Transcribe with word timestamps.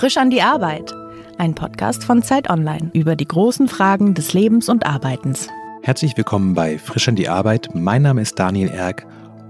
Frisch 0.00 0.16
an 0.16 0.30
die 0.30 0.40
Arbeit. 0.40 0.94
Ein 1.36 1.54
Podcast 1.54 2.04
von 2.04 2.22
Zeit 2.22 2.48
Online 2.48 2.90
über 2.94 3.16
die 3.16 3.28
großen 3.28 3.68
Fragen 3.68 4.14
des 4.14 4.32
Lebens 4.32 4.70
und 4.70 4.86
Arbeitens. 4.86 5.48
Herzlich 5.82 6.16
willkommen 6.16 6.54
bei 6.54 6.78
Frisch 6.78 7.06
an 7.06 7.16
die 7.16 7.28
Arbeit. 7.28 7.68
Mein 7.74 8.00
Name 8.00 8.22
ist 8.22 8.38
Daniel 8.38 8.70
Erck. 8.70 9.06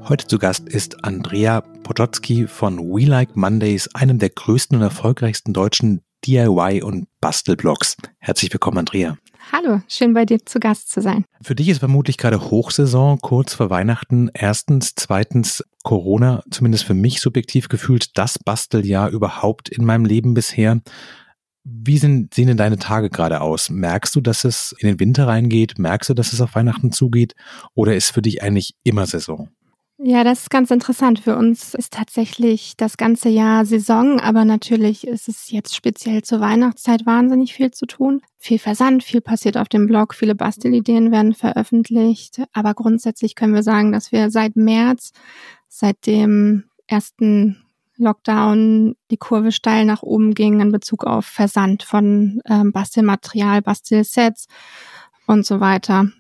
Heute 0.09 0.27
zu 0.27 0.39
Gast 0.41 0.69
ist 0.69 1.05
Andrea 1.05 1.61
Podolski 1.61 2.49
von 2.49 2.81
We 2.81 3.05
Like 3.05 3.37
Mondays, 3.37 3.95
einem 3.95 4.19
der 4.19 4.31
größten 4.31 4.77
und 4.77 4.83
erfolgreichsten 4.83 5.53
deutschen 5.53 6.01
DIY- 6.27 6.83
und 6.83 7.07
Bastelblogs. 7.21 7.97
Herzlich 8.19 8.53
willkommen, 8.53 8.79
Andrea. 8.79 9.19
Hallo, 9.53 9.81
schön 9.89 10.15
bei 10.15 10.25
dir 10.25 10.45
zu 10.47 10.61
Gast 10.61 10.91
zu 10.91 11.01
sein. 11.01 11.25
Für 11.43 11.57
dich 11.57 11.69
ist 11.69 11.79
vermutlich 11.79 12.19
gerade 12.19 12.51
Hochsaison, 12.51 13.19
kurz 13.19 13.53
vor 13.55 13.69
Weihnachten. 13.69 14.31
Erstens, 14.33 14.95
zweitens 14.95 15.65
Corona, 15.83 16.45
zumindest 16.51 16.85
für 16.85 16.95
mich 16.95 17.21
subjektiv 17.21 17.69
gefühlt, 17.69 18.17
das 18.17 18.39
Basteljahr 18.39 19.11
überhaupt 19.11 19.69
in 19.69 19.85
meinem 19.85 20.05
Leben 20.05 20.35
bisher. 20.35 20.81
Wie 21.65 21.99
sind, 21.99 22.33
sehen 22.33 22.47
denn 22.47 22.57
deine 22.57 22.79
Tage 22.79 23.11
gerade 23.11 23.41
aus? 23.41 23.71
Merkst 23.71 24.15
du, 24.15 24.21
dass 24.21 24.45
es 24.45 24.75
in 24.79 24.87
den 24.87 25.01
Winter 25.01 25.27
reingeht? 25.27 25.79
Merkst 25.79 26.11
du, 26.11 26.15
dass 26.15 26.33
es 26.33 26.41
auf 26.41 26.55
Weihnachten 26.55 26.93
zugeht? 26.93 27.35
Oder 27.75 27.97
ist 27.97 28.11
für 28.11 28.23
dich 28.23 28.43
eigentlich 28.43 28.77
immer 28.85 29.07
Saison? 29.07 29.51
Ja, 30.03 30.25
das 30.25 30.41
ist 30.41 30.51
ganz 30.51 30.71
interessant. 30.71 31.21
Für 31.21 31.37
uns 31.37 31.75
ist 31.75 31.93
tatsächlich 31.93 32.75
das 32.79 32.97
ganze 32.97 33.29
Jahr 33.29 33.67
Saison, 33.67 34.19
aber 34.19 34.47
natürlich 34.47 35.07
ist 35.07 35.29
es 35.29 35.51
jetzt 35.51 35.77
speziell 35.77 36.23
zur 36.23 36.41
Weihnachtszeit 36.41 37.05
wahnsinnig 37.05 37.53
viel 37.53 37.71
zu 37.71 37.85
tun. 37.85 38.23
Viel 38.39 38.59
Versand, 38.59 39.05
viel 39.05 39.21
passiert 39.21 39.59
auf 39.59 39.69
dem 39.69 39.87
Blog, 39.87 40.15
viele 40.15 40.35
Bastelideen 40.35 41.13
werden 41.13 41.35
veröffentlicht. 41.35 42.41
Aber 42.55 42.73
grundsätzlich 42.73 43.35
können 43.35 43.53
wir 43.53 43.63
sagen, 43.63 43.93
dass 43.93 44.11
wir 44.11 44.31
seit 44.31 44.57
März, 44.57 45.13
seit 45.69 46.07
dem 46.07 46.65
ersten 46.87 47.63
Lockdown 47.99 48.97
die 49.11 49.19
Kurve 49.19 49.53
steil 49.53 49.85
nach 49.85 50.03
oben 50.03 50.33
ging 50.33 50.61
in 50.61 50.73
Bezug 50.73 51.05
auf 51.05 51.27
Versand 51.27 51.83
von 51.83 52.41
ähm, 52.49 52.73
Bastelmaterial, 52.73 53.61
Bastelsets 53.61 54.47
und 55.27 55.45
so 55.45 55.61
weiter. 55.61 56.11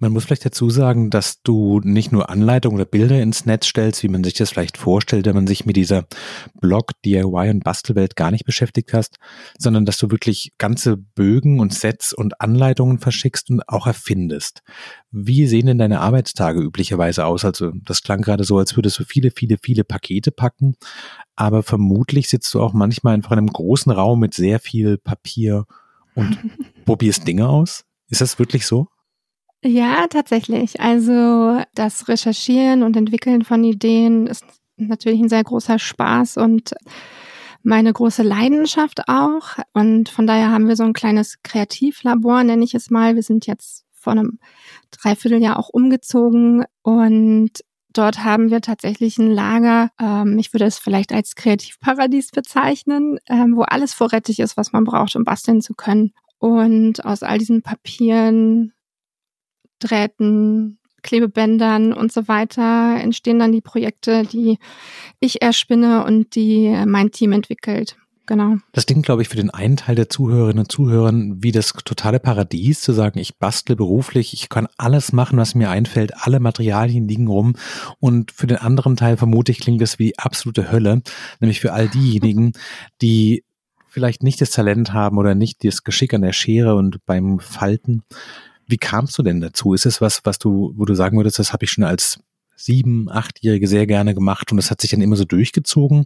Man 0.00 0.12
muss 0.12 0.26
vielleicht 0.26 0.44
dazu 0.44 0.70
sagen, 0.70 1.10
dass 1.10 1.42
du 1.42 1.80
nicht 1.82 2.12
nur 2.12 2.30
Anleitungen 2.30 2.76
oder 2.76 2.84
Bilder 2.84 3.20
ins 3.20 3.46
Netz 3.46 3.66
stellst, 3.66 4.04
wie 4.04 4.08
man 4.08 4.22
sich 4.22 4.34
das 4.34 4.50
vielleicht 4.50 4.76
vorstellt, 4.76 5.26
wenn 5.26 5.34
man 5.34 5.48
sich 5.48 5.66
mit 5.66 5.76
dieser 5.76 6.06
Blog, 6.60 6.92
DIY 7.04 7.50
und 7.50 7.64
Bastelwelt 7.64 8.14
gar 8.14 8.30
nicht 8.30 8.44
beschäftigt 8.44 8.92
hast, 8.92 9.16
sondern 9.58 9.84
dass 9.84 9.98
du 9.98 10.12
wirklich 10.12 10.52
ganze 10.56 10.96
Bögen 10.96 11.58
und 11.58 11.74
Sets 11.74 12.12
und 12.12 12.40
Anleitungen 12.40 13.00
verschickst 13.00 13.50
und 13.50 13.68
auch 13.68 13.88
erfindest. 13.88 14.62
Wie 15.10 15.48
sehen 15.48 15.66
denn 15.66 15.78
deine 15.78 16.00
Arbeitstage 16.00 16.60
üblicherweise 16.60 17.26
aus? 17.26 17.44
Also 17.44 17.72
das 17.82 18.02
klang 18.02 18.22
gerade 18.22 18.44
so, 18.44 18.56
als 18.56 18.76
würdest 18.76 19.00
du 19.00 19.04
viele, 19.04 19.32
viele, 19.32 19.56
viele 19.60 19.82
Pakete 19.82 20.30
packen, 20.30 20.76
aber 21.34 21.64
vermutlich 21.64 22.28
sitzt 22.28 22.54
du 22.54 22.60
auch 22.60 22.72
manchmal 22.72 23.14
einfach 23.14 23.32
in 23.32 23.38
einem 23.38 23.48
großen 23.48 23.90
Raum 23.90 24.20
mit 24.20 24.34
sehr 24.34 24.60
viel 24.60 24.96
Papier 24.96 25.64
und 26.14 26.38
probierst 26.84 27.26
Dinge 27.26 27.48
aus. 27.48 27.84
Ist 28.08 28.20
das 28.20 28.38
wirklich 28.38 28.64
so? 28.64 28.86
Ja, 29.64 30.06
tatsächlich. 30.08 30.80
Also 30.80 31.60
das 31.74 32.08
Recherchieren 32.08 32.82
und 32.82 32.96
Entwickeln 32.96 33.42
von 33.44 33.64
Ideen 33.64 34.26
ist 34.26 34.44
natürlich 34.76 35.20
ein 35.20 35.28
sehr 35.28 35.42
großer 35.42 35.78
Spaß 35.78 36.36
und 36.36 36.74
meine 37.64 37.92
große 37.92 38.22
Leidenschaft 38.22 39.08
auch. 39.08 39.58
Und 39.72 40.08
von 40.08 40.26
daher 40.26 40.50
haben 40.50 40.68
wir 40.68 40.76
so 40.76 40.84
ein 40.84 40.92
kleines 40.92 41.42
Kreativlabor, 41.42 42.44
nenne 42.44 42.64
ich 42.64 42.74
es 42.74 42.90
mal. 42.90 43.16
Wir 43.16 43.22
sind 43.24 43.46
jetzt 43.46 43.84
vor 43.92 44.12
einem 44.12 44.38
Dreivierteljahr 44.92 45.58
auch 45.58 45.68
umgezogen 45.68 46.64
und 46.82 47.50
dort 47.92 48.22
haben 48.22 48.50
wir 48.50 48.60
tatsächlich 48.60 49.18
ein 49.18 49.30
Lager, 49.30 49.90
ähm, 50.00 50.38
ich 50.38 50.52
würde 50.52 50.66
es 50.66 50.78
vielleicht 50.78 51.12
als 51.12 51.34
Kreativparadies 51.34 52.30
bezeichnen, 52.30 53.18
ähm, 53.28 53.56
wo 53.56 53.62
alles 53.62 53.92
vorrätig 53.92 54.38
ist, 54.38 54.56
was 54.56 54.72
man 54.72 54.84
braucht, 54.84 55.16
um 55.16 55.24
basteln 55.24 55.60
zu 55.60 55.74
können. 55.74 56.12
Und 56.38 57.04
aus 57.04 57.24
all 57.24 57.38
diesen 57.38 57.62
Papieren 57.62 58.72
Drähten, 59.78 60.78
Klebebändern 61.02 61.92
und 61.92 62.12
so 62.12 62.28
weiter 62.28 62.96
entstehen 63.00 63.38
dann 63.38 63.52
die 63.52 63.60
Projekte, 63.60 64.24
die 64.24 64.58
ich 65.20 65.42
erspinne 65.42 66.04
und 66.04 66.34
die 66.34 66.76
mein 66.86 67.10
Team 67.12 67.32
entwickelt. 67.32 67.96
Genau. 68.28 68.56
Das 68.72 68.84
klingt, 68.84 69.06
glaube 69.06 69.22
ich, 69.22 69.28
für 69.30 69.38
den 69.38 69.48
einen 69.48 69.78
Teil 69.78 69.94
der 69.94 70.10
Zuhörerinnen 70.10 70.58
und 70.58 70.70
Zuhörer 70.70 71.10
wie 71.14 71.50
das 71.50 71.72
totale 71.72 72.20
Paradies, 72.20 72.82
zu 72.82 72.92
sagen, 72.92 73.18
ich 73.18 73.38
bastle 73.38 73.74
beruflich, 73.74 74.34
ich 74.34 74.50
kann 74.50 74.68
alles 74.76 75.14
machen, 75.14 75.38
was 75.38 75.54
mir 75.54 75.70
einfällt, 75.70 76.12
alle 76.14 76.38
Materialien 76.38 77.08
liegen 77.08 77.26
rum. 77.26 77.56
Und 78.00 78.30
für 78.30 78.46
den 78.46 78.58
anderen 78.58 78.96
Teil 78.96 79.16
vermutlich 79.16 79.60
klingt 79.60 79.80
das 79.80 79.98
wie 79.98 80.18
absolute 80.18 80.70
Hölle, 80.70 81.00
nämlich 81.40 81.60
für 81.60 81.72
all 81.72 81.88
diejenigen, 81.88 82.52
die 83.00 83.44
vielleicht 83.88 84.22
nicht 84.22 84.42
das 84.42 84.50
Talent 84.50 84.92
haben 84.92 85.16
oder 85.16 85.34
nicht 85.34 85.64
das 85.64 85.82
Geschick 85.82 86.12
an 86.12 86.20
der 86.20 86.34
Schere 86.34 86.74
und 86.74 86.98
beim 87.06 87.40
Falten. 87.40 88.02
Wie 88.68 88.76
kamst 88.76 89.18
du 89.18 89.22
denn 89.22 89.40
dazu? 89.40 89.74
Ist 89.74 89.86
es 89.86 90.00
was, 90.00 90.20
was 90.24 90.38
du, 90.38 90.72
wo 90.76 90.84
du 90.84 90.94
sagen 90.94 91.16
würdest, 91.16 91.38
das 91.38 91.52
habe 91.52 91.64
ich 91.64 91.72
schon 91.72 91.84
als 91.84 92.20
sieben, 92.54 93.08
achtjährige 93.10 93.66
sehr 93.66 93.86
gerne 93.86 94.14
gemacht 94.14 94.50
und 94.50 94.56
das 94.58 94.70
hat 94.70 94.80
sich 94.80 94.90
dann 94.90 95.00
immer 95.00 95.16
so 95.16 95.24
durchgezogen? 95.24 96.04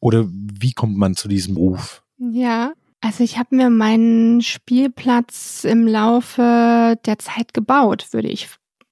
Oder 0.00 0.26
wie 0.28 0.72
kommt 0.72 0.96
man 0.96 1.16
zu 1.16 1.28
diesem 1.28 1.56
Ruf? 1.56 2.02
Ja, 2.18 2.72
also 3.00 3.24
ich 3.24 3.38
habe 3.38 3.56
mir 3.56 3.70
meinen 3.70 4.40
Spielplatz 4.40 5.64
im 5.64 5.86
Laufe 5.86 6.96
der 7.04 7.18
Zeit 7.18 7.52
gebaut, 7.52 8.08
würde 8.12 8.28
ich 8.28 8.48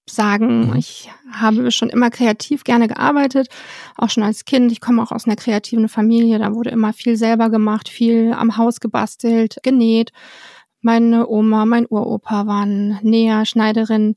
sagen. 0.09 0.69
Mhm. 0.69 0.77
Ich 0.77 1.11
habe 1.33 1.71
schon 1.71 1.89
immer 1.91 2.11
kreativ 2.11 2.65
gerne 2.65 2.89
gearbeitet, 2.89 3.49
auch 3.97 4.11
schon 4.11 4.23
als 4.23 4.45
Kind. 4.45 4.71
Ich 4.73 4.81
komme 4.81 5.03
auch 5.03 5.13
aus 5.13 5.27
einer 5.27 5.37
kreativen 5.37 5.89
Familie, 5.89 6.39
da 6.39 6.55
wurde 6.55 6.71
immer 6.71 6.93
viel 6.93 7.17
selber 7.17 7.49
gemacht, 7.49 7.89
viel 7.89 8.33
am 8.33 8.57
Haus 8.57 8.81
gebastelt, 8.81 9.57
genäht. 9.63 10.13
Meine 10.85 11.27
Oma, 11.29 11.65
mein 11.65 11.87
Uropa 11.89 12.47
waren 12.47 12.99
Näher, 13.01 13.47
Schneiderin. 13.47 14.13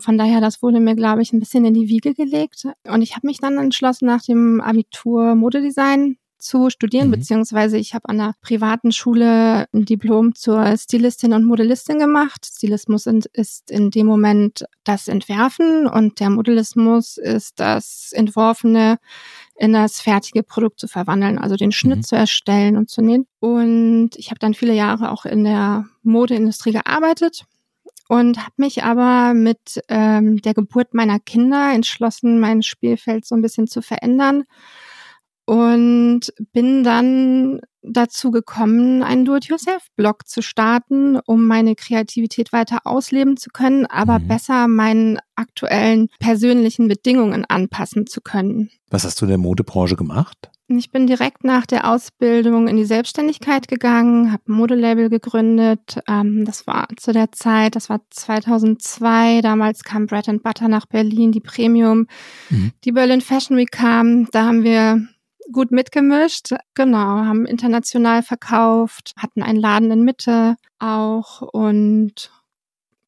Von 0.00 0.18
daher, 0.18 0.40
das 0.40 0.60
wurde 0.60 0.80
mir, 0.80 0.96
glaube 0.96 1.22
ich, 1.22 1.32
ein 1.32 1.38
bisschen 1.38 1.64
in 1.64 1.74
die 1.74 1.88
Wiege 1.88 2.14
gelegt. 2.14 2.66
Und 2.82 3.02
ich 3.02 3.14
habe 3.14 3.28
mich 3.28 3.38
dann 3.38 3.58
entschlossen, 3.58 4.06
nach 4.06 4.20
dem 4.22 4.60
Abitur 4.60 5.36
Modedesign 5.36 6.16
zu 6.40 6.68
studieren, 6.68 7.08
mhm. 7.08 7.12
beziehungsweise 7.12 7.76
ich 7.76 7.94
habe 7.94 8.08
an 8.08 8.20
einer 8.20 8.34
privaten 8.40 8.90
Schule 8.90 9.66
ein 9.72 9.84
Diplom 9.84 10.34
zur 10.34 10.76
Stilistin 10.76 11.32
und 11.32 11.44
Modellistin 11.44 12.00
gemacht. 12.00 12.44
Stilismus 12.44 13.06
ist 13.06 13.70
in 13.70 13.90
dem 13.92 14.06
Moment 14.06 14.64
das 14.82 15.06
Entwerfen 15.06 15.86
und 15.86 16.18
der 16.18 16.30
Modellismus 16.30 17.18
ist 17.18 17.60
das 17.60 18.10
Entworfene 18.12 18.98
in 19.60 19.74
das 19.74 20.00
fertige 20.00 20.42
Produkt 20.42 20.80
zu 20.80 20.88
verwandeln, 20.88 21.38
also 21.38 21.54
den 21.54 21.70
Schnitt 21.70 21.98
mhm. 21.98 22.02
zu 22.04 22.16
erstellen 22.16 22.78
und 22.78 22.88
zu 22.88 23.02
nähen. 23.02 23.26
Und 23.40 24.10
ich 24.16 24.30
habe 24.30 24.38
dann 24.38 24.54
viele 24.54 24.72
Jahre 24.72 25.10
auch 25.10 25.26
in 25.26 25.44
der 25.44 25.84
Modeindustrie 26.02 26.72
gearbeitet 26.72 27.44
und 28.08 28.38
habe 28.38 28.54
mich 28.56 28.84
aber 28.84 29.34
mit 29.34 29.82
ähm, 29.88 30.40
der 30.40 30.54
Geburt 30.54 30.94
meiner 30.94 31.18
Kinder 31.18 31.72
entschlossen, 31.74 32.40
mein 32.40 32.62
Spielfeld 32.62 33.26
so 33.26 33.34
ein 33.34 33.42
bisschen 33.42 33.66
zu 33.66 33.82
verändern 33.82 34.44
und 35.50 36.32
bin 36.52 36.84
dann 36.84 37.60
dazu 37.82 38.30
gekommen, 38.30 39.02
einen 39.02 39.24
Do-it-yourself-Blog 39.24 40.28
zu 40.28 40.42
starten, 40.42 41.18
um 41.26 41.44
meine 41.44 41.74
Kreativität 41.74 42.52
weiter 42.52 42.82
ausleben 42.84 43.36
zu 43.36 43.50
können, 43.50 43.84
aber 43.86 44.20
mhm. 44.20 44.28
besser 44.28 44.68
meinen 44.68 45.18
aktuellen 45.34 46.06
persönlichen 46.20 46.86
Bedingungen 46.86 47.44
anpassen 47.46 48.06
zu 48.06 48.20
können. 48.20 48.70
Was 48.90 49.02
hast 49.02 49.20
du 49.20 49.24
in 49.24 49.30
der 49.30 49.38
Modebranche 49.38 49.96
gemacht? 49.96 50.52
Ich 50.68 50.92
bin 50.92 51.08
direkt 51.08 51.42
nach 51.42 51.66
der 51.66 51.90
Ausbildung 51.90 52.68
in 52.68 52.76
die 52.76 52.84
Selbstständigkeit 52.84 53.66
gegangen, 53.66 54.30
habe 54.30 54.44
ein 54.46 54.52
Modelabel 54.52 55.08
gegründet. 55.10 55.98
Ähm, 56.06 56.44
das 56.44 56.68
war 56.68 56.86
zu 56.96 57.12
der 57.12 57.32
Zeit, 57.32 57.74
das 57.74 57.90
war 57.90 58.02
2002. 58.10 59.40
Damals 59.40 59.82
kam 59.82 60.06
Bread 60.06 60.28
and 60.28 60.44
Butter 60.44 60.68
nach 60.68 60.86
Berlin, 60.86 61.32
die 61.32 61.40
Premium. 61.40 62.06
Mhm. 62.50 62.70
Die 62.84 62.92
Berlin 62.92 63.20
Fashion 63.20 63.56
Week 63.56 63.72
kam. 63.72 64.28
Da 64.30 64.44
haben 64.44 64.62
wir 64.62 65.08
gut 65.52 65.70
mitgemischt. 65.70 66.54
Genau, 66.74 66.98
haben 66.98 67.46
international 67.46 68.22
verkauft, 68.22 69.12
hatten 69.16 69.42
einen 69.42 69.58
Laden 69.58 69.90
in 69.90 70.02
Mitte 70.02 70.56
auch 70.78 71.42
und 71.42 72.30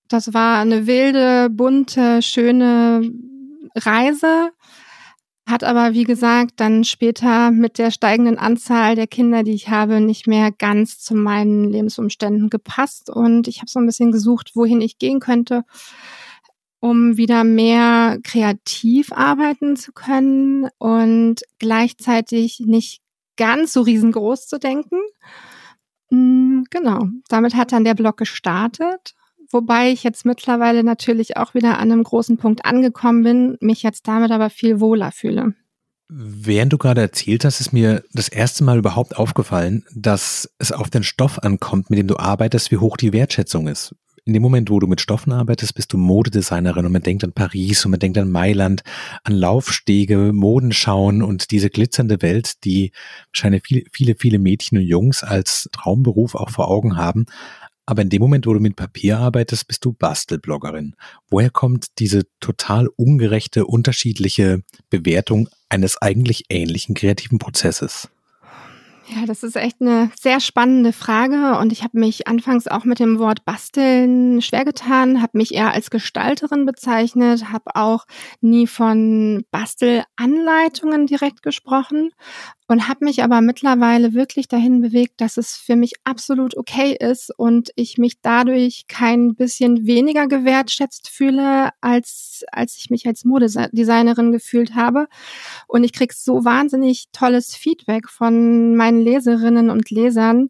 das 0.09 0.35
war 0.35 0.61
eine 0.61 0.87
wilde, 0.87 1.49
bunte, 1.51 2.21
schöne 2.23 3.11
Reise. 3.75 4.51
Hat 5.47 5.65
aber, 5.65 5.95
wie 5.95 6.05
gesagt, 6.05 6.53
dann 6.57 6.85
später 6.85 7.51
mit 7.51 7.79
der 7.79 7.91
steigenden 7.91 8.39
Anzahl 8.39 8.95
der 8.95 9.07
Kinder, 9.07 9.43
die 9.43 9.55
ich 9.55 9.71
habe, 9.71 10.01
nicht 10.01 10.27
mehr 10.27 10.53
ganz 10.53 10.99
zu 11.01 11.15
meinen 11.15 11.69
Lebensumständen 11.69 12.49
gepasst. 12.49 13.11
Und 13.11 13.49
ich 13.49 13.59
habe 13.59 13.71
so 13.71 13.81
ein 13.81 13.87
bisschen 13.87 14.13
gesucht, 14.13 14.53
wohin 14.55 14.81
ich 14.81 14.99
gehen 14.99 15.19
könnte 15.19 15.65
um 16.83 17.17
wieder 17.17 17.45
mehr 17.45 18.19
kreativ 18.25 19.13
arbeiten 19.13 19.77
zu 19.77 19.93
können 19.93 20.69
und 20.79 21.43
gleichzeitig 21.61 22.59
nicht 22.59 23.03
ganz 23.37 23.73
so 23.73 23.83
riesengroß 23.83 24.49
zu 24.49 24.59
denken. 24.59 24.99
Mm, 26.11 26.65
genau, 26.71 27.07
damit 27.29 27.55
hat 27.55 27.71
dann 27.71 27.85
der 27.85 27.95
Blog 27.95 28.17
gestartet, 28.17 29.15
wobei 29.49 29.93
ich 29.93 30.03
jetzt 30.03 30.27
mittlerweile 30.27 30.83
natürlich 30.83 31.37
auch 31.37 31.55
wieder 31.55 31.79
an 31.79 31.93
einem 31.93 32.03
großen 32.03 32.37
Punkt 32.37 32.65
angekommen 32.65 33.23
bin, 33.23 33.57
mich 33.61 33.85
jetzt 33.85 34.09
damit 34.09 34.33
aber 34.33 34.51
viel 34.51 34.81
wohler 34.81 35.13
fühle. 35.13 35.55
Während 36.09 36.73
du 36.73 36.79
gerade 36.79 37.01
erzählt 37.01 37.45
hast, 37.45 37.61
ist 37.61 37.73
mir 37.73 38.03
das 38.13 38.29
erste 38.29 38.65
Mal 38.65 38.79
überhaupt 38.79 39.17
aufgefallen, 39.17 39.85
dass 39.95 40.53
es 40.59 40.73
auf 40.73 40.91
den 40.91 41.05
Stoff 41.05 41.39
ankommt, 41.39 41.91
mit 41.91 42.01
dem 42.01 42.09
du 42.09 42.17
arbeitest, 42.17 42.73
wie 42.73 42.79
hoch 42.79 42.97
die 42.97 43.13
Wertschätzung 43.13 43.69
ist. 43.69 43.95
In 44.25 44.35
dem 44.35 44.43
Moment, 44.43 44.71
wo 44.71 44.79
du 44.79 44.87
mit 44.87 45.01
Stoffen 45.01 45.33
arbeitest, 45.33 45.75
bist 45.75 45.93
du 45.93 45.99
Modedesignerin 45.99 46.87
und 46.87 46.93
man 46.93 47.03
denkt 47.03 47.25
an 47.25 47.33
Paris 47.33 47.85
und 47.85 47.91
man 47.91 47.99
denkt 47.99 48.17
an 48.19 48.31
Mailand, 48.31 48.85
an 49.25 49.33
Laufstege, 49.33 50.33
Modenschauen 50.33 51.23
und 51.23 51.51
diese 51.51 51.71
glitzernde 51.71 52.23
Welt, 52.23 52.63
die 52.65 52.93
wahrscheinlich 53.33 53.65
viele, 53.65 53.83
viele, 53.93 54.15
viele 54.15 54.39
Mädchen 54.39 54.79
und 54.79 54.85
Jungs 54.85 55.25
als 55.25 55.69
Traumberuf 55.73 56.37
auch 56.37 56.51
vor 56.51 56.69
Augen 56.69 56.97
haben. 56.97 57.27
Aber 57.85 58.03
in 58.03 58.11
dem 58.11 58.23
Moment, 58.23 58.47
wo 58.47 58.55
du 58.55 58.61
mit 58.61 58.77
Papier 58.77 59.19
arbeitest, 59.19 59.67
bist 59.67 59.85
du 59.85 59.93
Bastelbloggerin. 59.93 60.95
Woher 61.29 61.51
kommt 61.51 61.99
diese 61.99 62.23
total 62.39 62.87
ungerechte, 62.95 63.67
unterschiedliche 63.67 64.63
Bewertung 64.89 65.49
eines 65.69 66.01
eigentlich 66.01 66.45
ähnlichen 66.49 66.95
kreativen 66.95 67.41
Prozesses? 67.41 68.09
Ja, 69.09 69.27
das 69.27 69.43
ist 69.43 69.57
echt 69.57 69.81
eine 69.81 70.11
sehr 70.19 70.39
spannende 70.39 70.93
Frage 70.93 71.59
und 71.59 71.73
ich 71.73 71.83
habe 71.83 71.99
mich 71.99 72.29
anfangs 72.29 72.69
auch 72.69 72.85
mit 72.85 73.01
dem 73.01 73.19
Wort 73.19 73.45
basteln 73.45 74.41
schwer 74.41 74.65
getan, 74.65 75.21
habe 75.21 75.39
mich 75.39 75.53
eher 75.55 75.73
als 75.73 75.91
Gestalterin 75.91 76.67
bezeichnet, 76.67 77.51
habe 77.51 77.75
auch 77.75 78.07
nie 78.41 78.67
von 78.67 79.45
Bastelanleitungen 79.51 81.07
direkt 81.07 81.43
gesprochen 81.43 82.11
und 82.69 82.89
habe 82.89 83.05
mich 83.05 83.23
aber 83.23 83.41
mittlerweile 83.41 84.15
wirklich 84.15 84.49
dahin 84.49 84.81
bewegt, 84.81 85.21
dass 85.21 85.37
es 85.37 85.57
für 85.57 85.77
mich 85.77 85.93
absolut 86.05 86.57
okay 86.57 86.97
ist 86.99 87.31
und 87.37 87.71
ich 87.77 87.99
mich 87.99 88.21
dadurch 88.23 88.85
kein 88.89 89.35
bisschen 89.35 89.87
weniger 89.87 90.27
gewertschätzt 90.27 91.09
fühle, 91.09 91.71
als, 91.81 92.45
als 92.51 92.77
ich 92.79 92.89
mich 92.89 93.07
als 93.07 93.25
Modedesignerin 93.25 94.33
gefühlt 94.33 94.75
habe. 94.75 95.07
Und 95.67 95.85
ich 95.85 95.93
krieg 95.93 96.13
so 96.13 96.45
wahnsinnig 96.45 97.07
tolles 97.13 97.55
Feedback 97.55 98.09
von 98.09 98.75
meinen 98.75 98.92
Leserinnen 99.01 99.71
und 99.71 99.91
Lesern. 99.91 100.49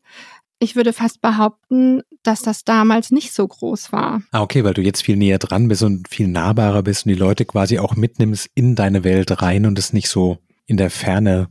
Ich 0.58 0.76
würde 0.76 0.92
fast 0.92 1.20
behaupten, 1.20 2.02
dass 2.22 2.42
das 2.42 2.64
damals 2.64 3.10
nicht 3.10 3.34
so 3.34 3.46
groß 3.46 3.92
war. 3.92 4.22
Ah, 4.30 4.42
okay, 4.42 4.62
weil 4.62 4.74
du 4.74 4.82
jetzt 4.82 5.02
viel 5.02 5.16
näher 5.16 5.38
dran 5.38 5.68
bist 5.68 5.82
und 5.82 6.08
viel 6.08 6.28
nahbarer 6.28 6.82
bist 6.82 7.04
und 7.04 7.10
die 7.10 7.18
Leute 7.18 7.44
quasi 7.44 7.78
auch 7.78 7.96
mitnimmst 7.96 8.48
in 8.54 8.76
deine 8.76 9.02
Welt 9.02 9.42
rein 9.42 9.66
und 9.66 9.78
es 9.78 9.92
nicht 9.92 10.08
so 10.08 10.38
in 10.66 10.76
der 10.76 10.90
Ferne 10.90 11.48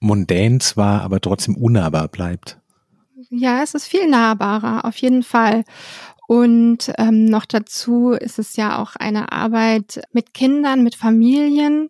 mundän 0.00 0.60
zwar, 0.60 1.02
aber 1.02 1.20
trotzdem 1.20 1.56
unnahbar 1.56 2.08
bleibt. 2.08 2.60
Ja, 3.30 3.62
es 3.62 3.74
ist 3.74 3.86
viel 3.86 4.08
nahbarer, 4.08 4.84
auf 4.84 4.96
jeden 4.98 5.22
Fall. 5.22 5.64
Und 6.28 6.92
ähm, 6.98 7.26
noch 7.26 7.44
dazu 7.46 8.10
ist 8.10 8.38
es 8.38 8.56
ja 8.56 8.78
auch 8.78 8.96
eine 8.96 9.32
Arbeit 9.32 10.02
mit 10.12 10.34
Kindern, 10.34 10.82
mit 10.82 10.96
Familien. 10.96 11.88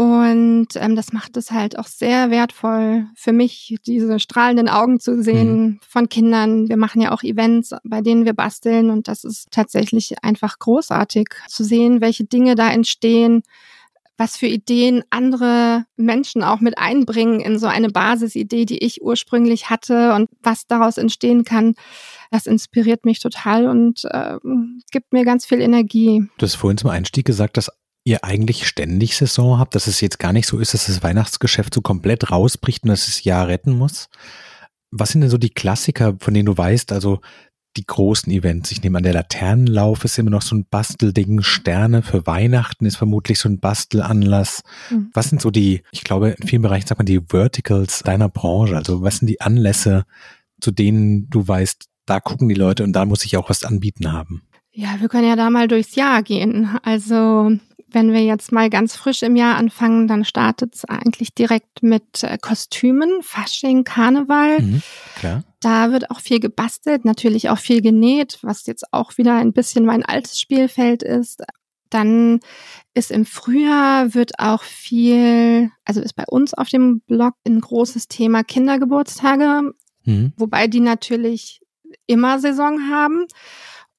Und 0.00 0.68
ähm, 0.76 0.96
das 0.96 1.12
macht 1.12 1.36
es 1.36 1.50
halt 1.50 1.78
auch 1.78 1.86
sehr 1.86 2.30
wertvoll 2.30 3.04
für 3.14 3.32
mich, 3.32 3.76
diese 3.84 4.18
strahlenden 4.18 4.66
Augen 4.66 4.98
zu 4.98 5.22
sehen 5.22 5.62
mhm. 5.62 5.80
von 5.86 6.08
Kindern. 6.08 6.70
Wir 6.70 6.78
machen 6.78 7.02
ja 7.02 7.12
auch 7.12 7.22
Events, 7.22 7.74
bei 7.84 8.00
denen 8.00 8.24
wir 8.24 8.32
basteln. 8.32 8.88
Und 8.88 9.08
das 9.08 9.24
ist 9.24 9.48
tatsächlich 9.50 10.24
einfach 10.24 10.58
großartig 10.58 11.28
zu 11.48 11.64
sehen, 11.64 12.00
welche 12.00 12.24
Dinge 12.24 12.54
da 12.54 12.70
entstehen, 12.70 13.42
was 14.16 14.38
für 14.38 14.46
Ideen 14.46 15.02
andere 15.10 15.84
Menschen 15.96 16.44
auch 16.44 16.60
mit 16.60 16.78
einbringen 16.78 17.40
in 17.40 17.58
so 17.58 17.66
eine 17.66 17.90
Basisidee, 17.90 18.64
die 18.64 18.82
ich 18.82 19.02
ursprünglich 19.02 19.68
hatte 19.68 20.14
und 20.14 20.30
was 20.42 20.66
daraus 20.66 20.96
entstehen 20.96 21.44
kann. 21.44 21.74
Das 22.30 22.46
inspiriert 22.46 23.04
mich 23.04 23.20
total 23.20 23.66
und 23.66 24.06
äh, 24.06 24.38
gibt 24.92 25.12
mir 25.12 25.26
ganz 25.26 25.44
viel 25.44 25.60
Energie. 25.60 26.26
Du 26.38 26.46
hast 26.46 26.54
vorhin 26.54 26.78
zum 26.78 26.88
Einstieg 26.88 27.26
gesagt, 27.26 27.58
dass 27.58 27.70
ihr 28.10 28.24
eigentlich 28.24 28.66
ständig 28.66 29.16
Saison 29.16 29.58
habt, 29.58 29.74
dass 29.74 29.86
es 29.86 30.00
jetzt 30.00 30.18
gar 30.18 30.32
nicht 30.32 30.46
so 30.46 30.58
ist, 30.58 30.74
dass 30.74 30.86
das 30.86 31.02
Weihnachtsgeschäft 31.02 31.72
so 31.72 31.80
komplett 31.80 32.30
rausbricht 32.30 32.82
und 32.82 32.90
dass 32.90 33.08
es 33.08 33.24
Jahr 33.24 33.48
retten 33.48 33.76
muss. 33.76 34.08
Was 34.90 35.10
sind 35.10 35.20
denn 35.20 35.30
so 35.30 35.38
die 35.38 35.50
Klassiker, 35.50 36.16
von 36.18 36.34
denen 36.34 36.46
du 36.46 36.58
weißt, 36.58 36.92
also 36.92 37.20
die 37.76 37.86
großen 37.86 38.32
Events. 38.32 38.72
Ich 38.72 38.82
nehme 38.82 38.98
an, 38.98 39.04
der 39.04 39.12
Laternenlauf 39.12 40.04
ist 40.04 40.18
immer 40.18 40.30
noch 40.30 40.42
so 40.42 40.56
ein 40.56 40.66
Bastelding. 40.68 41.42
Sterne 41.42 42.02
für 42.02 42.26
Weihnachten 42.26 42.84
ist 42.84 42.96
vermutlich 42.96 43.38
so 43.38 43.48
ein 43.48 43.60
Bastelanlass. 43.60 44.62
Mhm. 44.90 45.10
Was 45.14 45.30
sind 45.30 45.40
so 45.40 45.50
die, 45.50 45.82
ich 45.92 46.02
glaube, 46.02 46.30
in 46.30 46.48
vielen 46.48 46.62
Bereichen 46.62 46.88
sagt 46.88 46.98
man 46.98 47.06
die 47.06 47.20
Verticals 47.20 48.00
deiner 48.00 48.28
Branche? 48.28 48.76
Also 48.76 49.02
was 49.02 49.18
sind 49.18 49.28
die 49.28 49.40
Anlässe, 49.40 50.04
zu 50.60 50.72
denen 50.72 51.30
du 51.30 51.46
weißt, 51.46 51.86
da 52.06 52.18
gucken 52.18 52.48
die 52.48 52.56
Leute 52.56 52.82
und 52.82 52.92
da 52.92 53.04
muss 53.04 53.24
ich 53.24 53.36
auch 53.36 53.48
was 53.48 53.62
anbieten 53.62 54.12
haben? 54.12 54.42
Ja, 54.72 55.00
wir 55.00 55.08
können 55.08 55.28
ja 55.28 55.36
da 55.36 55.50
mal 55.50 55.68
durchs 55.68 55.94
Jahr 55.94 56.22
gehen. 56.22 56.78
Also 56.82 57.52
wenn 57.92 58.12
wir 58.12 58.22
jetzt 58.24 58.52
mal 58.52 58.70
ganz 58.70 58.94
frisch 58.96 59.22
im 59.22 59.36
Jahr 59.36 59.56
anfangen, 59.56 60.08
dann 60.08 60.24
startet 60.24 60.74
es 60.74 60.84
eigentlich 60.84 61.34
direkt 61.34 61.82
mit 61.82 62.22
äh, 62.22 62.38
Kostümen, 62.40 63.22
Fasching, 63.22 63.84
Karneval. 63.84 64.60
Mhm, 64.60 64.82
klar. 65.16 65.44
Da 65.60 65.92
wird 65.92 66.10
auch 66.10 66.20
viel 66.20 66.40
gebastelt, 66.40 67.04
natürlich 67.04 67.50
auch 67.50 67.58
viel 67.58 67.82
genäht, 67.82 68.38
was 68.42 68.66
jetzt 68.66 68.92
auch 68.92 69.18
wieder 69.18 69.36
ein 69.36 69.52
bisschen 69.52 69.84
mein 69.84 70.04
altes 70.04 70.40
Spielfeld 70.40 71.02
ist. 71.02 71.42
Dann 71.90 72.40
ist 72.94 73.10
im 73.10 73.26
Frühjahr 73.26 74.14
wird 74.14 74.38
auch 74.38 74.62
viel, 74.62 75.70
also 75.84 76.00
ist 76.00 76.14
bei 76.14 76.24
uns 76.26 76.54
auf 76.54 76.68
dem 76.68 77.00
Blog 77.00 77.34
ein 77.46 77.60
großes 77.60 78.08
Thema 78.08 78.44
Kindergeburtstage, 78.44 79.72
mhm. 80.04 80.32
wobei 80.36 80.66
die 80.66 80.80
natürlich 80.80 81.60
immer 82.06 82.38
Saison 82.38 82.88
haben. 82.90 83.26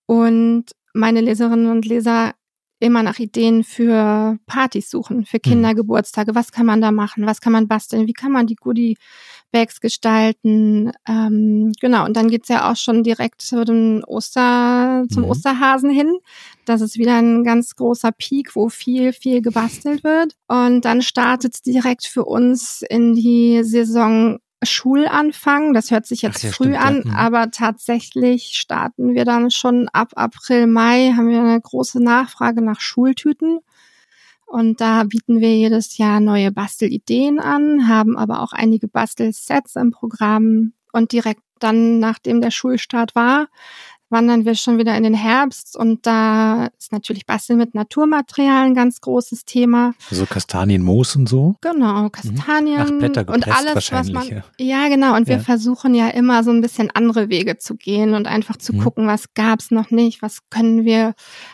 Und 0.05 0.71
meine 0.93 1.21
Leserinnen 1.21 1.71
und 1.71 1.85
Leser 1.85 2.33
immer 2.81 3.03
nach 3.03 3.19
Ideen 3.19 3.63
für 3.63 4.37
Partys 4.47 4.89
suchen, 4.89 5.25
für 5.25 5.37
mhm. 5.37 5.49
Kindergeburtstage. 5.49 6.35
Was 6.35 6.51
kann 6.51 6.65
man 6.65 6.81
da 6.81 6.91
machen? 6.91 7.25
Was 7.25 7.39
kann 7.39 7.53
man 7.53 7.67
basteln? 7.67 8.07
Wie 8.07 8.13
kann 8.13 8.31
man 8.31 8.47
die 8.47 8.55
Goodie 8.55 8.97
Bags 9.51 9.79
gestalten? 9.79 10.91
Ähm, 11.07 11.71
genau. 11.79 12.05
Und 12.05 12.17
dann 12.17 12.29
geht's 12.29 12.49
ja 12.49 12.71
auch 12.71 12.75
schon 12.75 13.03
direkt 13.03 13.41
zu 13.41 13.63
dem 13.63 14.03
Oster, 14.07 15.05
zum 15.11 15.23
mhm. 15.23 15.29
Osterhasen 15.29 15.91
hin. 15.91 16.17
Das 16.65 16.81
ist 16.81 16.97
wieder 16.97 17.17
ein 17.17 17.43
ganz 17.43 17.75
großer 17.75 18.11
Peak, 18.11 18.55
wo 18.55 18.69
viel, 18.69 19.13
viel 19.13 19.41
gebastelt 19.41 20.03
wird. 20.03 20.35
Und 20.47 20.83
dann 20.85 21.01
startet's 21.01 21.61
direkt 21.61 22.05
für 22.05 22.25
uns 22.25 22.83
in 22.89 23.13
die 23.13 23.63
Saison 23.63 24.39
Schulanfang. 24.63 25.73
Das 25.73 25.91
hört 25.91 26.05
sich 26.05 26.21
jetzt 26.21 26.43
ja, 26.43 26.51
früh 26.51 26.73
stimmt, 26.73 26.85
an, 26.85 26.95
ja. 27.05 27.11
Mhm. 27.11 27.15
aber 27.15 27.51
tatsächlich 27.51 28.53
starten 28.55 29.13
wir 29.13 29.25
dann 29.25 29.51
schon 29.51 29.89
ab 29.89 30.11
April, 30.15 30.67
Mai, 30.67 31.13
haben 31.15 31.29
wir 31.29 31.39
eine 31.39 31.59
große 31.59 32.01
Nachfrage 32.01 32.61
nach 32.61 32.79
Schultüten. 32.79 33.59
Und 34.45 34.81
da 34.81 35.05
bieten 35.05 35.39
wir 35.39 35.55
jedes 35.55 35.97
Jahr 35.97 36.19
neue 36.19 36.51
Bastelideen 36.51 37.39
an, 37.39 37.87
haben 37.87 38.17
aber 38.17 38.41
auch 38.41 38.51
einige 38.51 38.89
Bastelsets 38.89 39.77
im 39.77 39.91
Programm. 39.91 40.73
Und 40.91 41.13
direkt 41.13 41.41
dann, 41.59 41.99
nachdem 41.99 42.41
der 42.41 42.51
Schulstart 42.51 43.15
war, 43.15 43.47
wandern 44.11 44.45
wir 44.45 44.55
schon 44.55 44.77
wieder 44.77 44.95
in 44.95 45.03
den 45.03 45.13
Herbst 45.13 45.75
und 45.75 46.05
da 46.05 46.67
ist 46.77 46.91
natürlich 46.91 47.25
Basteln 47.25 47.57
mit 47.57 47.75
Naturmaterialien 47.75 48.71
ein 48.71 48.75
ganz 48.75 49.01
großes 49.01 49.45
Thema. 49.45 49.93
So 50.09 50.25
Kastanienmoos 50.25 51.15
und 51.15 51.27
so? 51.27 51.55
Genau, 51.61 52.03
mhm. 52.03 52.11
Kastanien 52.11 52.81
Ach, 52.81 52.91
Blätter 52.91 53.33
und 53.33 53.47
alles, 53.47 53.91
was 53.91 54.11
man. 54.11 54.27
Ja, 54.27 54.43
ja 54.57 54.87
genau. 54.89 55.15
Und 55.15 55.27
ja. 55.27 55.35
wir 55.35 55.39
versuchen 55.39 55.93
ja 55.93 56.09
immer 56.09 56.43
so 56.43 56.51
ein 56.51 56.61
bisschen 56.61 56.91
andere 56.91 57.29
Wege 57.29 57.57
zu 57.57 57.75
gehen 57.75 58.13
und 58.13 58.27
einfach 58.27 58.57
zu 58.57 58.73
mhm. 58.73 58.79
gucken, 58.79 59.07
was 59.07 59.33
gab's 59.33 59.71
noch 59.71 59.91
nicht, 59.91 60.21
was 60.21 60.39
können 60.49 60.85
wir 60.85 61.13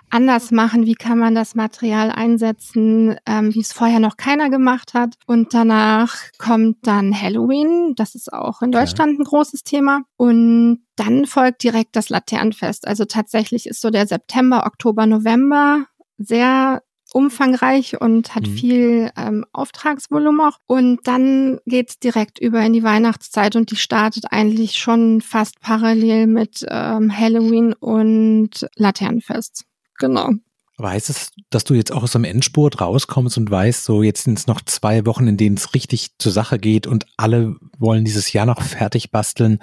anders 0.09 0.51
machen, 0.51 0.85
wie 0.85 0.95
kann 0.95 1.19
man 1.19 1.35
das 1.35 1.55
Material 1.55 2.11
einsetzen, 2.11 3.15
ähm, 3.25 3.53
wie 3.53 3.61
es 3.61 3.73
vorher 3.73 3.99
noch 3.99 4.17
keiner 4.17 4.49
gemacht 4.49 4.93
hat. 4.93 5.15
Und 5.25 5.53
danach 5.53 6.15
kommt 6.37 6.77
dann 6.83 7.19
Halloween. 7.19 7.93
Das 7.95 8.15
ist 8.15 8.31
auch 8.31 8.61
in 8.61 8.71
Deutschland 8.71 9.19
ein 9.19 9.23
großes 9.23 9.63
Thema. 9.63 10.01
Und 10.15 10.86
dann 10.97 11.25
folgt 11.25 11.63
direkt 11.63 11.95
das 11.95 12.09
Laternenfest. 12.09 12.87
Also 12.87 13.05
tatsächlich 13.05 13.67
ist 13.67 13.81
so 13.81 13.89
der 13.89 14.07
September, 14.07 14.65
Oktober, 14.65 15.05
November 15.05 15.85
sehr 16.17 16.81
umfangreich 17.13 18.01
und 18.01 18.35
hat 18.35 18.47
mhm. 18.47 18.57
viel 18.57 19.11
ähm, 19.15 19.45
Auftragsvolumen 19.53 20.41
auch. 20.41 20.57
Und 20.67 21.07
dann 21.07 21.59
geht's 21.65 21.99
direkt 21.99 22.39
über 22.39 22.61
in 22.61 22.73
die 22.73 22.83
Weihnachtszeit 22.83 23.55
und 23.55 23.71
die 23.71 23.77
startet 23.77 24.25
eigentlich 24.31 24.77
schon 24.77 25.21
fast 25.21 25.59
parallel 25.61 26.27
mit 26.27 26.65
ähm, 26.69 27.15
Halloween 27.17 27.73
und 27.73 28.67
Laternenfest. 28.75 29.63
Genau. 29.99 30.31
Aber 30.79 30.89
heißt 30.89 31.09
es, 31.09 31.31
dass 31.49 31.63
du 31.63 31.73
jetzt 31.73 31.91
auch 31.91 32.03
aus 32.03 32.11
dem 32.11 32.23
Endspurt 32.23 32.81
rauskommst 32.81 33.37
und 33.37 33.49
weißt, 33.49 33.83
so 33.83 34.03
jetzt 34.03 34.25
sind 34.25 34.37
es 34.37 34.45
noch 34.45 34.61
zwei 34.61 35.07
Wochen, 35.07 35.27
in 35.27 35.37
denen 35.37 35.57
es 35.57 35.73
richtig 35.73 36.11
zur 36.19 36.31
Sache 36.31 36.59
geht 36.59 36.85
und 36.85 37.07
alle 37.17 37.55
wollen 37.79 38.05
dieses 38.05 38.31
Jahr 38.31 38.45
noch 38.45 38.61
fertig 38.61 39.09
basteln 39.09 39.59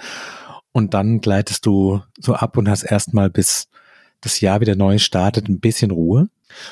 und 0.75 0.93
dann 0.93 1.21
gleitest 1.21 1.65
du 1.65 2.01
so 2.19 2.33
ab 2.33 2.57
und 2.57 2.67
hast 2.67 2.83
erstmal 2.83 3.29
bis 3.29 3.69
das 4.19 4.41
Jahr 4.41 4.59
wieder 4.59 4.75
neu 4.75 4.97
startet 4.97 5.47
ein 5.47 5.61
bisschen 5.61 5.89
Ruhe? 5.89 6.27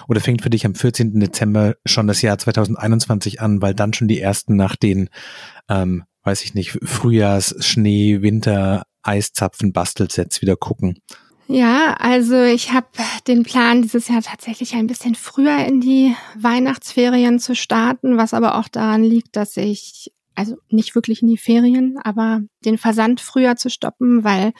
Oder 0.09 0.19
fängt 0.19 0.41
für 0.41 0.49
dich 0.49 0.65
am 0.65 0.75
14. 0.75 1.21
Dezember 1.21 1.75
schon 1.85 2.07
das 2.07 2.21
Jahr 2.21 2.37
2021 2.37 3.39
an, 3.39 3.61
weil 3.61 3.73
dann 3.73 3.93
schon 3.93 4.09
die 4.09 4.19
ersten 4.19 4.57
nach 4.57 4.75
den, 4.75 5.09
ähm, 5.69 6.03
weiß 6.23 6.43
ich 6.43 6.53
nicht, 6.53 6.77
Frühjahrs, 6.83 7.55
Schnee, 7.59 8.21
Winter, 8.21 8.83
Eiszapfen, 9.03 9.71
Bastelsets 9.71 10.41
wieder 10.41 10.57
gucken? 10.57 10.99
Ja, 11.47 11.95
also 11.97 12.43
ich 12.43 12.73
habe 12.73 12.87
den 13.27 13.43
Plan, 13.43 13.83
dieses 13.83 14.09
Jahr 14.09 14.21
tatsächlich 14.21 14.75
ein 14.75 14.87
bisschen 14.87 15.15
früher 15.15 15.65
in 15.65 15.79
die 15.79 16.13
Weihnachtsferien 16.37 17.39
zu 17.39 17.55
starten, 17.55 18.17
was 18.17 18.33
aber 18.33 18.55
auch 18.55 18.67
daran 18.67 19.03
liegt, 19.03 19.37
dass 19.37 19.55
ich, 19.55 20.11
also 20.35 20.55
nicht 20.69 20.95
wirklich 20.95 21.21
in 21.21 21.27
die 21.27 21.37
Ferien, 21.37 21.97
aber 22.03 22.41
den 22.65 22.77
Versand 22.77 23.21
früher 23.21 23.55
zu 23.55 23.69
stoppen, 23.69 24.23
weil 24.23 24.53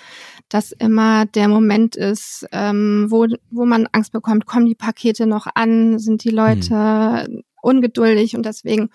das 0.50 0.72
immer 0.72 1.26
der 1.26 1.48
Moment 1.48 1.96
ist, 1.96 2.46
ähm, 2.52 3.08
wo, 3.10 3.28
wo 3.50 3.66
man 3.66 3.88
Angst 3.92 4.12
bekommt, 4.12 4.46
kommen 4.46 4.66
die 4.66 4.76
Pakete 4.76 5.26
noch 5.26 5.48
an, 5.56 6.00
sind 6.00 6.24
die 6.24 6.30
Leute 6.30 7.26
hm. 7.26 7.44
ungeduldig 7.62 8.36
und 8.36 8.46
deswegen 8.46 8.90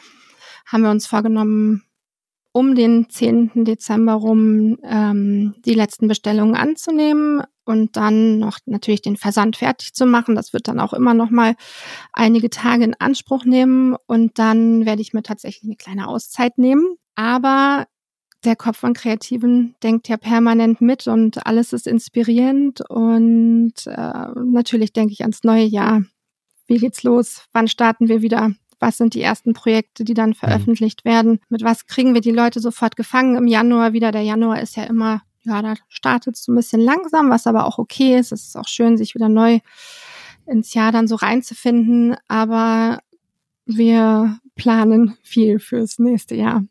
haben 0.67 0.83
wir 0.83 0.91
uns 0.91 1.07
vorgenommen, 1.07 1.83
um 2.53 2.75
den 2.75 3.09
10. 3.09 3.65
Dezember 3.65 4.15
rum 4.15 4.79
ähm, 4.83 5.55
die 5.65 5.75
letzten 5.75 6.09
Bestellungen 6.09 6.55
anzunehmen 6.55 7.43
und 7.69 7.97
dann 7.97 8.39
noch 8.39 8.59
natürlich 8.67 9.03
den 9.03 9.17
Versand 9.17 9.57
fertig 9.57 9.95
zu 9.95 10.07
machen. 10.07 10.35
Das 10.35 10.53
wird 10.53 10.69
dann 10.69 10.81
auch 10.81 10.93
immer 10.95 11.15
noch 11.15 11.31
mal 11.31 11.55
einige 12.13 12.51
Tage 12.51 12.85
in 12.85 12.95
Anspruch 12.99 13.45
nehmen 13.45 13.97
und 14.07 14.39
dann 14.39 14.87
werde 14.87 15.03
ich 15.03 15.13
mir 15.13 15.23
tatsächlich 15.23 15.65
eine 15.65 15.77
kleine 15.77 16.09
Auszeit 16.09 16.57
nehmen. 16.59 16.97
Aber 17.15 17.87
der 18.45 18.57
Kopf 18.57 18.79
von 18.79 18.95
Kreativen 18.95 19.75
denkt 19.83 20.09
ja 20.09 20.17
permanent 20.17 20.81
mit 20.81 21.07
und 21.07 21.47
alles 21.47 21.73
ist 21.73 21.87
inspirierend 21.87 22.81
und 22.89 23.75
äh, 23.87 24.29
natürlich 24.35 24.93
denke 24.93 25.13
ich 25.13 25.23
ans 25.23 25.45
neue 25.45 25.65
Jahr. 25.65 26.03
Wie 26.67 26.79
geht's 26.79 27.03
los? 27.03 27.45
Wann 27.53 27.69
starten 27.69 28.09
wir 28.09 28.23
wieder? 28.23 28.53
was 28.81 28.97
sind 28.97 29.15
die 29.15 29.23
ersten 29.23 29.55
Projekte, 29.55 30.05
die 30.05 30.15
dann 30.15 30.31
mhm. 30.31 30.35
veröffentlicht 30.35 31.05
werden, 31.05 31.41
mit 31.49 31.63
was 31.63 31.87
kriegen 31.87 32.15
wir 32.15 32.21
die 32.21 32.31
Leute 32.31 32.61
sofort 32.61 32.97
gefangen 32.97 33.37
im 33.37 33.47
Januar 33.47 33.93
wieder. 33.93 34.13
Der 34.13 34.23
Januar 34.23 34.61
ist 34.61 34.77
ja 34.77 34.85
immer, 34.85 35.23
ja, 35.49 35.63
da 35.63 35.75
startet 35.89 36.37
es 36.37 36.45
so 36.45 36.53
ein 36.53 36.57
bisschen 36.57 36.81
langsam, 36.81 37.31
was 37.31 37.47
aber 37.47 37.67
auch 37.67 37.79
okay 37.79 38.19
ist. 38.19 38.33
Es 38.33 38.49
ist 38.49 38.57
auch 38.57 38.69
schön, 38.69 38.97
sich 38.97 39.15
wieder 39.15 39.29
neu 39.29 39.61
ins 40.47 40.75
Jahr 40.75 40.93
dann 40.93 41.09
so 41.09 41.17
reinzufinden, 41.17 42.17
aber 42.29 43.01
wir 43.67 44.39
planen 44.55 45.17
viel 45.23 45.59
fürs 45.59 45.99
nächste 45.99 46.35
Jahr. 46.35 46.65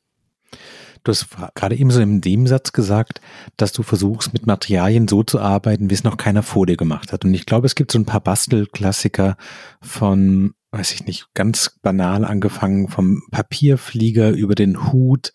Du 1.03 1.11
hast 1.11 1.27
gerade 1.55 1.75
eben 1.75 1.91
so 1.91 2.01
in 2.01 2.19
dem 2.21 2.47
Satz 2.47 2.73
gesagt, 2.73 3.21
dass 3.55 3.71
du 3.71 3.83
versuchst, 3.83 4.33
mit 4.33 4.45
Materialien 4.45 5.07
so 5.07 5.23
zu 5.23 5.39
arbeiten, 5.39 5.89
wie 5.89 5.93
es 5.93 6.03
noch 6.03 6.17
keiner 6.17 6.43
vor 6.43 6.65
dir 6.65 6.75
gemacht 6.75 7.13
hat. 7.13 7.23
Und 7.23 7.33
ich 7.33 7.45
glaube, 7.45 7.65
es 7.65 7.75
gibt 7.75 7.91
so 7.91 7.99
ein 7.99 8.05
paar 8.05 8.19
Bastelklassiker 8.19 9.37
von 9.81 10.53
weiß 10.71 10.93
ich 10.93 11.05
nicht, 11.05 11.27
ganz 11.33 11.77
banal 11.81 12.25
angefangen 12.25 12.87
vom 12.89 13.23
Papierflieger 13.31 14.31
über 14.31 14.55
den 14.55 14.91
Hut, 14.91 15.31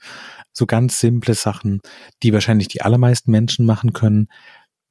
so 0.52 0.66
ganz 0.66 1.00
simple 1.00 1.34
Sachen, 1.34 1.80
die 2.22 2.32
wahrscheinlich 2.32 2.68
die 2.68 2.82
allermeisten 2.82 3.30
Menschen 3.30 3.64
machen 3.64 3.92
können. 3.92 4.28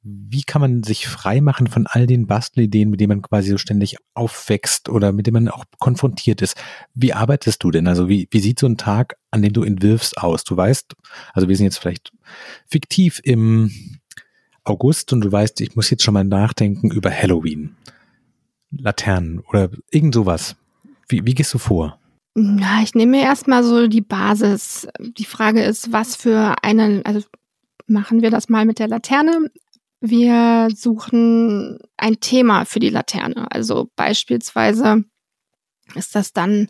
Wie 0.04 0.42
kann 0.42 0.60
man 0.60 0.82
sich 0.82 1.06
frei 1.06 1.40
machen 1.40 1.68
von 1.68 1.86
all 1.86 2.08
den 2.08 2.26
Bastelideen, 2.26 2.90
mit 2.90 3.00
denen 3.00 3.10
man 3.10 3.22
quasi 3.22 3.50
so 3.50 3.58
ständig 3.58 3.98
aufwächst 4.14 4.88
oder 4.88 5.12
mit 5.12 5.28
denen 5.28 5.44
man 5.44 5.48
auch 5.48 5.64
konfrontiert 5.78 6.42
ist? 6.42 6.56
Wie 6.92 7.12
arbeitest 7.12 7.62
du 7.62 7.70
denn? 7.70 7.86
Also 7.86 8.08
wie, 8.08 8.26
wie 8.32 8.40
sieht 8.40 8.58
so 8.58 8.66
ein 8.66 8.76
Tag, 8.76 9.16
an 9.30 9.42
dem 9.42 9.52
du 9.52 9.62
entwirfst, 9.62 10.18
aus? 10.18 10.42
Du 10.42 10.56
weißt, 10.56 10.96
also 11.32 11.48
wir 11.48 11.56
sind 11.56 11.66
jetzt 11.66 11.78
vielleicht 11.78 12.10
fiktiv 12.66 13.20
im 13.22 13.70
August 14.64 15.12
und 15.12 15.20
du 15.20 15.30
weißt, 15.30 15.60
ich 15.60 15.76
muss 15.76 15.90
jetzt 15.90 16.02
schon 16.02 16.14
mal 16.14 16.24
nachdenken 16.24 16.90
über 16.90 17.10
Halloween. 17.12 17.76
Laternen 18.76 19.40
oder 19.40 19.70
irgend 19.90 20.14
sowas. 20.14 20.56
Wie, 21.08 21.24
wie 21.24 21.34
gehst 21.34 21.52
du 21.54 21.58
vor? 21.58 21.98
Ja, 22.34 22.80
ich 22.82 22.94
nehme 22.94 23.18
mir 23.18 23.22
erstmal 23.22 23.62
so 23.62 23.86
die 23.88 24.00
Basis. 24.00 24.88
Die 24.98 25.26
Frage 25.26 25.62
ist, 25.62 25.92
was 25.92 26.16
für 26.16 26.56
eine, 26.62 27.02
also 27.04 27.20
machen 27.86 28.22
wir 28.22 28.30
das 28.30 28.48
mal 28.48 28.64
mit 28.64 28.78
der 28.78 28.88
Laterne. 28.88 29.50
Wir 30.00 30.68
suchen 30.74 31.78
ein 31.96 32.20
Thema 32.20 32.64
für 32.64 32.80
die 32.80 32.88
Laterne. 32.88 33.50
Also 33.50 33.90
beispielsweise 33.96 35.04
ist 35.94 36.14
das 36.14 36.32
dann, 36.32 36.68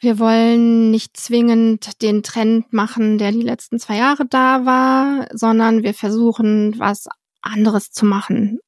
wir 0.00 0.18
wollen 0.18 0.90
nicht 0.90 1.16
zwingend 1.16 2.02
den 2.02 2.24
Trend 2.24 2.72
machen, 2.72 3.18
der 3.18 3.30
die 3.30 3.42
letzten 3.42 3.78
zwei 3.78 3.96
Jahre 3.98 4.26
da 4.26 4.64
war, 4.66 5.28
sondern 5.32 5.84
wir 5.84 5.94
versuchen, 5.94 6.78
was 6.78 7.06
anderes 7.40 7.92
zu 7.92 8.04
machen 8.04 8.58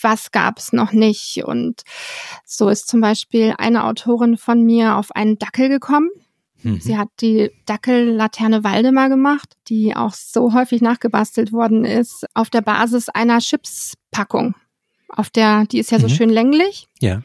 was 0.00 0.32
gab 0.32 0.58
es 0.58 0.72
noch 0.72 0.92
nicht. 0.92 1.44
Und 1.44 1.82
so 2.44 2.68
ist 2.68 2.88
zum 2.88 3.00
Beispiel 3.00 3.54
eine 3.58 3.84
Autorin 3.84 4.36
von 4.36 4.62
mir 4.62 4.96
auf 4.96 5.12
einen 5.12 5.38
Dackel 5.38 5.68
gekommen. 5.68 6.10
Mhm. 6.62 6.80
Sie 6.80 6.98
hat 6.98 7.08
die 7.20 7.50
Dackellaterne 7.66 8.64
Waldemar 8.64 9.08
gemacht, 9.08 9.54
die 9.68 9.94
auch 9.94 10.14
so 10.14 10.52
häufig 10.54 10.80
nachgebastelt 10.80 11.52
worden 11.52 11.84
ist, 11.84 12.26
auf 12.34 12.50
der 12.50 12.62
Basis 12.62 13.08
einer 13.08 13.38
Chipspackung. 13.38 14.54
Auf 15.08 15.30
der, 15.30 15.66
die 15.66 15.78
ist 15.78 15.90
ja 15.90 16.00
so 16.00 16.08
mhm. 16.08 16.12
schön 16.12 16.30
länglich. 16.30 16.88
Ja. 17.00 17.22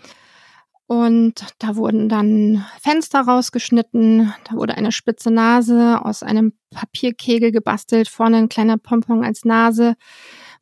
Und 0.85 1.45
da 1.59 1.75
wurden 1.75 2.09
dann 2.09 2.65
Fenster 2.81 3.21
rausgeschnitten, 3.21 4.33
da 4.45 4.55
wurde 4.55 4.75
eine 4.75 4.91
spitze 4.91 5.29
Nase 5.29 6.03
aus 6.03 6.23
einem 6.23 6.53
Papierkegel 6.71 7.51
gebastelt, 7.51 8.07
vorne 8.07 8.37
ein 8.37 8.49
kleiner 8.49 8.77
Pompon 8.77 9.23
als 9.23 9.45
Nase. 9.45 9.95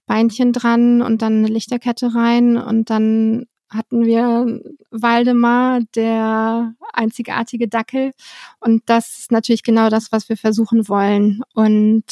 Beinchen 0.07 0.53
dran 0.53 1.03
und 1.03 1.21
dann 1.21 1.39
eine 1.39 1.47
Lichterkette 1.47 2.15
rein 2.15 2.57
und 2.57 2.89
dann 2.89 3.45
hatten 3.69 4.05
wir 4.05 4.61
Waldemar, 4.91 5.81
der 5.93 6.73
einzigartige 6.93 7.67
Dackel. 7.67 8.11
Und 8.59 8.83
das 8.85 9.19
ist 9.19 9.31
natürlich 9.31 9.63
genau 9.63 9.89
das, 9.89 10.11
was 10.11 10.29
wir 10.29 10.37
versuchen 10.37 10.87
wollen. 10.87 11.41
Und 11.53 12.03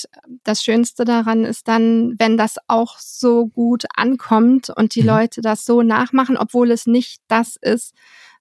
das 0.43 0.63
Schönste 0.63 1.05
daran 1.05 1.45
ist 1.45 1.67
dann, 1.67 2.15
wenn 2.19 2.37
das 2.37 2.57
auch 2.67 2.99
so 2.99 3.47
gut 3.47 3.85
ankommt 3.95 4.69
und 4.69 4.95
die 4.95 5.01
mhm. 5.01 5.07
Leute 5.07 5.41
das 5.41 5.65
so 5.65 5.81
nachmachen, 5.81 6.37
obwohl 6.37 6.71
es 6.71 6.87
nicht 6.87 7.21
das 7.29 7.55
ist, 7.55 7.93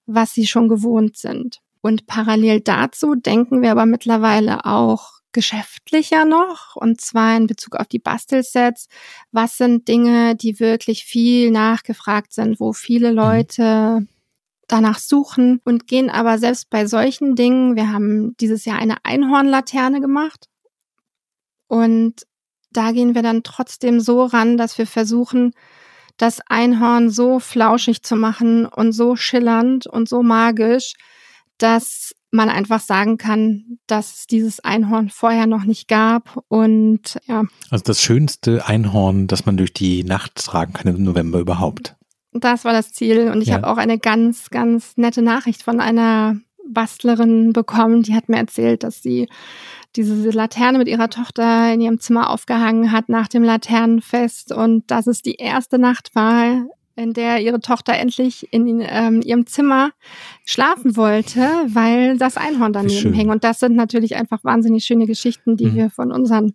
was 0.05 0.33
sie 0.33 0.45
schon 0.45 0.67
gewohnt 0.67 1.17
sind. 1.17 1.61
Und 1.81 2.07
parallel 2.07 2.61
dazu 2.61 3.15
denken 3.15 3.61
wir 3.61 3.71
aber 3.71 3.85
mittlerweile 3.85 4.65
auch 4.65 5.14
geschäftlicher 5.35 6.25
noch 6.25 6.75
und 6.75 7.01
zwar 7.01 7.37
in 7.37 7.45
Bezug 7.45 7.75
auf 7.75 7.87
die 7.87 7.99
Bastelsets. 7.99 8.87
Was 9.31 9.57
sind 9.57 9.87
Dinge, 9.87 10.35
die 10.35 10.59
wirklich 10.59 11.03
viel 11.03 11.51
nachgefragt 11.51 12.33
sind, 12.33 12.59
wo 12.59 12.73
viele 12.73 13.11
mhm. 13.11 13.17
Leute 13.17 14.07
danach 14.67 14.97
suchen 14.97 15.61
und 15.63 15.87
gehen 15.87 16.09
aber 16.09 16.39
selbst 16.39 16.71
bei 16.71 16.87
solchen 16.87 17.35
Dingen, 17.35 17.75
wir 17.75 17.91
haben 17.91 18.35
dieses 18.37 18.65
Jahr 18.65 18.79
eine 18.79 18.97
Einhornlaterne 19.03 20.01
gemacht 20.01 20.47
und 21.67 22.25
da 22.71 22.91
gehen 22.91 23.13
wir 23.13 23.21
dann 23.21 23.43
trotzdem 23.43 23.99
so 23.99 24.23
ran, 24.23 24.57
dass 24.57 24.77
wir 24.77 24.87
versuchen, 24.87 25.51
das 26.17 26.39
Einhorn 26.47 27.09
so 27.09 27.39
flauschig 27.39 28.01
zu 28.03 28.15
machen 28.15 28.65
und 28.65 28.93
so 28.93 29.15
schillernd 29.15 29.85
und 29.85 30.07
so 30.07 30.23
magisch, 30.23 30.93
dass 31.57 32.15
man 32.35 32.49
einfach 32.49 32.79
sagen 32.79 33.17
kann, 33.17 33.79
dass 33.87 34.19
es 34.19 34.27
dieses 34.27 34.59
Einhorn 34.59 35.09
vorher 35.09 35.47
noch 35.47 35.63
nicht 35.63 35.87
gab 35.87 36.43
und 36.47 37.19
ja. 37.25 37.43
Also 37.69 37.83
das 37.83 38.01
schönste 38.01 38.67
Einhorn, 38.67 39.27
das 39.27 39.45
man 39.45 39.57
durch 39.57 39.73
die 39.73 40.03
Nacht 40.03 40.35
tragen 40.35 40.73
kann 40.73 40.95
im 40.95 41.03
November 41.03 41.39
überhaupt. 41.39 41.95
Das 42.33 42.65
war 42.65 42.73
das 42.73 42.91
Ziel 42.91 43.29
und 43.29 43.41
ich 43.41 43.49
ja. 43.49 43.55
habe 43.55 43.67
auch 43.67 43.77
eine 43.77 43.97
ganz, 43.97 44.49
ganz 44.49 44.97
nette 44.97 45.21
Nachricht 45.21 45.63
von 45.63 45.79
einer 45.79 46.37
Bastlerin 46.67 47.53
bekommen, 47.53 48.03
die 48.03 48.15
hat 48.15 48.27
mir 48.27 48.37
erzählt, 48.37 48.83
dass 48.83 49.01
sie 49.01 49.29
diese 49.95 50.29
Laterne 50.31 50.77
mit 50.77 50.87
ihrer 50.87 51.09
Tochter 51.09 51.73
in 51.73 51.79
ihrem 51.79 51.99
Zimmer 51.99 52.29
aufgehangen 52.29 52.91
hat 52.91 53.07
nach 53.07 53.27
dem 53.27 53.43
Laternenfest 53.43 54.51
und 54.51 54.89
dass 54.91 55.07
es 55.07 55.21
die 55.21 55.35
erste 55.35 55.79
Nacht 55.79 56.13
war, 56.15 56.65
in 56.95 57.13
der 57.13 57.41
ihre 57.41 57.59
Tochter 57.59 57.93
endlich 57.93 58.47
in 58.51 58.81
ähm, 58.81 59.21
ihrem 59.21 59.45
Zimmer 59.45 59.91
schlafen 60.45 60.95
wollte, 60.95 61.41
weil 61.67 62.17
das 62.17 62.37
Einhorn 62.37 62.73
daneben 62.73 63.13
hing. 63.13 63.29
Und 63.29 63.43
das 63.43 63.59
sind 63.59 63.75
natürlich 63.75 64.15
einfach 64.15 64.43
wahnsinnig 64.43 64.85
schöne 64.85 65.05
Geschichten, 65.05 65.57
die 65.57 65.67
mhm. 65.67 65.75
wir 65.75 65.89
von 65.89 66.11
unseren 66.11 66.53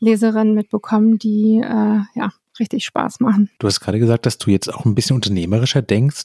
Leserinnen 0.00 0.54
mitbekommen, 0.54 1.18
die 1.18 1.60
äh, 1.62 2.00
ja 2.14 2.30
richtig 2.58 2.84
Spaß 2.84 3.20
machen. 3.20 3.50
Du 3.58 3.66
hast 3.66 3.80
gerade 3.80 3.98
gesagt, 3.98 4.26
dass 4.26 4.38
du 4.38 4.50
jetzt 4.50 4.72
auch 4.72 4.84
ein 4.84 4.94
bisschen 4.94 5.14
unternehmerischer 5.14 5.82
denkst. 5.82 6.24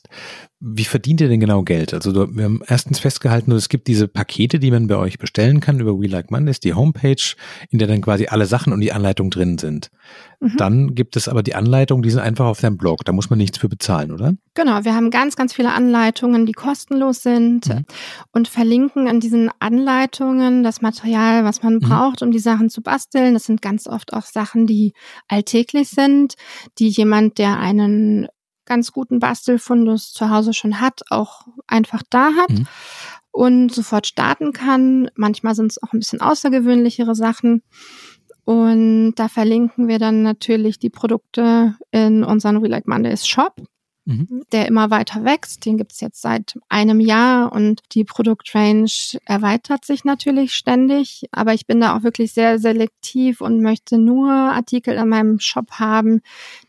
Wie 0.60 0.86
verdient 0.86 1.22
ihr 1.22 1.28
denn 1.28 1.40
genau 1.40 1.64
Geld? 1.64 1.94
Also 1.94 2.14
wir 2.14 2.44
haben 2.44 2.62
erstens 2.66 3.00
festgehalten, 3.00 3.52
es 3.52 3.70
gibt 3.70 3.88
diese 3.88 4.08
Pakete, 4.08 4.60
die 4.60 4.72
man 4.72 4.88
bei 4.88 4.96
euch 4.96 5.20
bestellen 5.20 5.60
kann 5.60 5.80
über 5.80 6.00
We 6.00 6.08
Like 6.08 6.32
Mondays, 6.32 6.60
die 6.60 6.74
Homepage, 6.74 7.36
in 7.70 7.80
der 7.80 7.88
dann 7.88 8.02
quasi 8.02 8.28
alle 8.28 8.46
Sachen 8.46 8.74
und 8.74 8.82
die 8.82 8.94
Anleitung 8.94 9.30
drin 9.30 9.58
sind. 9.58 9.92
Mhm. 10.44 10.58
Dann 10.58 10.96
gibt 10.96 11.16
es 11.16 11.30
aber 11.30 11.42
die 11.42 11.56
Anleitungen, 11.56 12.04
die 12.04 12.10
sind 12.10 12.20
einfach 12.20 12.46
auf 12.46 12.60
deinem 12.60 12.78
Blog. 12.78 13.06
Da 13.06 13.14
muss 13.14 13.30
man 13.30 13.40
nichts 13.40 13.58
für 13.58 13.70
bezahlen, 13.70 14.12
oder? 14.12 14.34
Genau, 14.56 14.84
wir 14.84 14.94
haben 14.94 15.10
ganz, 15.10 15.38
ganz 15.38 15.54
viele 15.54 15.72
Anleitungen, 15.72 16.46
die 16.46 16.52
kostenlos 16.52 17.24
sind 17.24 17.70
mhm. 17.70 17.86
und 18.34 18.50
verlinken 18.50 19.08
in 19.08 19.22
diesen 19.22 19.50
Anleitungen 19.60 20.64
das 20.64 20.82
Material, 20.82 21.46
was 21.46 21.64
man 21.64 21.76
mhm. 21.76 21.80
braucht, 21.80 22.22
um 22.22 22.32
die 22.32 22.40
Sachen 22.40 22.70
zu 22.70 22.82
basteln. 22.82 23.34
Das 23.36 23.46
sind 23.46 23.62
ganz 23.62 23.88
oft 23.88 24.12
auch 24.12 24.26
Sachen, 24.26 24.68
die 24.68 24.94
alltäglich 25.30 25.90
sind, 25.90 26.36
die 26.78 26.90
jemand, 26.90 27.38
der 27.38 27.58
einen 27.60 28.28
ganz 28.66 28.92
guten 28.92 29.20
Bastelfundus 29.20 30.12
zu 30.12 30.30
Hause 30.30 30.54
schon 30.54 30.82
hat, 30.82 31.02
auch 31.10 31.48
einfach 31.68 32.04
da 32.10 32.32
hat. 32.34 32.50
Mhm. 32.50 32.68
Und 33.36 33.74
sofort 33.74 34.06
starten 34.06 34.52
kann. 34.54 35.10
Manchmal 35.16 35.56
sind 35.56 35.72
es 35.72 35.82
auch 35.82 35.92
ein 35.92 36.00
bisschen 36.00 36.22
außergewöhnlichere 36.22 37.16
Sachen. 37.16 37.64
Und 38.46 39.14
da 39.16 39.28
verlinken 39.30 39.88
wir 39.88 40.00
dann 40.00 40.22
natürlich 40.22 40.80
die 40.80 40.90
Produkte 40.90 41.76
in 41.92 42.24
unseren 42.24 42.62
We 42.62 42.68
Like 42.68 42.88
Mondays 42.88 43.26
Shop 43.26 43.56
mhm. 44.06 44.44
der 44.52 44.68
immer 44.68 44.90
weiter 44.90 45.24
wächst. 45.24 45.66
Den 45.66 45.78
gibt 45.78 45.94
es 45.94 46.02
jetzt 46.02 46.22
seit 46.22 46.58
einem 46.70 47.00
Jahr 47.00 47.52
und 47.52 47.82
die 47.94 48.04
Produktrange 48.04 49.20
erweitert 49.26 49.86
sich 49.86 50.04
natürlich 50.04 50.54
ständig. 50.54 51.26
Aber 51.32 51.54
ich 51.54 51.66
bin 51.66 51.80
da 51.80 51.96
auch 51.96 52.04
wirklich 52.04 52.34
sehr 52.34 52.60
selektiv 52.60 53.42
und 53.42 53.62
möchte 53.62 53.98
nur 53.98 54.32
Artikel 54.32 54.96
in 54.96 55.10
meinem 55.10 55.40
Shop 55.40 55.72
haben, 55.72 56.22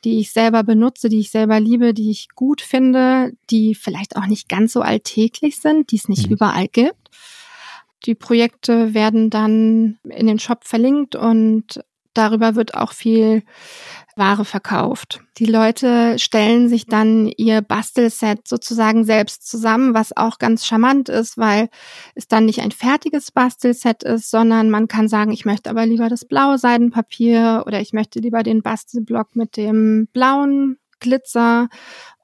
die 0.04 0.20
ich 0.20 0.32
selber 0.32 0.62
benutze, 0.62 1.08
die 1.08 1.20
ich 1.20 1.30
selber 1.30 1.60
liebe, 1.60 1.94
die 1.94 2.10
ich 2.10 2.28
gut 2.34 2.60
finde, 2.60 3.32
die 3.50 3.74
vielleicht 3.74 4.16
auch 4.16 4.26
nicht 4.26 4.48
ganz 4.48 4.72
so 4.72 4.80
alltäglich 4.80 5.60
sind, 5.60 5.90
die 5.90 5.96
es 5.96 6.08
nicht 6.08 6.28
mhm. 6.28 6.34
überall 6.34 6.68
gibt. 6.68 7.10
Die 8.04 8.14
Projekte 8.14 8.94
werden 8.94 9.30
dann 9.30 9.99
in 10.04 10.26
den 10.26 10.38
Shop 10.38 10.64
verlinkt 10.64 11.16
und 11.16 11.80
darüber 12.12 12.54
wird 12.54 12.75
auch 12.75 12.92
viel 12.92 13.42
Ware 14.16 14.44
verkauft. 14.44 15.20
Die 15.38 15.46
Leute 15.46 16.18
stellen 16.18 16.68
sich 16.68 16.87
dann 16.87 17.26
ihr 17.26 17.61
Bastelset 17.61 18.46
sozusagen 18.46 19.04
selbst 19.04 19.49
zusammen, 19.49 19.94
was 19.94 20.16
auch 20.16 20.38
ganz 20.38 20.64
charmant 20.64 21.08
ist, 21.08 21.37
weil 21.37 21.68
es 22.14 22.28
dann 22.28 22.46
nicht 22.46 22.61
ein 22.61 22.70
fertiges 22.70 23.32
Bastelset 23.32 24.04
ist, 24.04 24.30
sondern 24.30 24.70
man 24.70 24.87
kann 24.87 25.08
sagen, 25.08 25.32
ich 25.32 25.44
möchte 25.44 25.68
aber 25.68 25.84
lieber 25.87 26.08
das 26.08 26.25
blaue 26.25 26.58
Seidenpapier 26.58 27.64
oder 27.66 27.80
ich 27.80 27.92
möchte 27.92 28.20
lieber 28.20 28.44
den 28.44 28.62
Bastelblock 28.62 29.34
mit 29.34 29.56
dem 29.56 30.08
blauen 30.12 30.78
Glitzer 31.04 31.68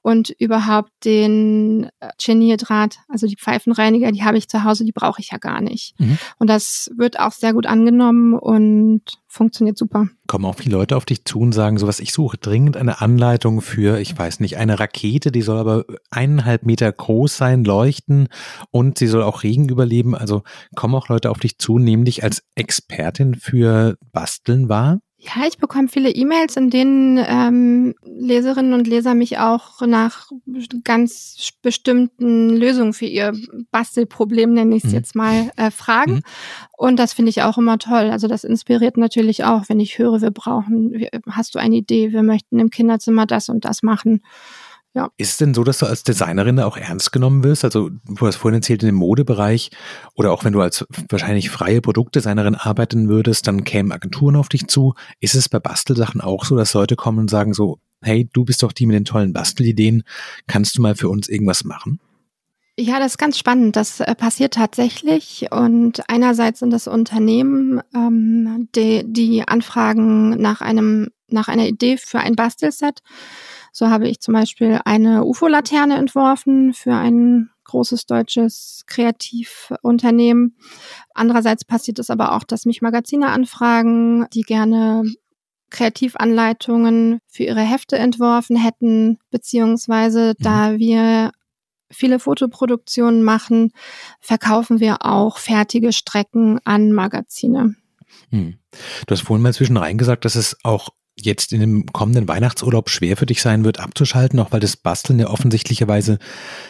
und 0.01 0.31
überhaupt 0.39 0.89
den 1.05 1.89
äh, 1.99 2.09
Genierdraht, 2.17 2.97
also 3.07 3.27
die 3.27 3.35
Pfeifenreiniger, 3.35 4.11
die 4.11 4.23
habe 4.23 4.37
ich 4.37 4.49
zu 4.49 4.63
Hause, 4.63 4.83
die 4.83 4.91
brauche 4.91 5.21
ich 5.21 5.31
ja 5.31 5.37
gar 5.37 5.61
nicht. 5.61 5.93
Mhm. 5.99 6.17
Und 6.39 6.49
das 6.49 6.89
wird 6.97 7.19
auch 7.19 7.31
sehr 7.31 7.53
gut 7.53 7.67
angenommen 7.67 8.33
und 8.33 9.01
funktioniert 9.27 9.77
super. 9.77 10.07
Kommen 10.27 10.45
auch 10.45 10.55
viele 10.55 10.75
Leute 10.75 10.97
auf 10.97 11.05
dich 11.05 11.23
zu 11.25 11.39
und 11.39 11.51
sagen, 11.51 11.77
so 11.77 11.87
was, 11.87 11.99
ich 11.99 12.13
suche 12.13 12.37
dringend 12.37 12.77
eine 12.77 13.01
Anleitung 13.01 13.61
für, 13.61 13.99
ich 13.99 14.17
weiß 14.17 14.39
nicht, 14.39 14.57
eine 14.57 14.79
Rakete, 14.79 15.31
die 15.31 15.43
soll 15.43 15.59
aber 15.59 15.85
eineinhalb 16.09 16.65
Meter 16.65 16.91
groß 16.91 17.37
sein, 17.37 17.63
leuchten 17.63 18.27
und 18.71 18.97
sie 18.97 19.07
soll 19.07 19.21
auch 19.21 19.43
Regen 19.43 19.69
überleben. 19.69 20.15
Also 20.15 20.41
kommen 20.75 20.95
auch 20.95 21.09
Leute 21.09 21.29
auf 21.29 21.39
dich 21.39 21.59
zu, 21.59 21.77
nehmen 21.77 22.05
dich 22.05 22.23
als 22.23 22.43
Expertin 22.55 23.35
für 23.35 23.97
Basteln 24.11 24.67
wahr? 24.67 24.99
Ja, 25.23 25.45
ich 25.47 25.59
bekomme 25.59 25.87
viele 25.87 26.09
E-Mails, 26.09 26.57
in 26.57 26.71
denen 26.71 27.23
ähm, 27.23 27.93
Leserinnen 28.03 28.73
und 28.73 28.87
Leser 28.87 29.13
mich 29.13 29.37
auch 29.37 29.81
nach 29.81 30.31
ganz 30.83 31.51
bestimmten 31.61 32.49
Lösungen 32.49 32.91
für 32.91 33.05
ihr 33.05 33.31
Bastelproblem, 33.69 34.51
nenne 34.51 34.75
ich 34.75 34.83
es 34.83 34.89
mhm. 34.89 34.95
jetzt 34.95 35.15
mal, 35.15 35.51
äh, 35.57 35.69
fragen. 35.69 36.13
Mhm. 36.13 36.21
Und 36.75 36.97
das 36.97 37.13
finde 37.13 37.29
ich 37.29 37.43
auch 37.43 37.59
immer 37.59 37.77
toll. 37.77 38.09
Also 38.09 38.27
das 38.27 38.43
inspiriert 38.43 38.97
natürlich 38.97 39.43
auch, 39.43 39.69
wenn 39.69 39.79
ich 39.79 39.99
höre, 39.99 40.21
wir 40.21 40.31
brauchen, 40.31 41.05
hast 41.29 41.53
du 41.53 41.59
eine 41.59 41.75
Idee, 41.75 42.11
wir 42.11 42.23
möchten 42.23 42.59
im 42.59 42.71
Kinderzimmer 42.71 43.27
das 43.27 43.47
und 43.47 43.63
das 43.63 43.83
machen. 43.83 44.23
Ja. 44.93 45.09
Ist 45.15 45.31
es 45.31 45.37
denn 45.37 45.53
so, 45.53 45.63
dass 45.63 45.77
du 45.77 45.85
als 45.85 46.03
Designerin 46.03 46.59
auch 46.59 46.75
ernst 46.75 47.13
genommen 47.13 47.45
wirst? 47.45 47.63
Also 47.63 47.89
du 47.89 48.27
hast 48.27 48.35
vorhin 48.35 48.59
erzählt, 48.59 48.83
in 48.83 48.87
dem 48.87 48.95
Modebereich 48.95 49.71
oder 50.15 50.33
auch 50.33 50.43
wenn 50.43 50.51
du 50.51 50.59
als 50.59 50.85
wahrscheinlich 51.09 51.49
freie 51.49 51.81
Produktdesignerin 51.81 52.55
arbeiten 52.55 53.07
würdest, 53.07 53.47
dann 53.47 53.63
kämen 53.63 53.93
Agenturen 53.93 54.35
auf 54.35 54.49
dich 54.49 54.67
zu. 54.67 54.93
Ist 55.21 55.35
es 55.35 55.47
bei 55.47 55.59
Bastelsachen 55.59 56.19
auch 56.19 56.43
so, 56.43 56.57
dass 56.57 56.73
Leute 56.73 56.97
kommen 56.97 57.19
und 57.19 57.29
sagen 57.29 57.53
so, 57.53 57.79
hey, 58.01 58.27
du 58.33 58.43
bist 58.43 58.63
doch 58.63 58.73
die 58.73 58.85
mit 58.85 58.95
den 58.95 59.05
tollen 59.05 59.31
Bastelideen, 59.31 60.03
kannst 60.47 60.77
du 60.77 60.81
mal 60.81 60.95
für 60.95 61.07
uns 61.07 61.29
irgendwas 61.29 61.63
machen? 61.63 61.99
Ja, 62.77 62.99
das 62.99 63.13
ist 63.13 63.17
ganz 63.17 63.37
spannend. 63.37 63.75
Das 63.75 63.99
äh, 63.99 64.15
passiert 64.15 64.55
tatsächlich. 64.55 65.47
Und 65.51 66.09
einerseits 66.09 66.59
sind 66.59 66.71
das 66.71 66.87
Unternehmen, 66.87 67.81
ähm, 67.93 68.69
die, 68.75 69.03
die 69.05 69.47
Anfragen 69.47 70.41
nach 70.41 70.61
einem, 70.61 71.09
nach 71.27 71.47
einer 71.47 71.67
Idee 71.67 71.97
für 71.97 72.19
ein 72.19 72.35
Bastelset 72.35 73.01
so 73.71 73.89
habe 73.89 74.07
ich 74.07 74.19
zum 74.19 74.33
Beispiel 74.33 74.79
eine 74.85 75.23
UFO-Laterne 75.23 75.97
entworfen 75.97 76.73
für 76.73 76.93
ein 76.93 77.49
großes 77.63 78.05
deutsches 78.05 78.83
Kreativunternehmen. 78.87 80.57
Andererseits 81.13 81.63
passiert 81.63 81.99
es 81.99 82.09
aber 82.09 82.35
auch, 82.35 82.43
dass 82.43 82.65
mich 82.65 82.81
Magazine 82.81 83.29
anfragen, 83.29 84.27
die 84.33 84.41
gerne 84.41 85.03
Kreativanleitungen 85.69 87.19
für 87.27 87.43
ihre 87.43 87.61
Hefte 87.61 87.97
entworfen 87.97 88.57
hätten, 88.57 89.19
beziehungsweise 89.29 90.33
mhm. 90.37 90.43
da 90.43 90.77
wir 90.77 91.31
viele 91.89 92.19
Fotoproduktionen 92.19 93.23
machen, 93.23 93.71
verkaufen 94.19 94.79
wir 94.79 95.05
auch 95.05 95.37
fertige 95.37 95.93
Strecken 95.93 96.59
an 96.65 96.91
Magazine. 96.91 97.75
Hm. 98.29 98.57
Du 99.05 99.11
hast 99.11 99.21
vorhin 99.21 99.43
mal 99.43 99.53
zwischen 99.53 99.77
reingesagt, 99.77 100.25
dass 100.25 100.35
es 100.35 100.57
auch 100.63 100.89
jetzt 101.25 101.53
in 101.53 101.59
dem 101.59 101.85
kommenden 101.87 102.27
Weihnachtsurlaub 102.27 102.89
schwer 102.89 103.17
für 103.17 103.25
dich 103.25 103.41
sein 103.41 103.63
wird, 103.63 103.79
abzuschalten, 103.79 104.39
auch 104.39 104.51
weil 104.51 104.59
das 104.59 104.77
Basteln 104.77 105.19
ja 105.19 105.27
offensichtlicherweise 105.27 106.19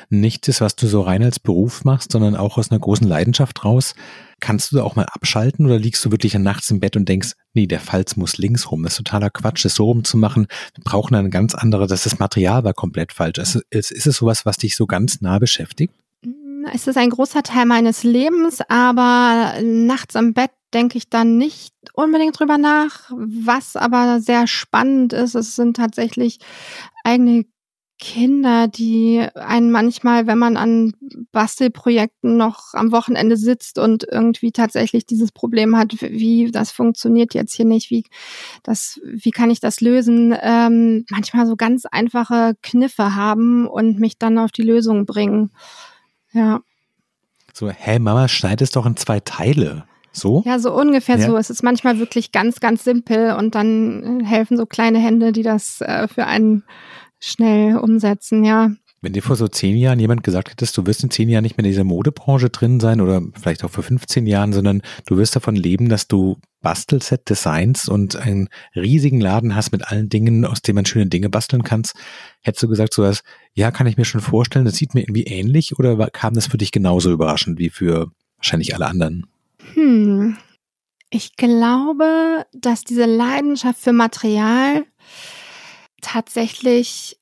nicht 0.10 0.48
ist, 0.48 0.62
was 0.62 0.76
du 0.76 0.88
so 0.88 1.02
rein 1.02 1.24
als 1.24 1.40
Beruf 1.40 1.84
machst, 1.84 2.12
sondern 2.12 2.36
auch 2.36 2.58
aus 2.58 2.72
einer 2.72 2.80
großen 2.80 3.08
Leidenschaft 3.08 3.64
raus. 3.64 3.96
Kannst 4.40 4.72
du 4.72 4.78
da 4.78 4.84
auch 4.84 4.96
mal 4.96 5.06
abschalten 5.06 5.66
oder 5.66 5.78
liegst 5.78 6.04
du 6.04 6.12
wirklich 6.12 6.34
nachts 6.34 6.72
im 6.72 6.80
Bett 6.80 6.96
und 6.96 7.08
denkst, 7.08 7.34
nee, 7.54 7.68
der 7.68 7.80
Falz 7.80 8.16
muss 8.16 8.38
links 8.38 8.72
rum, 8.72 8.84
das 8.84 8.94
ist 8.94 8.98
totaler 8.98 9.30
Quatsch, 9.30 9.66
das 9.66 9.76
so 9.76 9.86
rumzumachen. 9.86 10.48
Wir 10.76 10.84
brauchen 10.84 11.16
eine 11.16 11.30
ganz 11.30 11.54
andere, 11.56 11.88
das, 11.88 12.04
das 12.04 12.20
Material 12.20 12.64
war 12.64 12.74
komplett 12.74 13.14
falsch. 13.14 13.38
Ist, 13.38 13.60
ist, 13.70 13.92
ist 13.92 14.08
es 14.08 14.18
sowas, 14.18 14.46
was 14.46 14.58
dich 14.58 14.76
so 14.76 14.88
ganz 14.88 15.22
nah 15.22 15.40
beschäftigt? 15.40 15.94
Es 16.74 16.88
ist 16.88 16.98
ein 16.98 17.10
großer 17.10 17.44
Teil 17.44 17.66
meines 17.66 18.04
Lebens, 18.04 18.60
aber 18.68 19.56
nachts 19.64 20.16
im 20.16 20.34
Bett 20.34 20.52
denke 20.74 20.98
ich 20.98 21.10
dann 21.10 21.38
nicht 21.38 21.74
unbedingt 21.94 22.40
drüber 22.40 22.58
nach. 22.58 23.12
Was 23.12 23.76
aber 23.76 24.20
sehr 24.20 24.48
spannend 24.48 25.14
ist, 25.14 25.36
es 25.36 25.56
sind 25.56 25.78
tatsächlich 25.78 26.40
eigene 27.04 27.46
Kinder, 28.02 28.68
die 28.68 29.28
einen 29.36 29.70
manchmal, 29.70 30.26
wenn 30.26 30.40
man 30.40 30.58
an 30.58 30.94
Bastelprojekten 31.32 32.36
noch 32.36 32.74
am 32.74 32.92
Wochenende 32.92 33.38
sitzt 33.38 33.78
und 33.78 34.08
irgendwie 34.12 34.52
tatsächlich 34.52 35.06
dieses 35.06 35.32
Problem 35.32 35.78
hat, 35.78 35.94
wie 36.02 36.50
das 36.52 36.72
funktioniert 36.72 37.36
jetzt 37.36 37.54
hier 37.54 37.66
nicht, 37.66 37.92
wie 37.92 38.06
das, 38.64 39.00
wie 39.04 39.30
kann 39.30 39.52
ich 39.52 39.60
das 39.60 39.82
lösen, 39.82 40.36
ähm, 40.42 41.06
manchmal 41.12 41.46
so 41.46 41.56
ganz 41.56 41.86
einfache 41.86 42.56
Kniffe 42.64 43.14
haben 43.14 43.68
und 43.68 44.00
mich 44.00 44.18
dann 44.18 44.40
auf 44.40 44.52
die 44.52 44.64
Lösung 44.64 45.06
bringen. 45.06 45.52
Ja. 46.34 46.62
So, 47.54 47.70
hä, 47.70 48.00
Mama, 48.00 48.28
schneid 48.28 48.64
es 48.64 48.72
doch 48.72 48.88
in 48.88 48.98
zwei 48.98 49.20
Teile. 49.20 49.86
So? 50.12 50.43
Ja, 50.45 50.60
so 50.60 50.74
ungefähr 50.74 51.17
ja. 51.17 51.28
so. 51.28 51.38
Es 51.38 51.50
ist 51.50 51.63
manchmal 51.63 52.00
wirklich 52.00 52.32
ganz, 52.32 52.60
ganz 52.60 52.84
simpel 52.84 53.36
und 53.36 53.56
dann 53.56 54.21
äh, 54.21 54.26
helfen 54.26 54.58
so 54.58 54.65
kleine 54.65 55.00
Hände, 55.00 55.32
die 55.32 55.43
das 55.43 55.82
äh, 55.82 56.08
für 56.08 56.26
einen 56.26 56.63
schnell 57.19 57.78
umsetzen, 57.78 58.43
ja. 58.43 58.71
Wenn 59.04 59.13
dir 59.13 59.24
vor 59.24 59.36
so 59.36 59.47
zehn 59.47 59.78
Jahren 59.78 60.00
jemand 60.00 60.24
gesagt 60.24 60.52
hättest, 60.52 60.78
du 60.78 60.86
wirst 60.86 61.04
in 61.04 61.10
zehn 61.10 61.28
Jahren 61.28 61.41
nicht 61.41 61.58
mehr 61.58 61.65
in 61.65 61.71
dieser 61.71 61.84
Modebranche 61.84 62.52
drin 62.52 62.80
sein 62.80 63.02
oder 63.02 63.24
vielleicht 63.34 63.63
auch 63.63 63.71
vor 63.71 63.84
15 63.84 64.28
Jahren, 64.28 64.54
sondern 64.54 64.84
du 65.08 65.17
wirst 65.17 65.36
davon 65.36 65.56
leben, 65.56 65.89
dass 65.89 66.08
du 66.08 66.38
Bastelset 66.62 67.28
Designs 67.28 67.89
und 67.89 68.15
einen 68.15 68.50
riesigen 68.76 69.19
Laden 69.19 69.56
hast 69.56 69.71
mit 69.71 69.88
allen 69.88 70.10
Dingen, 70.10 70.45
aus 70.45 70.62
denen 70.62 70.76
man 70.76 70.86
schöne 70.86 71.08
Dinge 71.08 71.30
basteln 71.30 71.63
kannst, 71.63 71.95
hättest 72.41 72.62
du 72.62 72.67
gesagt 72.67 72.93
so 72.93 73.02
was, 73.02 73.24
ja, 73.56 73.71
kann 73.71 73.88
ich 73.88 73.97
mir 73.97 74.06
schon 74.06 74.21
vorstellen, 74.21 74.65
das 74.65 74.76
sieht 74.76 74.93
mir 74.93 75.02
irgendwie 75.02 75.24
ähnlich 75.24 75.80
oder 75.80 75.97
kam 76.12 76.36
das 76.36 76.45
für 76.45 76.60
dich 76.60 76.71
genauso 76.71 77.12
überraschend 77.12 77.58
wie 77.58 77.71
für 77.71 78.12
wahrscheinlich 78.38 78.76
alle 78.76 78.86
anderen? 78.86 79.26
Hm. 79.74 80.38
Ich 81.10 81.36
glaube, 81.36 82.46
dass 82.54 82.84
diese 82.84 83.06
Leidenschaft 83.06 83.80
für 83.82 83.92
Material 83.92 84.86
tatsächlich, 86.02 87.20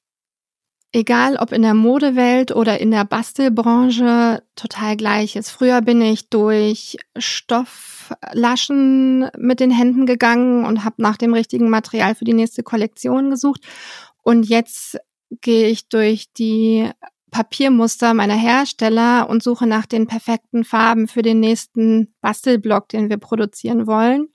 egal 0.91 1.37
ob 1.37 1.51
in 1.51 1.63
der 1.63 1.73
Modewelt 1.73 2.51
oder 2.51 2.79
in 2.79 2.91
der 2.91 3.03
Bastelbranche, 3.03 4.43
total 4.55 4.95
gleich 4.95 5.35
ist. 5.35 5.49
Früher 5.49 5.81
bin 5.81 6.01
ich 6.01 6.29
durch 6.29 6.97
Stofflaschen 7.17 8.11
mit 9.37 9.59
den 9.59 9.71
Händen 9.71 10.05
gegangen 10.05 10.65
und 10.65 10.85
habe 10.85 11.01
nach 11.01 11.17
dem 11.17 11.33
richtigen 11.33 11.69
Material 11.69 12.13
für 12.13 12.25
die 12.25 12.33
nächste 12.33 12.61
Kollektion 12.61 13.31
gesucht. 13.31 13.65
Und 14.21 14.43
jetzt 14.43 14.97
gehe 15.41 15.67
ich 15.67 15.89
durch 15.89 16.31
die 16.33 16.89
Papiermuster 17.31 18.13
meiner 18.13 18.35
Hersteller 18.35 19.29
und 19.29 19.43
suche 19.43 19.67
nach 19.67 19.85
den 19.85 20.07
perfekten 20.07 20.63
Farben 20.63 21.07
für 21.07 21.21
den 21.21 21.39
nächsten 21.39 22.13
Bastelblock, 22.21 22.89
den 22.89 23.09
wir 23.09 23.17
produzieren 23.17 23.87
wollen. 23.87 24.29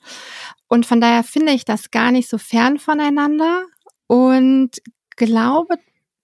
Und 0.69 0.87
von 0.87 1.01
daher 1.01 1.25
finde 1.25 1.53
ich 1.53 1.65
das 1.65 1.91
gar 1.91 2.13
nicht 2.13 2.29
so 2.29 2.39
fern 2.39 2.79
voneinander 2.79 3.65
und 4.07 4.71
glaube, 5.17 5.77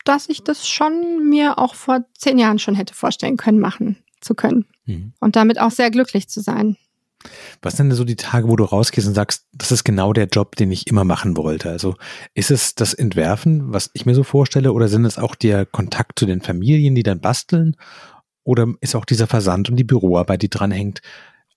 dass 0.05 0.29
ich 0.29 0.43
das 0.43 0.69
schon 0.69 1.29
mir 1.29 1.59
auch 1.59 1.75
vor 1.75 2.05
zehn 2.17 2.39
Jahren 2.39 2.59
schon 2.59 2.75
hätte 2.75 2.95
vorstellen 2.95 3.37
können, 3.37 3.61
machen 3.61 4.03
zu 4.21 4.35
können. 4.35 4.67
Mhm. 4.87 5.13
Und 5.21 5.37
damit 5.37 5.61
auch 5.61 5.71
sehr 5.71 5.91
glücklich 5.91 6.29
zu 6.29 6.41
sein. 6.41 6.77
Was 7.63 7.77
sind 7.77 7.91
denn 7.91 7.97
so 7.97 8.05
die 8.05 8.17
Tage, 8.17 8.49
wo 8.49 8.57
du 8.57 8.65
rausgehst 8.65 9.07
und 9.07 9.15
sagst, 9.15 9.47
das 9.53 9.73
ist 9.73 9.85
genau 9.85 10.13
der 10.13 10.27
Job, 10.27 10.57
den 10.57 10.73
ich 10.73 10.87
immer 10.87 11.05
machen 11.05 11.37
wollte? 11.37 11.71
Also 11.71 11.97
ist 12.35 12.51
es 12.51 12.75
das 12.75 12.95
Entwerfen, 12.95 13.73
was 13.73 13.91
ich 13.93 14.07
mir 14.07 14.15
so 14.15 14.23
vorstelle, 14.23 14.73
oder 14.73 14.89
sind 14.89 15.05
es 15.05 15.19
auch 15.19 15.35
der 15.35 15.67
Kontakt 15.67 16.19
zu 16.19 16.27
den 16.27 16.41
Familien, 16.41 16.95
die 16.95 17.03
dann 17.03 17.21
basteln? 17.21 17.77
Oder 18.45 18.67
ist 18.81 18.95
auch 18.95 19.05
dieser 19.05 19.27
Versand 19.27 19.69
und 19.69 19.77
die 19.77 19.85
Büroarbeit, 19.85 20.43
die 20.43 20.49
dranhängt, 20.49 21.03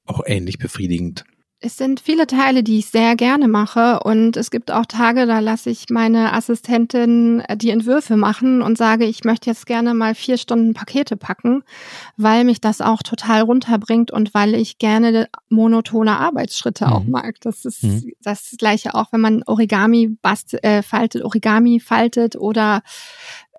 auch 0.05 0.21
ähnlich 0.25 0.57
befriedigend? 0.57 1.23
Es 1.65 1.77
sind 1.77 2.01
viele 2.01 2.27
Teile, 2.27 2.61
die 2.61 2.79
ich 2.79 2.87
sehr 2.87 3.15
gerne 3.15 3.47
mache 3.47 4.01
und 4.01 4.35
es 4.35 4.51
gibt 4.51 4.69
auch 4.69 4.85
Tage, 4.85 5.25
da 5.25 5.39
lasse 5.39 5.69
ich 5.69 5.85
meine 5.89 6.33
Assistentin 6.33 7.39
äh, 7.39 7.55
die 7.55 7.69
Entwürfe 7.69 8.17
machen 8.17 8.61
und 8.61 8.77
sage, 8.77 9.05
ich 9.05 9.23
möchte 9.23 9.49
jetzt 9.49 9.65
gerne 9.65 9.93
mal 9.93 10.13
vier 10.13 10.37
Stunden 10.37 10.73
Pakete 10.73 11.15
packen, 11.15 11.63
weil 12.17 12.43
mich 12.43 12.59
das 12.59 12.81
auch 12.81 13.01
total 13.01 13.43
runterbringt 13.43 14.11
und 14.11 14.33
weil 14.33 14.55
ich 14.55 14.77
gerne 14.77 15.29
monotone 15.47 16.19
Arbeitsschritte 16.19 16.87
mhm. 16.87 16.91
auch 16.91 17.03
mag. 17.05 17.39
Das 17.39 17.63
ist 17.63 17.81
mhm. 17.81 18.11
das 18.21 18.55
gleiche 18.57 18.93
auch, 18.93 19.13
wenn 19.13 19.21
man 19.21 19.41
Origami 19.43 20.17
bast 20.21 20.61
äh, 20.65 20.83
faltet, 20.83 21.23
Origami 21.23 21.79
faltet 21.79 22.35
oder 22.35 22.81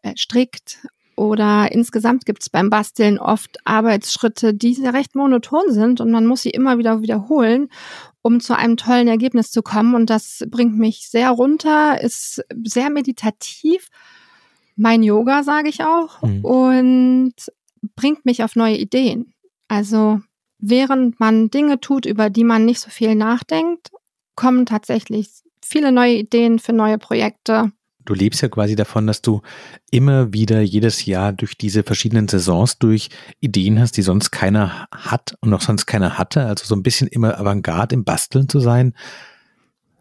äh, 0.02 0.12
strickt 0.16 0.86
oder 1.16 1.70
insgesamt 1.72 2.26
gibt 2.26 2.42
es 2.42 2.50
beim 2.50 2.70
Basteln 2.70 3.18
oft 3.18 3.58
Arbeitsschritte, 3.64 4.54
die 4.54 4.74
sehr 4.74 4.94
recht 4.94 5.14
monoton 5.14 5.72
sind 5.72 6.00
und 6.00 6.10
man 6.10 6.26
muss 6.26 6.42
sie 6.42 6.50
immer 6.50 6.78
wieder 6.78 7.02
wiederholen, 7.02 7.68
um 8.22 8.40
zu 8.40 8.56
einem 8.56 8.76
tollen 8.76 9.08
Ergebnis 9.08 9.50
zu 9.50 9.62
kommen. 9.62 9.94
Und 9.94 10.10
das 10.10 10.44
bringt 10.48 10.76
mich 10.78 11.08
sehr 11.08 11.30
runter, 11.30 12.00
ist 12.00 12.42
sehr 12.64 12.90
meditativ. 12.90 13.88
Mein 14.76 15.02
Yoga, 15.02 15.42
sage 15.42 15.68
ich 15.68 15.82
auch, 15.84 16.22
mhm. 16.22 16.44
und 16.44 17.34
bringt 17.94 18.24
mich 18.24 18.42
auf 18.42 18.56
neue 18.56 18.76
Ideen. 18.76 19.34
Also 19.68 20.20
während 20.58 21.20
man 21.20 21.50
Dinge 21.50 21.80
tut, 21.80 22.06
über 22.06 22.30
die 22.30 22.44
man 22.44 22.64
nicht 22.64 22.80
so 22.80 22.90
viel 22.90 23.14
nachdenkt, 23.14 23.90
kommen 24.34 24.66
tatsächlich 24.66 25.28
viele 25.62 25.92
neue 25.92 26.14
Ideen 26.14 26.58
für 26.58 26.72
neue 26.72 26.98
Projekte 26.98 27.72
du 28.04 28.14
lebst 28.14 28.42
ja 28.42 28.48
quasi 28.48 28.76
davon, 28.76 29.06
dass 29.06 29.22
du 29.22 29.42
immer 29.90 30.32
wieder 30.32 30.60
jedes 30.60 31.06
Jahr 31.06 31.32
durch 31.32 31.56
diese 31.56 31.82
verschiedenen 31.82 32.28
Saisons 32.28 32.78
durch 32.78 33.08
Ideen 33.40 33.80
hast, 33.80 33.96
die 33.96 34.02
sonst 34.02 34.30
keiner 34.30 34.88
hat 34.90 35.36
und 35.40 35.50
noch 35.50 35.60
sonst 35.60 35.86
keiner 35.86 36.18
hatte. 36.18 36.46
Also 36.46 36.64
so 36.64 36.74
ein 36.74 36.82
bisschen 36.82 37.08
immer 37.08 37.38
Avantgarde 37.38 37.94
im 37.94 38.04
Basteln 38.04 38.48
zu 38.48 38.60
sein. 38.60 38.94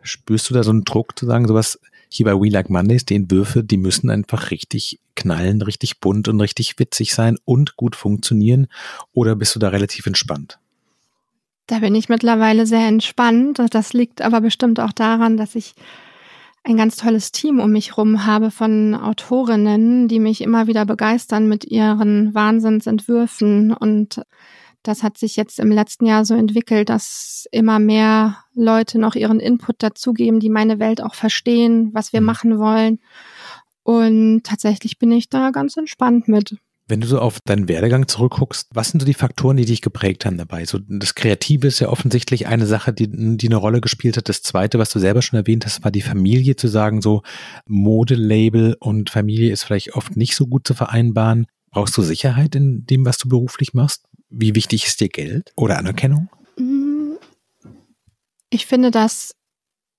Spürst 0.02 0.50
du 0.50 0.54
da 0.54 0.64
so 0.64 0.72
einen 0.72 0.84
Druck 0.84 1.18
zu 1.18 1.26
sagen, 1.26 1.48
sowas 1.48 1.80
hier 2.10 2.26
bei 2.26 2.34
We 2.34 2.50
Like 2.50 2.70
Mondays, 2.70 3.06
die 3.06 3.16
Entwürfe, 3.16 3.64
die 3.64 3.78
müssen 3.78 4.10
einfach 4.10 4.52
richtig 4.52 5.00
knallen, 5.16 5.62
richtig 5.62 6.00
bunt 6.00 6.28
und 6.28 6.42
richtig 6.42 6.78
witzig 6.78 7.14
sein 7.14 7.38
und 7.46 7.76
gut 7.76 7.96
funktionieren? 7.96 8.68
Oder 9.14 9.36
bist 9.36 9.56
du 9.56 9.60
da 9.60 9.70
relativ 9.70 10.06
entspannt? 10.06 10.60
Da 11.68 11.80
bin 11.80 11.96
ich 11.96 12.10
mittlerweile 12.10 12.68
sehr 12.68 12.88
entspannt. 12.88 13.60
Das 13.72 13.94
liegt 13.94 14.22
aber 14.22 14.42
bestimmt 14.42 14.80
auch 14.80 14.92
daran, 14.92 15.38
dass 15.38 15.56
ich 15.56 15.74
ein 16.64 16.78
ganz 16.78 16.96
tolles 16.96 17.32
Team 17.32 17.60
um 17.60 17.72
mich 17.72 17.98
rum 17.98 18.26
habe 18.26 18.50
von 18.50 18.96
Autorinnen, 18.96 20.08
die 20.08 20.20
mich 20.20 20.42
immer 20.42 20.68
wieder 20.68 20.86
begeistern 20.86 21.48
mit 21.48 21.66
ihren 21.66 22.34
Wahnsinnsentwürfen. 22.34 23.74
Und 23.74 24.22
das 24.82 25.04
hat 25.04 25.18
sich 25.18 25.36
jetzt 25.36 25.60
im 25.60 25.72
letzten 25.72 26.06
Jahr 26.06 26.24
so 26.24 26.36
entwickelt, 26.36 26.90
dass 26.90 27.48
immer 27.52 27.80
mehr 27.80 28.38
Leute 28.54 28.98
noch 28.98 29.16
ihren 29.16 29.42
Input 29.42 29.84
dazugeben, 29.84 30.40
die 30.40 30.50
meine 30.50 30.80
Welt 30.80 31.02
auch 31.02 31.16
verstehen, 31.16 31.90
was 31.94 32.14
wir 32.14 32.22
mhm. 32.22 32.28
machen 32.28 32.60
wollen. 32.60 33.00
Und 33.84 34.44
tatsächlich 34.44 34.98
bin 34.98 35.12
ich 35.12 35.30
da 35.30 35.52
ganz 35.52 35.76
entspannt 35.76 36.30
mit. 36.30 36.58
Wenn 36.86 37.00
du 37.00 37.08
so 37.08 37.20
auf 37.20 37.40
deinen 37.46 37.70
Werdegang 37.70 38.10
zurückguckst, 38.10 38.68
was 38.74 38.90
sind 38.90 39.00
so 39.00 39.06
die 39.06 39.14
Faktoren, 39.14 39.56
die 39.56 39.66
dich 39.66 39.82
geprägt 39.82 40.26
haben 40.26 40.38
dabei? 40.38 40.66
So, 40.66 40.80
das 40.80 41.16
Kreative 41.16 41.68
ist 41.68 41.80
ja 41.80 41.88
offensichtlich 41.88 42.48
eine 42.48 42.66
Sache, 42.66 42.92
die, 42.92 43.10
die 43.38 43.48
eine 43.48 43.56
Rolle 43.56 43.80
gespielt 43.80 44.18
hat. 44.18 44.28
Das 44.28 44.42
zweite, 44.42 44.80
was 44.80 44.90
du 44.90 45.00
selber 45.00 45.22
schon 45.22 45.40
erwähnt 45.40 45.66
hast, 45.66 45.84
war 45.84 45.92
die 45.92 46.02
Familie 46.02 46.58
zu 46.58 46.68
sagen, 46.68 47.02
so 47.02 47.22
Modelabel 47.66 48.76
und 48.80 49.10
Familie 49.10 49.54
ist 49.54 49.64
vielleicht 49.64 49.96
oft 49.96 50.18
nicht 50.18 50.36
so 50.36 50.46
gut 50.46 50.68
zu 50.68 50.74
vereinbaren. 50.74 51.46
Brauchst 51.72 51.98
du 51.98 52.02
Sicherheit 52.02 52.54
in 52.54 52.86
dem, 52.86 53.06
was 53.06 53.18
du 53.18 53.30
beruflich 53.30 53.74
machst? 53.74 54.06
Wie 54.30 54.54
wichtig 54.54 54.86
ist 54.86 55.00
dir 55.00 55.10
Geld 55.10 55.54
oder 55.56 55.78
Anerkennung? 55.78 56.30
Mm, 56.58 57.14
ich 58.50 58.66
finde 58.66 58.92
das 58.92 59.36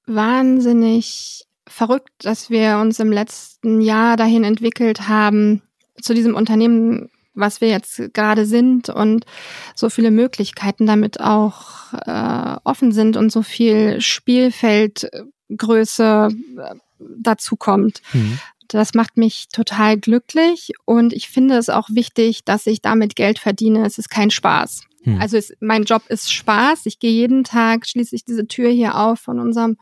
wahnsinnig 0.07 1.45
verrückt, 1.67 2.11
dass 2.19 2.51
wir 2.51 2.79
uns 2.79 3.01
im 3.01 3.11
letzten 3.11 3.81
Jahr 3.81 4.17
dahin 4.17 4.45
entwickelt 4.45 5.09
haben, 5.09 5.63
zu 6.01 6.15
diesem 6.15 6.35
Unternehmen, 6.35 7.11
was 7.35 7.61
wir 7.61 7.69
jetzt 7.69 8.15
gerade 8.15 8.47
sind 8.47 8.89
und 8.89 9.27
so 9.75 9.91
viele 9.91 10.11
Möglichkeiten 10.11 10.87
damit 10.87 11.21
auch 11.21 11.93
äh, 11.93 12.57
offen 12.65 12.93
sind 12.93 13.17
und 13.17 13.31
so 13.33 13.43
viel 13.43 14.01
Spielfeldgröße 14.01 16.29
äh, 16.59 16.75
dazu 16.99 17.57
kommt. 17.57 18.03
Mhm. 18.13 18.39
Das 18.69 18.95
macht 18.95 19.17
mich 19.17 19.49
total 19.53 19.99
glücklich 19.99 20.73
und 20.85 21.13
ich 21.13 21.29
finde 21.29 21.57
es 21.57 21.69
auch 21.69 21.89
wichtig, 21.91 22.45
dass 22.45 22.67
ich 22.67 22.81
damit 22.81 23.17
Geld 23.17 23.39
verdiene. 23.39 23.85
Es 23.85 23.99
ist 23.99 24.11
kein 24.11 24.31
Spaß. 24.31 24.83
Mhm. 25.05 25.21
Also 25.21 25.37
es, 25.37 25.53
mein 25.61 25.85
Job 25.85 26.03
ist 26.09 26.33
Spaß. 26.33 26.87
Ich 26.87 26.99
gehe 26.99 27.13
jeden 27.13 27.45
Tag, 27.45 27.87
schließe 27.87 28.17
ich 28.17 28.25
diese 28.25 28.47
Tür 28.47 28.71
hier 28.71 28.97
auf 28.97 29.21
von 29.21 29.39
unserem 29.39 29.77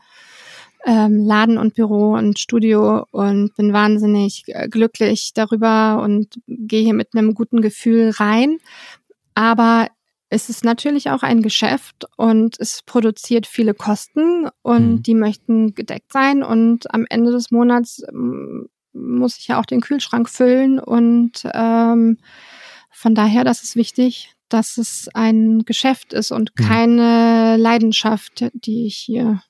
ähm, 0.85 1.25
Laden 1.25 1.57
und 1.57 1.75
Büro 1.75 2.13
und 2.13 2.39
Studio 2.39 3.05
und 3.11 3.55
bin 3.55 3.73
wahnsinnig 3.73 4.43
äh, 4.47 4.67
glücklich 4.67 5.31
darüber 5.33 6.01
und 6.01 6.39
gehe 6.47 6.83
hier 6.83 6.93
mit 6.93 7.09
einem 7.15 7.33
guten 7.33 7.61
Gefühl 7.61 8.11
rein. 8.11 8.57
Aber 9.33 9.87
es 10.29 10.49
ist 10.49 10.65
natürlich 10.65 11.09
auch 11.11 11.23
ein 11.23 11.41
Geschäft 11.41 12.05
und 12.17 12.59
es 12.59 12.81
produziert 12.83 13.45
viele 13.47 13.73
Kosten 13.73 14.49
und 14.61 14.91
mhm. 14.91 15.03
die 15.03 15.15
möchten 15.15 15.75
gedeckt 15.75 16.11
sein 16.11 16.43
und 16.43 16.93
am 16.93 17.05
Ende 17.09 17.31
des 17.31 17.51
Monats 17.51 18.01
ähm, 18.09 18.67
muss 18.93 19.37
ich 19.37 19.47
ja 19.47 19.59
auch 19.59 19.65
den 19.65 19.81
Kühlschrank 19.81 20.29
füllen 20.29 20.79
und 20.79 21.43
ähm, 21.53 22.17
von 22.89 23.15
daher, 23.15 23.43
das 23.43 23.63
ist 23.63 23.75
wichtig, 23.75 24.33
dass 24.49 24.77
es 24.77 25.09
ein 25.13 25.65
Geschäft 25.65 26.13
ist 26.13 26.31
und 26.31 26.51
mhm. 26.57 26.63
keine 26.63 27.57
Leidenschaft, 27.57 28.45
die 28.53 28.87
ich 28.87 28.97
hier 28.97 29.41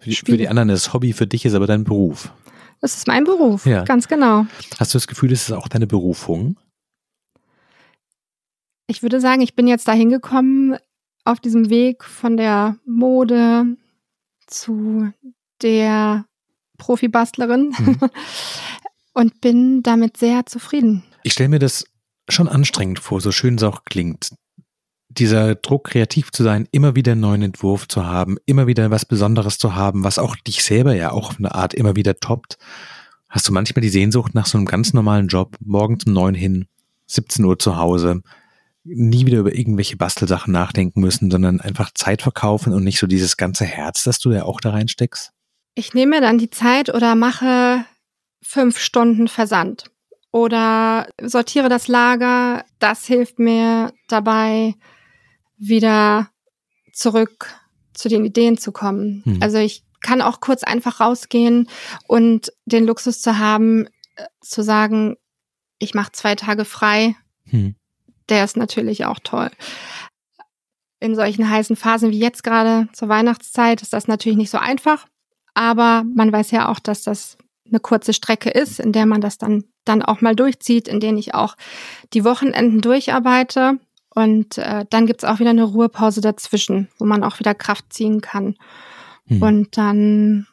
für 0.00 0.10
die, 0.10 0.16
für 0.16 0.36
die 0.36 0.48
anderen 0.48 0.68
ist 0.70 0.92
Hobby, 0.92 1.12
für 1.12 1.26
dich 1.26 1.44
ist 1.44 1.54
aber 1.54 1.66
dein 1.66 1.84
Beruf. 1.84 2.32
Das 2.80 2.96
ist 2.96 3.06
mein 3.06 3.24
Beruf, 3.24 3.66
ja. 3.66 3.84
ganz 3.84 4.08
genau. 4.08 4.46
Hast 4.78 4.94
du 4.94 4.96
das 4.96 5.06
Gefühl, 5.06 5.32
es 5.32 5.42
ist 5.42 5.52
auch 5.52 5.68
deine 5.68 5.86
Berufung? 5.86 6.56
Ich 8.86 9.02
würde 9.02 9.20
sagen, 9.20 9.42
ich 9.42 9.54
bin 9.54 9.66
jetzt 9.66 9.86
dahin 9.86 10.08
gekommen 10.08 10.76
auf 11.24 11.40
diesem 11.40 11.68
Weg 11.70 12.04
von 12.04 12.36
der 12.36 12.76
Mode 12.86 13.76
zu 14.46 15.12
der 15.62 16.24
Profibastlerin 16.78 17.74
mhm. 17.78 17.98
und 19.12 19.40
bin 19.40 19.82
damit 19.82 20.16
sehr 20.16 20.46
zufrieden. 20.46 21.04
Ich 21.22 21.34
stelle 21.34 21.50
mir 21.50 21.58
das 21.58 21.84
schon 22.28 22.48
anstrengend 22.48 22.98
vor, 22.98 23.20
so 23.20 23.30
schön 23.30 23.56
es 23.56 23.62
auch 23.62 23.84
klingt 23.84 24.30
dieser 25.10 25.56
Druck, 25.56 25.90
kreativ 25.90 26.30
zu 26.30 26.42
sein, 26.42 26.68
immer 26.70 26.94
wieder 26.94 27.12
einen 27.12 27.20
neuen 27.20 27.42
Entwurf 27.42 27.88
zu 27.88 28.06
haben, 28.06 28.36
immer 28.46 28.66
wieder 28.66 28.90
was 28.90 29.04
Besonderes 29.04 29.58
zu 29.58 29.74
haben, 29.74 30.04
was 30.04 30.18
auch 30.18 30.36
dich 30.36 30.62
selber 30.62 30.94
ja 30.94 31.10
auch 31.10 31.30
auf 31.30 31.38
eine 31.38 31.54
Art 31.54 31.74
immer 31.74 31.96
wieder 31.96 32.18
toppt. 32.18 32.58
Hast 33.28 33.48
du 33.48 33.52
manchmal 33.52 33.82
die 33.82 33.88
Sehnsucht 33.88 34.34
nach 34.34 34.46
so 34.46 34.56
einem 34.56 34.66
ganz 34.66 34.92
normalen 34.92 35.28
Job, 35.28 35.56
morgen 35.60 35.98
zum 35.98 36.12
neun 36.12 36.34
hin, 36.34 36.66
17 37.06 37.44
Uhr 37.44 37.58
zu 37.58 37.76
Hause, 37.76 38.22
nie 38.84 39.26
wieder 39.26 39.38
über 39.38 39.54
irgendwelche 39.54 39.96
Bastelsachen 39.96 40.52
nachdenken 40.52 41.00
müssen, 41.00 41.30
sondern 41.30 41.60
einfach 41.60 41.90
Zeit 41.94 42.22
verkaufen 42.22 42.72
und 42.72 42.84
nicht 42.84 42.98
so 42.98 43.06
dieses 43.06 43.36
ganze 43.36 43.64
Herz, 43.64 44.04
das 44.04 44.20
du 44.20 44.32
ja 44.32 44.44
auch 44.44 44.60
da 44.60 44.70
reinsteckst? 44.70 45.32
Ich 45.74 45.94
nehme 45.94 46.20
dann 46.20 46.38
die 46.38 46.50
Zeit 46.50 46.92
oder 46.92 47.14
mache 47.14 47.84
fünf 48.42 48.78
Stunden 48.78 49.28
Versand 49.28 49.90
oder 50.32 51.08
sortiere 51.20 51.68
das 51.68 51.88
Lager. 51.88 52.64
Das 52.78 53.06
hilft 53.06 53.38
mir 53.38 53.92
dabei, 54.08 54.74
wieder 55.60 56.30
zurück 56.92 57.54
zu 57.92 58.08
den 58.08 58.24
Ideen 58.24 58.58
zu 58.58 58.72
kommen. 58.72 59.22
Hm. 59.24 59.38
Also 59.40 59.58
ich 59.58 59.84
kann 60.00 60.22
auch 60.22 60.40
kurz 60.40 60.64
einfach 60.64 61.00
rausgehen 61.00 61.68
und 62.08 62.52
den 62.64 62.86
Luxus 62.86 63.20
zu 63.20 63.38
haben, 63.38 63.86
äh, 64.16 64.24
zu 64.40 64.62
sagen, 64.62 65.16
ich 65.78 65.94
mache 65.94 66.12
zwei 66.12 66.34
Tage 66.34 66.64
frei. 66.64 67.14
Hm. 67.44 67.74
Der 68.28 68.44
ist 68.44 68.56
natürlich 68.56 69.04
auch 69.04 69.18
toll. 69.22 69.50
In 70.98 71.14
solchen 71.14 71.48
heißen 71.48 71.76
Phasen 71.76 72.10
wie 72.10 72.18
jetzt 72.18 72.42
gerade 72.42 72.88
zur 72.92 73.08
Weihnachtszeit 73.08 73.82
ist 73.82 73.92
das 73.92 74.08
natürlich 74.08 74.38
nicht 74.38 74.50
so 74.50 74.58
einfach. 74.58 75.06
Aber 75.54 76.04
man 76.14 76.32
weiß 76.32 76.50
ja 76.52 76.68
auch, 76.68 76.78
dass 76.78 77.02
das 77.02 77.36
eine 77.66 77.80
kurze 77.80 78.12
Strecke 78.12 78.50
ist, 78.50 78.80
in 78.80 78.92
der 78.92 79.06
man 79.06 79.20
das 79.20 79.38
dann, 79.38 79.64
dann 79.84 80.02
auch 80.02 80.20
mal 80.20 80.36
durchzieht, 80.36 80.88
in 80.88 81.00
denen 81.00 81.18
ich 81.18 81.34
auch 81.34 81.56
die 82.12 82.24
Wochenenden 82.24 82.80
durcharbeite 82.80 83.78
und 84.14 84.58
äh, 84.58 84.84
dann 84.90 85.06
gibt's 85.06 85.24
auch 85.24 85.38
wieder 85.38 85.50
eine 85.50 85.64
Ruhepause 85.64 86.20
dazwischen, 86.20 86.88
wo 86.98 87.04
man 87.04 87.22
auch 87.22 87.38
wieder 87.38 87.54
Kraft 87.54 87.92
ziehen 87.92 88.20
kann. 88.20 88.56
Hm. 89.26 89.42
Und 89.42 89.76
dann 89.76 90.46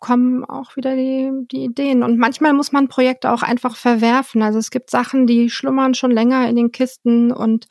kommen 0.00 0.44
auch 0.44 0.76
wieder 0.76 0.94
die, 0.94 1.30
die 1.50 1.64
Ideen. 1.64 2.02
Und 2.02 2.18
manchmal 2.18 2.52
muss 2.52 2.72
man 2.72 2.88
Projekte 2.88 3.32
auch 3.32 3.42
einfach 3.42 3.76
verwerfen. 3.76 4.42
Also 4.42 4.58
es 4.58 4.70
gibt 4.70 4.90
Sachen, 4.90 5.26
die 5.26 5.50
schlummern 5.50 5.94
schon 5.94 6.10
länger 6.10 6.48
in 6.48 6.56
den 6.56 6.70
Kisten 6.70 7.32
und 7.32 7.66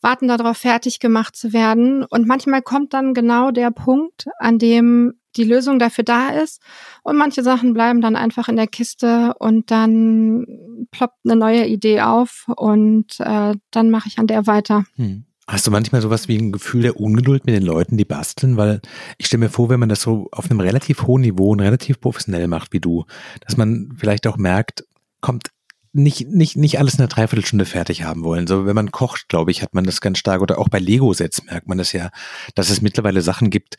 warten 0.00 0.26
darauf, 0.26 0.58
fertig 0.58 0.98
gemacht 0.98 1.36
zu 1.36 1.52
werden. 1.52 2.04
Und 2.04 2.26
manchmal 2.26 2.62
kommt 2.62 2.92
dann 2.92 3.14
genau 3.14 3.50
der 3.50 3.70
Punkt, 3.70 4.26
an 4.38 4.58
dem 4.58 5.14
die 5.36 5.44
Lösung 5.44 5.78
dafür 5.78 6.04
da 6.04 6.28
ist. 6.28 6.60
Und 7.02 7.16
manche 7.16 7.42
Sachen 7.42 7.74
bleiben 7.74 8.00
dann 8.00 8.16
einfach 8.16 8.48
in 8.48 8.56
der 8.56 8.66
Kiste 8.66 9.34
und 9.38 9.70
dann 9.70 10.46
ploppt 10.90 11.18
eine 11.24 11.36
neue 11.36 11.66
Idee 11.66 12.02
auf 12.02 12.46
und 12.56 13.18
äh, 13.20 13.54
dann 13.70 13.90
mache 13.90 14.08
ich 14.08 14.18
an 14.18 14.26
der 14.26 14.46
weiter. 14.46 14.84
Hm. 14.96 15.24
Hast 15.48 15.66
du 15.66 15.72
manchmal 15.72 16.00
sowas 16.00 16.28
wie 16.28 16.36
ein 16.36 16.52
Gefühl 16.52 16.82
der 16.82 17.00
Ungeduld 17.00 17.46
mit 17.46 17.54
den 17.54 17.64
Leuten, 17.64 17.96
die 17.96 18.04
basteln? 18.04 18.56
Weil 18.56 18.80
ich 19.18 19.26
stelle 19.26 19.40
mir 19.40 19.50
vor, 19.50 19.68
wenn 19.68 19.80
man 19.80 19.88
das 19.88 20.02
so 20.02 20.28
auf 20.30 20.48
einem 20.48 20.60
relativ 20.60 21.02
hohen 21.02 21.22
Niveau 21.22 21.50
und 21.50 21.60
relativ 21.60 22.00
professionell 22.00 22.46
macht 22.46 22.72
wie 22.72 22.80
du, 22.80 23.04
dass 23.40 23.56
man 23.56 23.92
vielleicht 23.98 24.26
auch 24.28 24.36
merkt, 24.36 24.84
kommt 25.20 25.48
nicht, 25.92 26.28
nicht, 26.28 26.56
nicht 26.56 26.78
alles 26.78 26.94
in 26.94 27.00
einer 27.00 27.08
Dreiviertelstunde 27.08 27.66
fertig 27.66 28.04
haben 28.04 28.24
wollen. 28.24 28.46
So, 28.46 28.64
wenn 28.66 28.74
man 28.74 28.92
kocht, 28.92 29.28
glaube 29.28 29.50
ich, 29.50 29.62
hat 29.62 29.74
man 29.74 29.84
das 29.84 30.00
ganz 30.00 30.18
stark. 30.18 30.40
Oder 30.40 30.58
auch 30.58 30.68
bei 30.68 30.78
Lego-Sets 30.78 31.44
merkt 31.44 31.68
man 31.68 31.78
das 31.78 31.92
ja, 31.92 32.10
dass 32.54 32.70
es 32.70 32.80
mittlerweile 32.80 33.20
Sachen 33.20 33.50
gibt, 33.50 33.76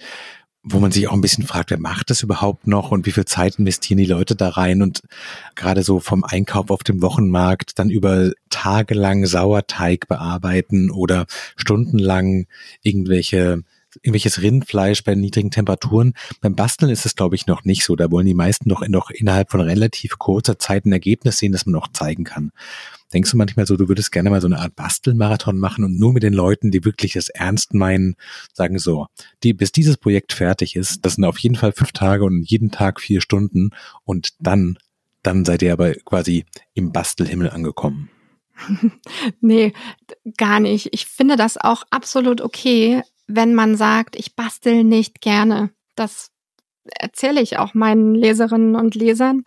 wo 0.63 0.79
man 0.79 0.91
sich 0.91 1.07
auch 1.07 1.13
ein 1.13 1.21
bisschen 1.21 1.45
fragt, 1.45 1.71
wer 1.71 1.79
macht 1.79 2.09
das 2.09 2.23
überhaupt 2.23 2.67
noch 2.67 2.91
und 2.91 3.05
wie 3.05 3.11
viel 3.11 3.25
Zeit 3.25 3.59
investieren 3.59 3.97
die 3.97 4.05
Leute 4.05 4.35
da 4.35 4.49
rein 4.49 4.81
und 4.81 5.01
gerade 5.55 5.83
so 5.83 5.99
vom 5.99 6.23
Einkauf 6.23 6.71
auf 6.71 6.83
dem 6.83 7.01
Wochenmarkt 7.01 7.77
dann 7.77 7.89
über 7.89 8.31
tagelang 8.49 9.25
Sauerteig 9.25 10.07
bearbeiten 10.07 10.89
oder 10.89 11.25
stundenlang 11.57 12.47
irgendwelche 12.81 13.63
irgendwelches 14.01 14.41
Rindfleisch 14.41 15.03
bei 15.03 15.13
niedrigen 15.13 15.51
Temperaturen. 15.51 16.13
Beim 16.41 16.55
Basteln 16.55 16.89
ist 16.89 17.05
es, 17.05 17.15
glaube 17.15 17.35
ich, 17.35 17.45
noch 17.45 17.63
nicht 17.63 17.83
so. 17.83 17.95
Da 17.95 18.09
wollen 18.09 18.25
die 18.25 18.33
meisten 18.33 18.67
noch, 18.67 18.87
noch 18.87 19.11
innerhalb 19.11 19.51
von 19.51 19.61
relativ 19.61 20.17
kurzer 20.17 20.57
Zeit 20.57 20.85
ein 20.85 20.91
Ergebnis 20.91 21.37
sehen, 21.37 21.51
das 21.51 21.67
man 21.67 21.73
noch 21.73 21.89
zeigen 21.91 22.23
kann. 22.23 22.51
Denkst 23.13 23.31
du 23.31 23.37
manchmal 23.37 23.67
so, 23.67 23.77
du 23.77 23.87
würdest 23.87 24.11
gerne 24.11 24.29
mal 24.29 24.41
so 24.41 24.47
eine 24.47 24.59
Art 24.59 24.75
Bastelmarathon 24.75 25.57
machen 25.57 25.83
und 25.83 25.99
nur 25.99 26.13
mit 26.13 26.23
den 26.23 26.33
Leuten, 26.33 26.71
die 26.71 26.83
wirklich 26.83 27.13
das 27.13 27.29
ernst 27.29 27.73
meinen, 27.73 28.15
sagen 28.53 28.79
so, 28.79 29.07
die, 29.43 29.53
bis 29.53 29.71
dieses 29.71 29.97
Projekt 29.97 30.33
fertig 30.33 30.75
ist, 30.75 31.05
das 31.05 31.15
sind 31.15 31.25
auf 31.25 31.37
jeden 31.37 31.55
Fall 31.55 31.71
fünf 31.71 31.91
Tage 31.91 32.23
und 32.23 32.43
jeden 32.43 32.71
Tag 32.71 32.99
vier 32.99 33.21
Stunden 33.21 33.71
und 34.03 34.29
dann, 34.39 34.77
dann 35.21 35.45
seid 35.45 35.61
ihr 35.61 35.73
aber 35.73 35.93
quasi 35.93 36.45
im 36.73 36.91
Bastelhimmel 36.91 37.49
angekommen. 37.49 38.09
nee, 39.41 39.73
gar 40.37 40.59
nicht. 40.59 40.89
Ich 40.91 41.05
finde 41.05 41.35
das 41.35 41.57
auch 41.57 41.83
absolut 41.89 42.41
okay, 42.41 43.01
wenn 43.27 43.53
man 43.53 43.77
sagt, 43.77 44.15
ich 44.15 44.35
bastel 44.35 44.83
nicht 44.83 45.21
gerne. 45.21 45.71
Das 45.95 46.29
erzähle 46.99 47.41
ich 47.41 47.57
auch 47.57 47.73
meinen 47.73 48.15
Leserinnen 48.15 48.75
und 48.75 48.95
Lesern, 48.95 49.43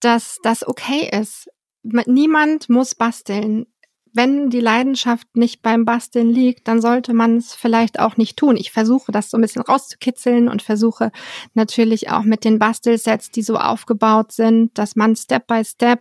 dass 0.00 0.38
das 0.42 0.66
okay 0.66 1.10
ist. 1.12 1.48
Niemand 1.82 2.68
muss 2.68 2.94
basteln. 2.94 3.66
Wenn 4.12 4.50
die 4.50 4.60
Leidenschaft 4.60 5.28
nicht 5.36 5.62
beim 5.62 5.84
Basteln 5.84 6.28
liegt, 6.28 6.66
dann 6.66 6.80
sollte 6.80 7.14
man 7.14 7.36
es 7.36 7.54
vielleicht 7.54 8.00
auch 8.00 8.16
nicht 8.16 8.36
tun. 8.36 8.56
Ich 8.56 8.72
versuche 8.72 9.12
das 9.12 9.30
so 9.30 9.38
ein 9.38 9.40
bisschen 9.40 9.62
rauszukitzeln 9.62 10.48
und 10.48 10.62
versuche 10.62 11.12
natürlich 11.54 12.10
auch 12.10 12.24
mit 12.24 12.44
den 12.44 12.58
Bastelsets, 12.58 13.30
die 13.30 13.42
so 13.42 13.56
aufgebaut 13.56 14.32
sind, 14.32 14.76
dass 14.76 14.96
man 14.96 15.14
Step 15.14 15.46
by 15.46 15.64
Step 15.64 16.00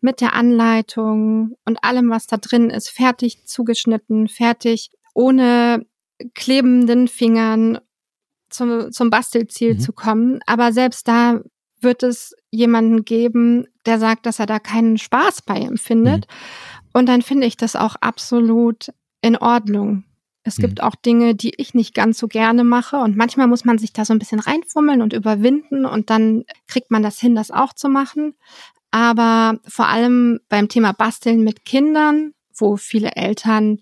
mit 0.00 0.20
der 0.20 0.34
Anleitung 0.34 1.56
und 1.64 1.84
allem, 1.84 2.10
was 2.10 2.26
da 2.26 2.36
drin 2.36 2.70
ist, 2.70 2.90
fertig 2.90 3.46
zugeschnitten, 3.46 4.28
fertig, 4.28 4.90
ohne 5.14 5.86
klebenden 6.34 7.08
Fingern 7.08 7.78
zum, 8.50 8.90
zum 8.92 9.10
Bastelziel 9.10 9.74
mhm. 9.74 9.80
zu 9.80 9.92
kommen. 9.92 10.40
Aber 10.46 10.72
selbst 10.72 11.06
da 11.08 11.40
wird 11.80 12.02
es 12.02 12.34
jemanden 12.50 13.04
geben, 13.04 13.66
der 13.86 13.98
sagt, 13.98 14.26
dass 14.26 14.38
er 14.38 14.46
da 14.46 14.58
keinen 14.58 14.98
Spaß 14.98 15.42
bei 15.42 15.60
empfindet. 15.60 16.26
Mhm. 16.26 16.90
Und 16.92 17.06
dann 17.06 17.22
finde 17.22 17.46
ich 17.46 17.56
das 17.56 17.76
auch 17.76 17.96
absolut 18.00 18.92
in 19.20 19.36
Ordnung. 19.36 20.04
Es 20.46 20.58
mhm. 20.58 20.62
gibt 20.62 20.82
auch 20.82 20.94
Dinge, 20.94 21.34
die 21.34 21.52
ich 21.56 21.74
nicht 21.74 21.94
ganz 21.94 22.18
so 22.18 22.28
gerne 22.28 22.64
mache. 22.64 22.96
Und 22.96 23.16
manchmal 23.16 23.48
muss 23.48 23.64
man 23.64 23.78
sich 23.78 23.92
da 23.92 24.04
so 24.04 24.14
ein 24.14 24.18
bisschen 24.18 24.40
reinfummeln 24.40 25.02
und 25.02 25.12
überwinden 25.12 25.84
und 25.84 26.10
dann 26.10 26.44
kriegt 26.68 26.90
man 26.90 27.02
das 27.02 27.18
hin, 27.18 27.34
das 27.34 27.50
auch 27.50 27.72
zu 27.72 27.88
machen. 27.88 28.34
Aber 28.90 29.58
vor 29.66 29.88
allem 29.88 30.40
beim 30.48 30.68
Thema 30.68 30.92
Basteln 30.92 31.42
mit 31.42 31.64
Kindern, 31.64 32.32
wo 32.54 32.76
viele 32.76 33.12
Eltern 33.12 33.80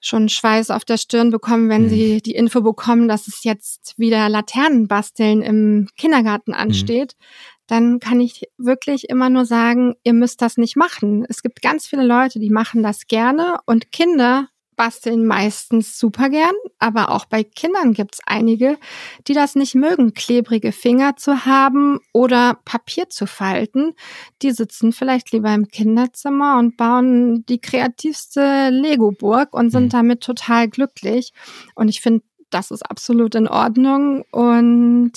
schon 0.00 0.28
Schweiß 0.28 0.70
auf 0.70 0.84
der 0.84 0.98
Stirn 0.98 1.30
bekommen, 1.30 1.68
wenn 1.68 1.84
mhm. 1.84 1.88
sie 1.88 2.22
die 2.22 2.34
Info 2.34 2.60
bekommen, 2.60 3.08
dass 3.08 3.28
es 3.28 3.44
jetzt 3.44 3.94
wieder 3.98 4.28
Laternenbasteln 4.28 5.42
im 5.42 5.88
Kindergarten 5.96 6.52
mhm. 6.52 6.58
ansteht, 6.58 7.16
mhm. 7.18 7.24
Dann 7.66 8.00
kann 8.00 8.20
ich 8.20 8.48
wirklich 8.58 9.08
immer 9.08 9.28
nur 9.28 9.44
sagen, 9.44 9.94
ihr 10.04 10.12
müsst 10.12 10.42
das 10.42 10.56
nicht 10.56 10.76
machen. 10.76 11.26
Es 11.28 11.42
gibt 11.42 11.62
ganz 11.62 11.86
viele 11.86 12.04
Leute, 12.04 12.38
die 12.38 12.50
machen 12.50 12.82
das 12.82 13.06
gerne 13.06 13.58
und 13.66 13.92
Kinder 13.92 14.48
basteln 14.76 15.26
meistens 15.26 15.98
super 15.98 16.28
gern, 16.28 16.54
aber 16.78 17.10
auch 17.10 17.24
bei 17.24 17.42
Kindern 17.42 17.94
gibt's 17.94 18.20
einige, 18.26 18.78
die 19.26 19.32
das 19.32 19.56
nicht 19.56 19.74
mögen, 19.74 20.14
klebrige 20.14 20.70
Finger 20.70 21.16
zu 21.16 21.46
haben 21.46 21.98
oder 22.12 22.58
Papier 22.64 23.08
zu 23.08 23.26
falten. 23.26 23.94
Die 24.42 24.52
sitzen 24.52 24.92
vielleicht 24.92 25.32
lieber 25.32 25.52
im 25.52 25.68
Kinderzimmer 25.68 26.58
und 26.58 26.76
bauen 26.76 27.44
die 27.46 27.60
kreativste 27.60 28.68
Lego-Burg 28.70 29.54
und 29.54 29.70
sind 29.70 29.84
mhm. 29.84 29.90
damit 29.90 30.20
total 30.20 30.68
glücklich. 30.68 31.32
Und 31.74 31.88
ich 31.88 32.00
finde, 32.00 32.22
das 32.50 32.70
ist 32.70 32.82
absolut 32.82 33.34
in 33.34 33.48
Ordnung 33.48 34.24
und 34.30 35.12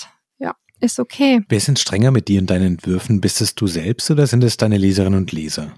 ist 0.80 1.00
okay. 1.00 1.42
Wer 1.50 1.60
sind 1.60 1.80
strenger 1.80 2.12
mit 2.12 2.28
dir 2.28 2.40
und 2.42 2.50
deinen 2.50 2.74
Entwürfen? 2.74 3.22
Bist 3.22 3.42
es 3.42 3.56
du 3.56 3.68
selbst 3.68 4.10
oder 4.12 4.28
sind 4.28 4.44
es 4.44 4.58
deine 4.58 4.78
Leserinnen 4.78 5.20
und 5.20 5.32
Leser? 5.32 5.72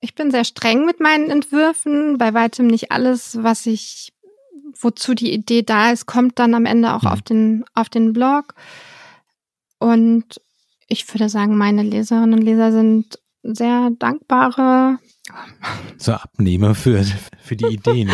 Ich 0.00 0.14
bin 0.14 0.30
sehr 0.30 0.44
streng 0.44 0.86
mit 0.86 1.00
meinen 1.00 1.30
Entwürfen. 1.30 2.18
Bei 2.18 2.34
weitem 2.34 2.66
nicht 2.66 2.90
alles, 2.90 3.38
was 3.42 3.66
ich, 3.66 4.12
wozu 4.78 5.14
die 5.14 5.32
Idee 5.32 5.62
da 5.62 5.92
ist, 5.92 6.06
kommt 6.06 6.38
dann 6.38 6.54
am 6.54 6.66
Ende 6.66 6.94
auch 6.94 7.02
mhm. 7.02 7.08
auf 7.08 7.22
den, 7.22 7.64
auf 7.74 7.88
den 7.88 8.12
Blog. 8.12 8.54
Und 9.78 10.40
ich 10.88 11.12
würde 11.12 11.28
sagen, 11.28 11.56
meine 11.56 11.82
Leserinnen 11.82 12.34
und 12.34 12.42
Leser 12.42 12.72
sind 12.72 13.18
sehr 13.42 13.90
dankbare. 13.98 14.98
So 15.96 16.12
Abnehmer 16.12 16.74
für, 16.74 17.04
für 17.42 17.56
die 17.56 17.74
Ideen. 17.74 18.10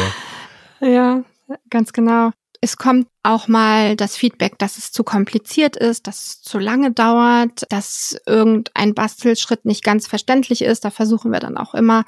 ja. 0.80 1.24
ja, 1.48 1.56
ganz 1.70 1.92
genau. 1.92 2.30
Es 2.60 2.76
kommt 2.76 3.08
auch 3.22 3.48
mal 3.48 3.96
das 3.96 4.16
Feedback, 4.16 4.58
dass 4.58 4.78
es 4.78 4.92
zu 4.92 5.04
kompliziert 5.04 5.76
ist, 5.76 6.06
dass 6.06 6.24
es 6.24 6.42
zu 6.42 6.58
lange 6.58 6.92
dauert, 6.92 7.66
dass 7.70 8.16
irgendein 8.26 8.94
Bastelschritt 8.94 9.64
nicht 9.64 9.84
ganz 9.84 10.06
verständlich 10.06 10.62
ist. 10.62 10.84
Da 10.84 10.90
versuchen 10.90 11.32
wir 11.32 11.40
dann 11.40 11.58
auch 11.58 11.74
immer 11.74 12.04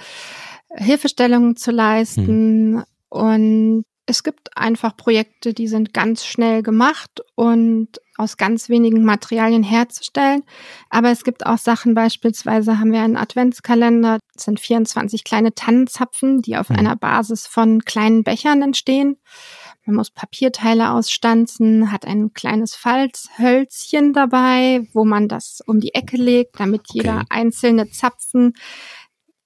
Hilfestellungen 0.71 1.57
zu 1.57 1.71
leisten. 1.71 2.27
Hm. 2.27 2.85
Und 3.11 3.85
es 4.07 4.23
gibt 4.23 4.57
einfach 4.57 4.97
Projekte, 4.97 5.53
die 5.53 5.69
sind 5.69 5.93
ganz 5.93 6.25
schnell 6.25 6.63
gemacht 6.63 7.21
und 7.35 7.89
aus 8.17 8.37
ganz 8.37 8.69
wenigen 8.69 9.05
Materialien 9.05 9.63
herzustellen. 9.63 10.43
Aber 10.89 11.11
es 11.11 11.25
gibt 11.25 11.45
auch 11.45 11.59
Sachen, 11.59 11.95
beispielsweise 11.95 12.81
haben 12.81 12.93
wir 12.93 13.01
einen 13.01 13.19
Adventskalender, 13.19 14.19
das 14.35 14.45
sind 14.45 14.61
24 14.61 15.25
kleine 15.25 15.55
Tannenzapfen, 15.55 16.41
die 16.41 16.57
auf 16.57 16.71
hm. 16.71 16.77
einer 16.77 16.97
Basis 16.97 17.47
von 17.47 17.85
kleinen 17.85 18.25
Bechern 18.25 18.63
entstehen. 18.63 19.19
Man 19.89 19.97
muss 19.97 20.11
Papierteile 20.11 20.91
ausstanzen, 20.91 21.91
hat 21.91 22.05
ein 22.05 22.35
kleines 22.35 22.75
Falzhölzchen 22.75 24.13
dabei, 24.13 24.87
wo 24.93 25.07
man 25.07 25.29
das 25.29 25.63
um 25.67 25.81
die 25.81 25.95
Ecke 25.95 26.19
legt, 26.19 26.61
damit 26.61 26.83
jeder 26.93 27.25
einzelne 27.31 27.89
Zapfen 27.89 28.53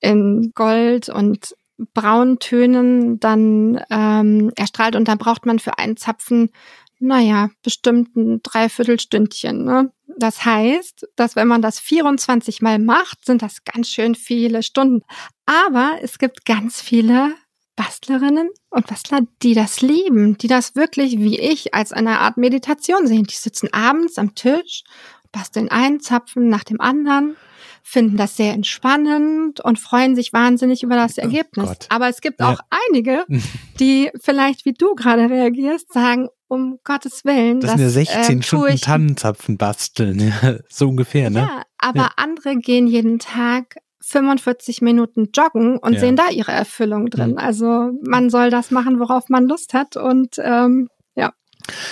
in 0.01 0.51
Gold 0.53 1.09
und 1.09 1.55
Brauntönen 1.95 3.21
dann 3.21 3.85
ähm, 3.89 4.51
erstrahlt 4.57 4.97
und 4.97 5.07
dann 5.07 5.19
braucht 5.19 5.47
man 5.47 5.61
für 5.61 5.79
einen 5.79 5.97
Zapfen, 5.97 6.51
naja, 6.99 7.51
bestimmt 7.63 8.17
ein 8.17 8.43
Dreiviertelstündchen. 8.43 9.65
Ne? 9.65 9.93
Das 10.19 10.45
heißt, 10.45 11.07
dass 11.15 11.37
wenn 11.37 11.47
man 11.47 11.63
das 11.63 11.79
24 11.79 12.63
Mal 12.63 12.81
macht, 12.81 13.25
sind 13.25 13.43
das 13.43 13.63
ganz 13.63 13.91
schön 13.91 14.17
viele 14.17 14.65
Stunden. 14.65 15.05
Aber 15.47 15.99
es 16.03 16.19
gibt 16.19 16.45
ganz 16.45 16.81
viele 16.81 17.33
Bastlerinnen 17.77 18.51
und 18.71 18.87
Bastler, 18.87 19.21
die 19.43 19.55
das 19.55 19.81
lieben, 19.81 20.37
die 20.37 20.49
das 20.49 20.75
wirklich 20.75 21.19
wie 21.19 21.39
ich 21.39 21.75
als 21.75 21.93
eine 21.93 22.21
Art 22.21 22.37
Meditation 22.37 23.07
sehen. 23.07 23.25
Die 23.25 23.35
sitzen 23.35 23.73
abends 23.73 24.19
am 24.19 24.35
Tisch, 24.35 24.85
basteln 25.33 25.71
einen 25.71 26.01
Zapfen 26.01 26.49
nach 26.49 26.65
dem 26.65 26.81
anderen, 26.81 27.37
finden 27.83 28.17
das 28.17 28.37
sehr 28.37 28.53
entspannend 28.53 29.61
und 29.61 29.79
freuen 29.79 30.15
sich 30.15 30.33
wahnsinnig 30.33 30.83
über 30.83 30.97
das 30.97 31.19
oh 31.19 31.23
Ergebnis. 31.23 31.71
Oh 31.71 31.87
Aber 31.89 32.09
es 32.09 32.21
gibt 32.21 32.41
ja. 32.41 32.53
auch 32.53 32.61
einige, 32.91 33.25
die 33.81 34.11
vielleicht 34.21 34.65
wie 34.65 34.75
du 34.75 34.95
gerade 34.95 35.31
reagierst, 35.31 35.93
sagen, 35.93 36.29
um 36.49 36.79
Gottes 36.85 37.25
Willen. 37.25 37.61
Das, 37.61 37.71
das 37.71 37.81
sind 37.81 38.07
ja 38.07 38.23
16 38.23 38.39
äh, 38.39 38.43
Stunden 38.43 38.77
Tannenzapfen 38.77 39.57
basteln, 39.57 40.33
so 40.69 40.89
ungefähr, 40.89 41.31
ne? 41.31 41.41
Ja, 41.41 41.63
aber 41.79 42.01
ja. 42.01 42.11
andere 42.17 42.57
gehen 42.57 42.87
jeden 42.87 43.19
Tag 43.19 43.77
45 44.03 44.83
Minuten 44.83 45.31
joggen 45.35 45.79
und 45.79 45.95
ja. 45.95 46.01
sehen 46.01 46.17
da 46.17 46.29
ihre 46.31 46.53
Erfüllung 46.53 47.07
drin. 47.07 47.33
Mhm. 47.33 47.39
Also 47.39 47.93
man 48.03 48.31
soll 48.31 48.51
das 48.51 48.71
machen, 48.71 49.01
worauf 49.01 49.29
man 49.29 49.47
Lust 49.47 49.75
hat 49.75 49.97
und 49.97 50.37
ähm. 50.39 50.89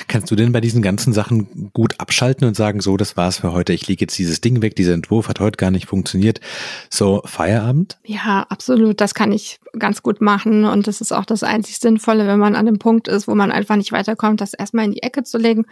Kannst 0.08 0.30
du 0.30 0.36
denn 0.36 0.52
bei 0.52 0.60
diesen 0.60 0.82
ganzen 0.82 1.12
Sachen 1.12 1.70
gut 1.72 1.94
abschalten 1.98 2.46
und 2.46 2.56
sagen, 2.56 2.80
so, 2.80 2.96
das 2.96 3.16
war's 3.16 3.38
für 3.38 3.52
heute, 3.52 3.72
ich 3.72 3.86
lege 3.88 4.02
jetzt 4.02 4.18
dieses 4.18 4.40
Ding 4.40 4.62
weg, 4.62 4.76
dieser 4.76 4.94
Entwurf 4.94 5.28
hat 5.28 5.40
heute 5.40 5.56
gar 5.56 5.70
nicht 5.70 5.86
funktioniert. 5.86 6.40
So, 6.88 7.22
Feierabend? 7.24 7.98
Ja, 8.04 8.46
absolut. 8.48 9.00
Das 9.00 9.14
kann 9.14 9.32
ich 9.32 9.60
ganz 9.78 10.02
gut 10.02 10.20
machen. 10.20 10.64
Und 10.64 10.86
das 10.86 11.00
ist 11.00 11.12
auch 11.12 11.24
das 11.24 11.42
einzig 11.42 11.78
Sinnvolle, 11.78 12.26
wenn 12.26 12.38
man 12.38 12.56
an 12.56 12.66
dem 12.66 12.78
Punkt 12.78 13.08
ist, 13.08 13.28
wo 13.28 13.34
man 13.34 13.52
einfach 13.52 13.76
nicht 13.76 13.92
weiterkommt, 13.92 14.40
das 14.40 14.54
erstmal 14.54 14.84
in 14.84 14.92
die 14.92 15.02
Ecke 15.02 15.22
zu 15.22 15.38
legen 15.38 15.66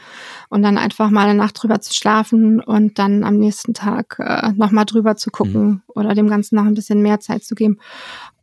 und 0.48 0.62
dann 0.62 0.78
einfach 0.78 1.10
mal 1.10 1.26
eine 1.26 1.38
Nacht 1.38 1.62
drüber 1.62 1.80
zu 1.80 1.94
schlafen 1.94 2.60
und 2.60 2.98
dann 2.98 3.24
am 3.24 3.36
nächsten 3.36 3.74
Tag 3.74 4.16
äh, 4.18 4.52
nochmal 4.52 4.84
drüber 4.84 5.16
zu 5.16 5.30
gucken 5.30 5.62
mhm. 5.62 5.82
oder 5.88 6.14
dem 6.14 6.28
Ganzen 6.28 6.56
noch 6.56 6.64
ein 6.64 6.74
bisschen 6.74 7.02
mehr 7.02 7.20
Zeit 7.20 7.44
zu 7.44 7.54
geben. 7.54 7.78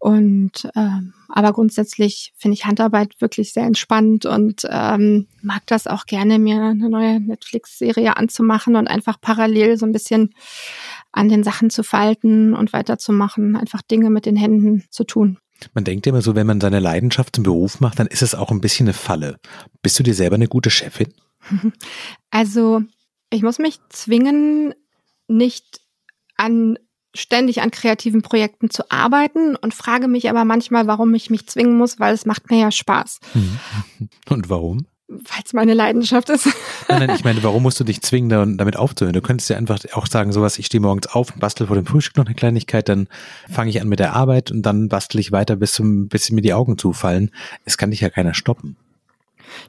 Und 0.05 0.69
ähm, 0.75 1.15
aber 1.29 1.51
grundsätzlich 1.51 2.31
finde 2.37 2.53
ich 2.53 2.65
Handarbeit 2.65 3.19
wirklich 3.21 3.53
sehr 3.53 3.63
entspannt 3.63 4.27
und 4.27 4.61
ähm, 4.69 5.25
mag 5.41 5.63
das 5.65 5.87
auch 5.87 6.05
gerne, 6.05 6.37
mir 6.37 6.61
eine 6.61 6.91
neue 6.91 7.19
Netflix-Serie 7.19 8.15
anzumachen 8.15 8.75
und 8.75 8.87
einfach 8.87 9.19
parallel 9.19 9.79
so 9.79 9.85
ein 9.87 9.91
bisschen 9.91 10.35
an 11.11 11.27
den 11.27 11.43
Sachen 11.43 11.71
zu 11.71 11.81
falten 11.81 12.53
und 12.53 12.71
weiterzumachen, 12.71 13.55
einfach 13.55 13.81
Dinge 13.81 14.11
mit 14.11 14.27
den 14.27 14.35
Händen 14.35 14.83
zu 14.91 15.05
tun. 15.05 15.39
Man 15.73 15.85
denkt 15.85 16.05
immer 16.05 16.21
so, 16.21 16.35
wenn 16.35 16.45
man 16.45 16.61
seine 16.61 16.79
Leidenschaft 16.79 17.37
zum 17.37 17.43
Beruf 17.43 17.79
macht, 17.79 17.97
dann 17.97 18.05
ist 18.05 18.21
es 18.21 18.35
auch 18.35 18.51
ein 18.51 18.61
bisschen 18.61 18.85
eine 18.85 18.93
Falle. 18.93 19.37
Bist 19.81 19.97
du 19.97 20.03
dir 20.03 20.13
selber 20.13 20.35
eine 20.35 20.47
gute 20.47 20.69
Chefin? 20.69 21.11
Also, 22.29 22.83
ich 23.31 23.41
muss 23.41 23.57
mich 23.57 23.79
zwingen, 23.89 24.75
nicht 25.27 25.81
an 26.37 26.77
ständig 27.15 27.61
an 27.61 27.71
kreativen 27.71 28.21
Projekten 28.21 28.69
zu 28.69 28.89
arbeiten 28.91 29.55
und 29.55 29.73
frage 29.73 30.07
mich 30.07 30.29
aber 30.29 30.45
manchmal, 30.45 30.87
warum 30.87 31.13
ich 31.15 31.29
mich 31.29 31.47
zwingen 31.47 31.77
muss, 31.77 31.99
weil 31.99 32.13
es 32.13 32.25
macht 32.25 32.49
mir 32.49 32.59
ja 32.59 32.71
Spaß. 32.71 33.19
Und 34.29 34.49
warum? 34.49 34.85
Weil 35.07 35.43
es 35.45 35.53
meine 35.53 35.75
Leidenschaft 35.75 36.29
ist. 36.29 36.47
Nein, 36.89 37.05
nein, 37.05 37.15
ich 37.15 37.23
meine, 37.23 37.43
warum 37.43 37.61
musst 37.61 37.79
du 37.79 37.83
dich 37.83 38.01
zwingen, 38.01 38.57
damit 38.57 38.75
aufzuhören? 38.75 39.13
Du 39.13 39.21
könntest 39.21 39.49
ja 39.51 39.57
einfach 39.57 39.79
auch 39.93 40.07
sagen, 40.07 40.31
sowas, 40.31 40.57
ich 40.57 40.65
stehe 40.65 40.81
morgens 40.81 41.07
auf 41.07 41.31
und 41.31 41.39
bastel 41.39 41.67
vor 41.67 41.75
dem 41.75 41.85
Frühstück 41.85 42.17
noch 42.17 42.25
eine 42.25 42.33
Kleinigkeit, 42.33 42.89
dann 42.89 43.07
fange 43.47 43.69
ich 43.69 43.79
an 43.81 43.87
mit 43.87 43.99
der 43.99 44.13
Arbeit 44.13 44.49
und 44.51 44.63
dann 44.63 44.89
bastel 44.89 45.19
ich 45.19 45.31
weiter, 45.31 45.57
bis, 45.57 45.73
zum, 45.73 46.07
bis 46.07 46.31
mir 46.31 46.41
die 46.41 46.53
Augen 46.53 46.79
zufallen. 46.79 47.29
Es 47.65 47.77
kann 47.77 47.91
dich 47.91 48.01
ja 48.01 48.09
keiner 48.09 48.33
stoppen. 48.33 48.77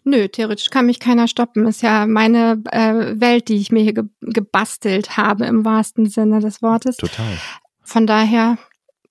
Nö, 0.05 0.29
theoretisch 0.29 0.71
kann 0.71 0.87
mich 0.87 1.01
keiner 1.01 1.29
stoppen. 1.29 1.67
Ist 1.67 1.83
ja 1.83 2.07
meine 2.07 2.63
äh, 2.71 3.21
Welt, 3.21 3.49
die 3.49 3.57
ich 3.57 3.73
mir 3.73 3.83
hier 3.83 3.95
ge 3.95 4.05
gebastelt 4.21 5.17
habe, 5.17 5.47
im 5.47 5.65
wahrsten 5.65 6.07
Sinne 6.07 6.41
des 6.41 6.63
Wortes. 6.63 6.97
Total. 6.97 7.39
Von 7.83 8.07
daher, 8.07 8.59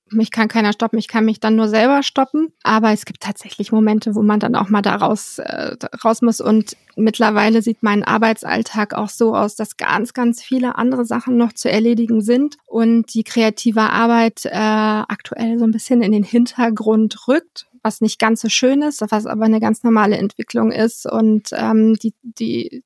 mich 0.10 0.32
kann 0.32 0.48
keiner 0.48 0.74
stoppen, 0.74 1.00
ich 1.00 1.08
kann 1.08 1.26
mich 1.26 1.40
dann 1.40 1.56
nur 1.56 1.68
selber 1.68 2.04
stoppen. 2.04 2.54
Aber 2.64 2.92
es 2.92 3.06
gibt 3.06 3.22
tatsächlich 3.22 3.72
Momente, 3.72 4.16
wo 4.16 4.22
man 4.22 4.40
dann 4.40 4.56
auch 4.56 4.70
mal 4.70 4.82
da 4.82 4.96
raus, 4.96 5.40
äh, 5.40 5.76
raus 6.04 6.22
muss. 6.22 6.42
Und 6.42 6.76
mittlerweile 6.96 7.62
sieht 7.62 7.82
mein 7.82 8.04
Arbeitsalltag 8.04 8.94
auch 8.94 9.10
so 9.10 9.36
aus, 9.36 9.56
dass 9.56 9.78
ganz, 9.78 10.14
ganz 10.14 10.44
viele 10.44 10.78
andere 10.78 11.06
Sachen 11.06 11.38
noch 11.38 11.54
zu 11.54 11.70
erledigen 11.70 12.22
sind 12.22 12.58
und 12.66 13.14
die 13.14 13.24
kreative 13.24 13.82
Arbeit 13.82 14.46
äh, 14.46 14.50
aktuell 14.52 15.58
so 15.58 15.66
ein 15.66 15.72
bisschen 15.72 16.02
in 16.02 16.12
den 16.12 16.24
Hintergrund 16.24 17.28
rückt, 17.28 17.68
was 17.86 18.02
nicht 18.02 18.18
ganz 18.18 18.42
so 18.42 18.50
schön 18.50 18.82
ist, 18.82 19.02
was 19.10 19.28
aber 19.28 19.46
eine 19.46 19.60
ganz 19.60 19.84
normale 19.84 20.18
Entwicklung 20.18 20.72
ist. 20.72 21.06
Und 21.06 21.50
ähm, 21.52 21.94
die, 21.94 22.16
die 22.24 22.84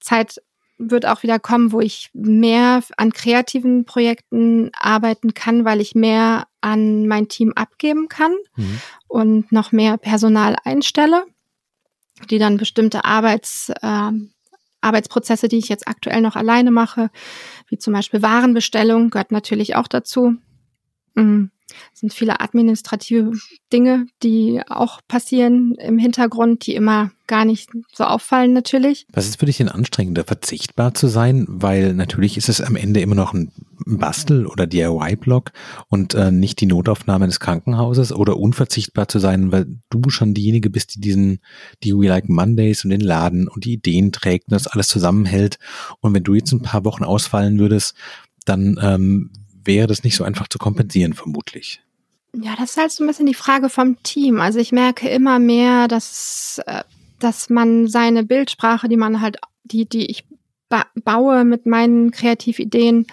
Zeit 0.00 0.40
wird 0.78 1.04
auch 1.06 1.22
wieder 1.22 1.38
kommen, 1.38 1.70
wo 1.70 1.80
ich 1.80 2.08
mehr 2.14 2.82
an 2.96 3.12
kreativen 3.12 3.84
Projekten 3.84 4.70
arbeiten 4.72 5.34
kann, 5.34 5.66
weil 5.66 5.82
ich 5.82 5.94
mehr 5.94 6.46
an 6.62 7.06
mein 7.06 7.28
Team 7.28 7.52
abgeben 7.54 8.08
kann 8.08 8.34
mhm. 8.56 8.80
und 9.06 9.52
noch 9.52 9.70
mehr 9.70 9.98
Personal 9.98 10.56
einstelle, 10.64 11.24
die 12.30 12.38
dann 12.38 12.56
bestimmte 12.56 13.04
Arbeits, 13.04 13.70
äh, 13.82 14.10
Arbeitsprozesse, 14.80 15.48
die 15.48 15.58
ich 15.58 15.68
jetzt 15.68 15.86
aktuell 15.86 16.22
noch 16.22 16.36
alleine 16.36 16.70
mache, 16.70 17.10
wie 17.68 17.76
zum 17.76 17.92
Beispiel 17.92 18.22
Warenbestellung, 18.22 19.10
gehört 19.10 19.30
natürlich 19.30 19.76
auch 19.76 19.88
dazu. 19.88 20.36
Mhm. 21.14 21.50
Sind 21.92 22.12
viele 22.12 22.40
administrative 22.40 23.32
Dinge, 23.72 24.06
die 24.22 24.60
auch 24.68 25.00
passieren 25.08 25.74
im 25.78 25.98
Hintergrund, 25.98 26.66
die 26.66 26.74
immer 26.74 27.10
gar 27.26 27.44
nicht 27.44 27.70
so 27.94 28.04
auffallen 28.04 28.52
natürlich. 28.52 29.06
Was 29.12 29.26
ist 29.26 29.40
für 29.40 29.46
dich 29.46 29.56
denn 29.56 29.68
anstrengender, 29.68 30.24
verzichtbar 30.24 30.92
zu 30.92 31.08
sein? 31.08 31.46
Weil 31.48 31.94
natürlich 31.94 32.36
ist 32.36 32.48
es 32.48 32.60
am 32.60 32.76
Ende 32.76 33.00
immer 33.00 33.14
noch 33.14 33.32
ein 33.32 33.52
Bastel- 33.86 34.46
oder 34.46 34.66
DIY-Blog 34.66 35.52
und 35.88 36.14
äh, 36.14 36.30
nicht 36.30 36.60
die 36.60 36.66
Notaufnahme 36.66 37.26
des 37.26 37.40
Krankenhauses 37.40 38.12
oder 38.12 38.36
unverzichtbar 38.36 39.08
zu 39.08 39.18
sein, 39.18 39.50
weil 39.52 39.66
du 39.90 40.10
schon 40.10 40.34
diejenige 40.34 40.70
bist, 40.70 40.96
die 40.96 41.00
diesen, 41.00 41.38
die 41.82 41.94
We 41.94 42.08
Like 42.08 42.28
Mondays 42.28 42.84
und 42.84 42.90
den 42.90 43.00
Laden 43.00 43.48
und 43.48 43.64
die 43.64 43.74
Ideen 43.74 44.12
trägt 44.12 44.48
und 44.48 44.52
das 44.52 44.66
alles 44.66 44.88
zusammenhält. 44.88 45.58
Und 46.00 46.14
wenn 46.14 46.24
du 46.24 46.34
jetzt 46.34 46.52
ein 46.52 46.62
paar 46.62 46.84
Wochen 46.84 47.04
ausfallen 47.04 47.58
würdest, 47.58 47.94
dann 48.44 48.78
ähm, 48.82 49.30
wäre 49.64 49.86
das 49.86 50.04
nicht 50.04 50.16
so 50.16 50.24
einfach 50.24 50.48
zu 50.48 50.58
kompensieren, 50.58 51.14
vermutlich. 51.14 51.80
Ja, 52.34 52.54
das 52.56 52.70
ist 52.70 52.76
halt 52.78 52.92
so 52.92 53.04
ein 53.04 53.06
bisschen 53.06 53.26
die 53.26 53.34
Frage 53.34 53.68
vom 53.68 54.02
Team. 54.02 54.40
Also 54.40 54.58
ich 54.58 54.72
merke 54.72 55.08
immer 55.08 55.38
mehr, 55.38 55.86
dass, 55.88 56.60
äh, 56.66 56.82
dass 57.18 57.50
man 57.50 57.88
seine 57.88 58.24
Bildsprache, 58.24 58.88
die 58.88 58.96
man 58.96 59.20
halt, 59.20 59.38
die, 59.64 59.86
die 59.86 60.06
ich 60.06 60.24
ba 60.68 60.86
baue 60.94 61.44
mit 61.44 61.66
meinen 61.66 62.10
Kreativideen, 62.10 63.06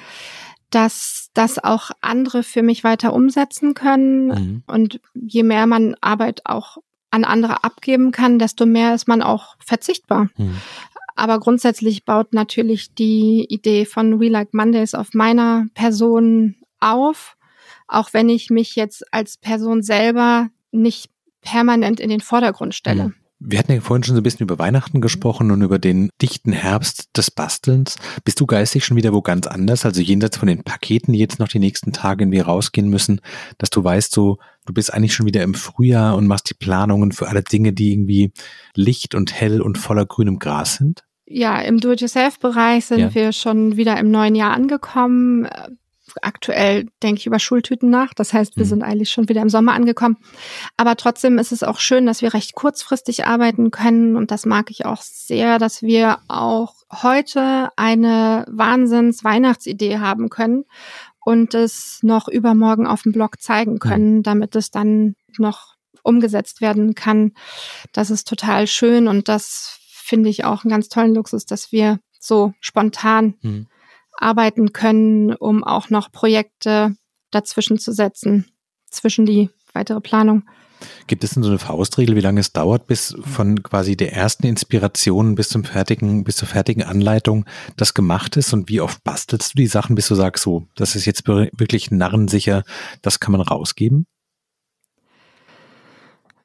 dass 0.70 1.30
das 1.34 1.62
auch 1.62 1.92
andere 2.02 2.44
für 2.44 2.62
mich 2.62 2.84
weiter 2.84 3.14
umsetzen 3.14 3.74
können. 3.74 4.28
Mhm. 4.28 4.64
Und 4.68 5.02
je 5.14 5.44
mehr 5.44 5.68
man 5.68 5.96
Arbeit 6.00 6.46
auch 6.46 6.78
an 7.12 7.26
andere 7.26 7.64
abgeben 7.64 8.12
kann, 8.12 8.40
desto 8.40 8.66
mehr 8.66 8.94
ist 8.96 9.08
man 9.08 9.22
auch 9.22 9.56
verzichtbar. 9.60 10.30
Mhm. 10.38 10.58
Aber 11.20 11.42
grundsätzlich 11.42 12.06
baut 12.06 12.34
natürlich 12.34 12.96
die 12.96 13.46
Idee 13.50 13.84
von 13.84 14.22
We 14.22 14.30
Like 14.30 14.54
Mondays 14.54 14.94
auf 14.94 15.10
meiner 15.14 15.66
Person 15.74 16.56
auf, 16.80 17.36
auch 17.90 18.14
wenn 18.14 18.30
ich 18.30 18.50
mich 18.50 18.78
jetzt 18.78 19.04
als 19.14 19.36
Person 19.36 19.84
selber 19.84 20.48
nicht 20.72 21.12
permanent 21.42 22.00
in 22.00 22.10
den 22.10 22.22
Vordergrund 22.22 22.74
stelle. 22.74 23.10
Mhm. 23.10 23.16
Wir 23.42 23.60
hatten 23.60 23.74
ja 23.74 23.82
vorhin 23.82 24.04
schon 24.04 24.16
so 24.16 24.22
ein 24.22 24.24
bisschen 24.24 24.46
über 24.46 24.60
Weihnachten 24.60 25.02
gesprochen 25.02 25.52
und 25.52 25.62
über 25.62 25.78
den 25.78 26.10
dichten 26.22 26.54
Herbst 26.54 27.10
des 27.16 27.32
Bastelns. 27.32 27.98
Bist 28.24 28.40
du 28.40 28.46
geistig 28.46 28.86
schon 28.86 28.96
wieder 28.96 29.14
wo 29.14 29.22
ganz 29.22 29.46
anders? 29.46 29.86
Also 29.86 30.02
jenseits 30.02 30.38
von 30.38 30.48
den 30.48 30.64
Paketen, 30.64 31.14
die 31.14 31.20
jetzt 31.20 31.40
noch 31.40 31.48
die 31.50 31.60
nächsten 31.60 31.92
Tage 31.92 32.24
irgendwie 32.24 32.40
rausgehen 32.40 32.90
müssen, 32.90 33.20
dass 33.58 33.70
du 33.70 33.84
weißt, 33.84 34.14
so, 34.14 34.40
du 34.66 34.74
bist 34.74 34.94
eigentlich 34.94 35.14
schon 35.14 35.26
wieder 35.26 35.44
im 35.44 35.54
Frühjahr 35.54 36.16
und 36.16 36.28
machst 36.28 36.50
die 36.50 36.54
Planungen 36.54 37.12
für 37.12 37.28
alle 37.28 37.44
Dinge, 37.44 37.74
die 37.74 37.92
irgendwie 37.92 38.32
licht 38.74 39.16
und 39.16 39.34
hell 39.34 39.62
und 39.62 39.78
voller 39.78 40.06
grünem 40.06 40.40
Gras 40.40 40.76
sind? 40.76 41.04
Ja, 41.30 41.62
im 41.62 41.80
Do-it-yourself-Bereich 41.80 42.86
sind 42.86 43.00
ja. 43.00 43.14
wir 43.14 43.32
schon 43.32 43.78
wieder 43.78 43.98
im 43.98 44.10
neuen 44.10 44.34
Jahr 44.34 44.52
angekommen. 44.52 45.48
Aktuell 46.24 46.88
denke 47.04 47.20
ich 47.20 47.28
über 47.28 47.38
Schultüten 47.38 47.92
nach. 47.92 48.16
Das 48.16 48.34
heißt, 48.34 48.58
wir 48.58 48.66
mhm. 48.66 48.70
sind 48.70 48.84
eigentlich 48.84 49.12
schon 49.12 49.30
wieder 49.30 49.44
im 49.44 49.50
Sommer 49.50 49.74
angekommen. 49.74 50.18
Aber 50.76 50.96
trotzdem 50.96 51.38
ist 51.38 51.52
es 51.52 51.62
auch 51.62 51.80
schön, 51.80 52.08
dass 52.08 52.24
wir 52.24 52.34
recht 52.34 52.56
kurzfristig 52.56 53.28
arbeiten 53.28 53.70
können. 53.70 54.16
Und 54.16 54.32
das 54.32 54.48
mag 54.48 54.72
ich 54.72 54.88
auch 54.88 55.04
sehr, 55.04 55.60
dass 55.60 55.84
wir 55.84 56.18
auch 56.28 56.74
heute 56.92 57.70
eine 57.76 58.46
Wahnsinns-Weihnachtsidee 58.50 60.00
haben 60.00 60.30
können 60.30 60.66
und 61.24 61.54
es 61.54 62.00
noch 62.02 62.28
übermorgen 62.28 62.88
auf 62.88 63.04
dem 63.04 63.12
Blog 63.12 63.40
zeigen 63.40 63.78
können, 63.78 64.18
mhm. 64.18 64.24
damit 64.24 64.56
es 64.56 64.72
dann 64.72 65.16
noch 65.38 65.76
umgesetzt 66.02 66.60
werden 66.60 66.96
kann. 66.96 67.34
Das 67.94 68.10
ist 68.10 68.28
total 68.28 68.66
schön 68.66 69.08
und 69.08 69.28
das 69.28 69.79
finde 70.10 70.30
ich 70.30 70.44
auch 70.44 70.64
einen 70.64 70.72
ganz 70.72 70.90
tollen 70.90 71.14
Luxus, 71.14 71.46
dass 71.46 71.72
wir 71.72 72.00
so 72.20 72.54
spontan 72.60 73.36
mhm. 73.42 73.68
arbeiten 74.18 74.74
können, 74.74 75.34
um 75.34 75.64
auch 75.64 75.90
noch 75.90 76.12
Projekte 76.12 76.96
dazwischen 77.32 77.78
zu 77.78 77.94
setzen, 77.94 78.52
zwischen 78.90 79.26
die 79.26 79.50
weitere 79.74 80.02
Planung. 80.02 80.44
Gibt 81.08 81.24
es 81.24 81.32
denn 81.32 81.44
so 81.44 81.50
eine 81.50 81.60
Faustregel, 81.60 82.16
wie 82.16 82.22
lange 82.22 82.40
es 82.40 82.54
dauert, 82.54 82.88
bis 82.88 83.16
von 83.22 83.62
quasi 83.64 83.98
der 83.98 84.14
ersten 84.14 84.48
Inspiration 84.48 85.36
bis 85.36 85.50
zum 85.50 85.64
fertigen, 85.64 86.24
bis 86.24 86.38
zur 86.38 86.48
fertigen 86.48 86.84
Anleitung 86.84 87.46
das 87.76 87.94
gemacht 87.94 88.38
ist? 88.38 88.54
Und 88.54 88.70
wie 88.70 88.82
oft 88.82 89.04
bastelst 89.04 89.54
du 89.54 89.58
die 89.58 89.68
Sachen, 89.68 89.96
bis 89.96 90.08
du 90.08 90.16
sagst, 90.16 90.44
so, 90.44 90.68
das 90.76 90.96
ist 90.96 91.06
jetzt 91.06 91.28
wirklich 91.28 91.92
narrensicher, 91.92 92.64
das 93.02 93.20
kann 93.20 93.34
man 93.34 93.42
rausgeben? 93.42 94.08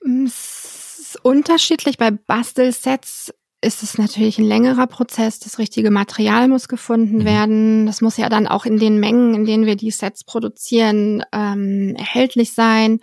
Es 0.05 0.98
ist 0.98 1.24
unterschiedlich. 1.24 1.96
Bei 1.96 2.11
Bastelsets 2.11 3.33
ist 3.64 3.83
es 3.83 3.98
natürlich 3.98 4.38
ein 4.38 4.44
längerer 4.44 4.87
Prozess. 4.87 5.38
Das 5.38 5.59
richtige 5.59 5.90
Material 5.90 6.48
muss 6.48 6.68
gefunden 6.68 7.18
mhm. 7.18 7.24
werden. 7.24 7.87
Das 7.87 8.00
muss 8.00 8.16
ja 8.16 8.29
dann 8.29 8.46
auch 8.46 8.66
in 8.66 8.79
den 8.79 9.00
Mengen, 9.00 9.35
in 9.35 9.44
denen 9.44 9.66
wir 9.66 9.77
die 9.77 9.90
Sets 9.90 10.24
produzieren, 10.24 11.22
ähm, 11.33 11.94
erhältlich 11.96 12.53
sein. 12.53 13.00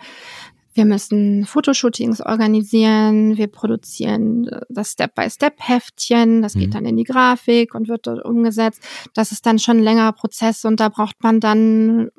Wir 0.74 0.86
müssen 0.86 1.44
Fotoshootings 1.44 2.22
organisieren. 2.22 3.36
Wir 3.36 3.48
produzieren 3.48 4.48
das 4.70 4.92
Step-by-Step-Heftchen. 4.92 6.40
Das 6.40 6.54
mhm. 6.54 6.60
geht 6.60 6.74
dann 6.74 6.86
in 6.86 6.96
die 6.96 7.04
Grafik 7.04 7.74
und 7.74 7.88
wird 7.88 8.06
dort 8.06 8.24
umgesetzt. 8.24 8.82
Das 9.14 9.32
ist 9.32 9.44
dann 9.44 9.58
schon 9.58 9.78
ein 9.78 9.82
längerer 9.82 10.12
Prozess 10.12 10.64
und 10.64 10.80
da 10.80 10.88
braucht 10.88 11.22
man 11.22 11.40
dann 11.40 12.10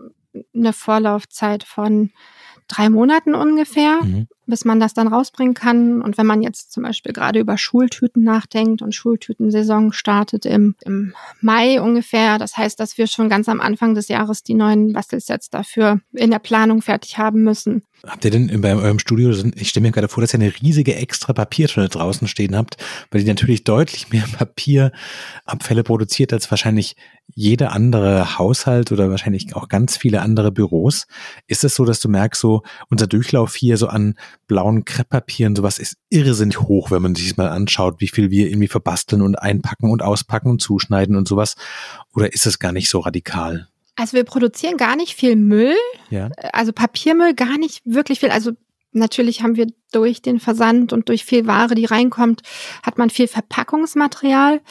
eine 0.53 0.73
Vorlaufzeit 0.73 1.63
von 1.63 2.11
drei 2.67 2.89
Monaten 2.89 3.35
ungefähr, 3.35 4.03
mhm. 4.03 4.27
Bis 4.53 4.65
man 4.65 4.79
das 4.79 4.93
dann 4.93 5.07
rausbringen 5.07 5.55
kann. 5.55 5.99
Und 6.03 6.19
wenn 6.19 6.27
man 6.27 6.43
jetzt 6.43 6.71
zum 6.71 6.83
Beispiel 6.83 7.11
gerade 7.11 7.39
über 7.39 7.57
Schultüten 7.57 8.23
nachdenkt 8.23 8.83
und 8.83 8.93
Schultütensaison 8.93 9.93
startet 9.93 10.45
im, 10.45 10.75
im 10.85 11.15
Mai 11.41 11.81
ungefähr, 11.81 12.37
das 12.37 12.55
heißt, 12.55 12.79
dass 12.79 12.99
wir 12.99 13.07
schon 13.07 13.29
ganz 13.29 13.49
am 13.49 13.59
Anfang 13.59 13.95
des 13.95 14.09
Jahres 14.09 14.43
die 14.43 14.53
neuen 14.53 14.93
Bastelsets 14.93 15.49
dafür 15.49 16.01
in 16.11 16.29
der 16.29 16.37
Planung 16.37 16.83
fertig 16.83 17.17
haben 17.17 17.41
müssen. 17.41 17.81
Habt 18.05 18.25
ihr 18.25 18.31
denn 18.31 18.59
bei 18.59 18.75
eurem 18.75 18.99
Studio, 18.99 19.31
ich 19.55 19.69
stelle 19.69 19.85
mir 19.85 19.93
gerade 19.93 20.09
vor, 20.09 20.19
dass 20.19 20.33
ihr 20.33 20.39
eine 20.41 20.53
riesige 20.61 20.93
extra 20.95 21.31
Papiertonne 21.31 21.87
draußen 21.87 22.27
stehen 22.27 22.53
habt, 22.53 22.75
weil 23.11 23.21
die 23.21 23.27
natürlich 23.27 23.63
deutlich 23.63 24.09
mehr 24.11 24.25
Papierabfälle 24.37 25.83
produziert 25.83 26.33
als 26.33 26.51
wahrscheinlich 26.51 26.97
jeder 27.33 27.71
andere 27.71 28.37
Haushalt 28.37 28.91
oder 28.91 29.09
wahrscheinlich 29.09 29.55
auch 29.55 29.69
ganz 29.69 29.95
viele 29.95 30.21
andere 30.21 30.51
Büros. 30.51 31.07
Ist 31.47 31.63
es 31.63 31.75
so, 31.75 31.85
dass 31.85 32.01
du 32.01 32.09
merkst, 32.09 32.41
so 32.41 32.63
unser 32.89 33.07
Durchlauf 33.07 33.55
hier 33.55 33.77
so 33.77 33.87
an 33.87 34.15
blauen 34.47 34.83
Krepppapieren, 34.83 35.55
sowas 35.55 35.79
ist 35.79 35.95
irrsinnig 36.09 36.59
hoch, 36.59 36.91
wenn 36.91 37.01
man 37.01 37.15
sich 37.15 37.37
mal 37.37 37.47
anschaut, 37.47 38.01
wie 38.01 38.09
viel 38.09 38.29
wir 38.29 38.49
irgendwie 38.49 38.67
verbasteln 38.67 39.21
und 39.21 39.35
einpacken 39.35 39.89
und 39.89 40.01
auspacken 40.01 40.49
und 40.49 40.61
zuschneiden 40.61 41.15
und 41.15 41.25
sowas? 41.25 41.55
Oder 42.13 42.33
ist 42.33 42.47
es 42.47 42.59
gar 42.59 42.73
nicht 42.73 42.89
so 42.89 42.99
radikal? 42.99 43.69
Also 43.95 44.13
wir 44.13 44.23
produzieren 44.23 44.77
gar 44.77 44.95
nicht 44.95 45.15
viel 45.15 45.35
Müll. 45.35 45.75
Ja. 46.09 46.29
Also 46.51 46.73
Papiermüll 46.73 47.33
gar 47.33 47.57
nicht 47.57 47.81
wirklich 47.85 48.19
viel. 48.19 48.29
Also 48.29 48.51
natürlich 48.91 49.41
haben 49.43 49.55
wir 49.55 49.67
durch 49.91 50.21
den 50.21 50.39
Versand 50.39 50.93
und 50.93 51.09
durch 51.09 51.25
viel 51.25 51.45
Ware, 51.45 51.75
die 51.75 51.85
reinkommt, 51.85 52.41
hat 52.81 52.97
man 52.97 53.09
viel 53.09 53.27
Verpackungsmaterial. 53.27 54.61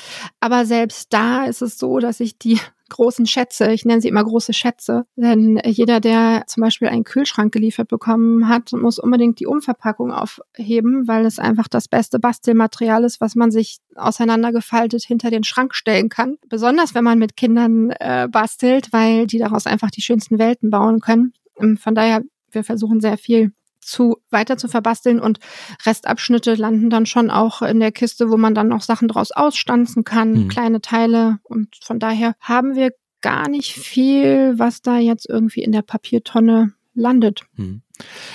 Aber 0.41 0.67
selbst 0.67 1.13
da 1.13 1.45
ist 1.45 1.63
es 1.63 1.79
so, 1.79 1.99
dass 1.99 2.21
ich 2.21 2.39
die 2.39 2.59
großen 2.93 3.27
Schätze, 3.27 3.73
ich 3.73 3.85
nenne 3.85 4.01
sie 4.01 4.09
immer 4.09 4.25
große 4.25 4.53
Schätze, 4.53 5.05
denn 5.17 5.61
jeder, 5.65 6.01
der 6.01 6.45
zum 6.47 6.63
Beispiel 6.63 6.89
einen 6.89 7.05
Kühlschrank 7.05 7.53
geliefert 7.53 7.89
bekommen 7.89 8.49
hat, 8.49 8.73
muss 8.73 8.99
unbedingt 8.99 9.41
die 9.41 9.47
Umverpackung 9.47 10.13
aufheben, 10.13 11.09
weil 11.09 11.27
es 11.27 11.39
einfach 11.39 11.69
das 11.69 11.89
beste 11.89 12.19
Bastelmaterial 12.19 13.05
ist, 13.05 13.21
was 13.21 13.35
man 13.35 13.51
sich 13.51 13.79
auseinandergefaltet 13.97 15.03
hinter 15.03 15.31
den 15.31 15.45
Schrank 15.45 15.75
stellen 15.75 16.09
kann. 16.09 16.37
Besonders 16.49 16.95
wenn 16.95 17.05
man 17.05 17.19
mit 17.19 17.37
Kindern 17.37 17.91
äh, 17.99 18.29
bastelt, 18.31 18.93
weil 18.93 19.27
die 19.27 19.39
daraus 19.39 19.67
einfach 19.67 19.91
die 19.91 20.03
schönsten 20.03 20.39
Welten 20.39 20.71
bauen 20.71 21.01
können. 21.01 21.33
Ähm, 21.59 21.77
von 21.77 21.95
daher, 21.95 22.23
wir 22.51 22.65
versuchen 22.65 23.01
sehr 23.01 23.19
viel 23.19 23.53
zu 23.83 24.19
weiter 24.31 24.57
zu 24.57 24.69
verbasteln 24.69 25.21
und 25.21 25.39
Restabschnitte 25.85 26.55
landen 26.55 26.89
dann 26.89 27.07
schon 27.07 27.31
auch 27.31 27.63
in 27.63 27.81
der 27.81 27.93
Kiste, 27.93 28.31
wo 28.31 28.37
man 28.37 28.55
dann 28.55 28.69
noch 28.69 28.83
Sachen 28.83 29.09
draus 29.09 29.33
ausstanzen 29.33 30.05
kann, 30.05 30.45
mhm. 30.45 30.49
kleine 30.49 30.81
Teile 30.81 31.39
und 31.43 31.77
von 31.83 31.99
daher 31.99 32.35
haben 32.41 32.75
wir 32.75 32.93
gar 33.21 33.49
nicht 33.49 33.73
viel, 33.73 34.59
was 34.59 34.83
da 34.83 34.99
jetzt 34.99 35.29
irgendwie 35.29 35.63
in 35.63 35.73
der 35.73 35.83
Papiertonne 35.83 36.73
landet. 36.95 37.45
Mhm. 37.57 37.83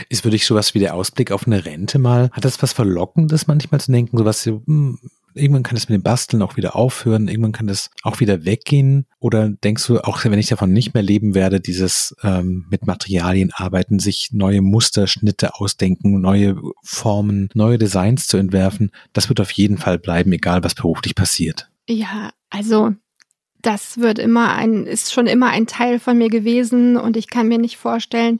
Ist 0.10 0.24
für 0.24 0.30
dich 0.30 0.46
sowas 0.46 0.74
wie 0.74 0.80
der 0.80 0.96
Ausblick 0.96 1.32
auf 1.32 1.46
eine 1.46 1.66
Rente 1.66 2.00
mal, 2.00 2.30
hat 2.32 2.46
das 2.46 2.62
was 2.64 2.74
Verlockendes 2.74 3.48
manchmal 3.48 3.82
zu 3.82 3.92
denken, 3.92 4.18
sowas, 4.18 4.46
hm, 4.46 5.00
irgendwann 5.38 5.64
kann 5.64 5.78
es 5.78 5.90
mit 5.90 5.96
dem 5.96 6.04
Basteln 6.04 6.42
auch 6.42 6.58
wieder 6.58 6.76
aufhören, 6.76 7.28
irgendwann 7.28 7.52
kann 7.52 7.68
das 7.68 7.90
auch 8.04 8.20
wieder 8.20 8.46
weggehen? 8.46 9.06
Oder 9.20 9.50
denkst 9.50 9.86
du, 9.88 10.00
auch 10.00 10.24
wenn 10.24 10.40
ich 10.40 10.48
davon 10.48 10.74
nicht 10.74 10.94
mehr 10.94 11.04
leben 11.04 11.36
werde, 11.36 11.60
dieses 11.60 12.16
ähm, 12.24 12.66
mit 12.70 12.86
Materialien 12.86 13.52
arbeiten, 13.54 14.00
sich 14.00 14.30
neue 14.32 14.62
Musterschnitte 14.62 15.56
ausdenken, 15.56 16.22
neue 16.22 16.58
Formen, 16.84 17.50
neue 17.54 17.78
Designs 17.78 18.28
zu 18.28 18.38
entwerfen, 18.38 18.92
das 19.14 19.30
wird 19.30 19.40
auf 19.40 19.52
jeden 19.52 19.78
Fall 19.78 20.00
bleiben, 20.00 20.32
egal 20.32 20.64
was 20.64 20.76
beruflich 20.76 21.16
passiert. 21.16 21.70
Ja, 21.88 22.32
also 22.50 22.94
das 23.62 23.98
wird 23.98 24.20
immer 24.20 24.54
ein, 24.54 24.86
ist 24.86 25.14
schon 25.14 25.28
immer 25.28 25.48
ein 25.48 25.68
Teil 25.68 26.00
von 26.00 26.18
mir 26.18 26.30
gewesen 26.30 26.98
und 26.98 27.18
ich 27.18 27.30
kann 27.30 27.48
mir 27.48 27.58
nicht 27.58 27.78
vorstellen, 27.78 28.40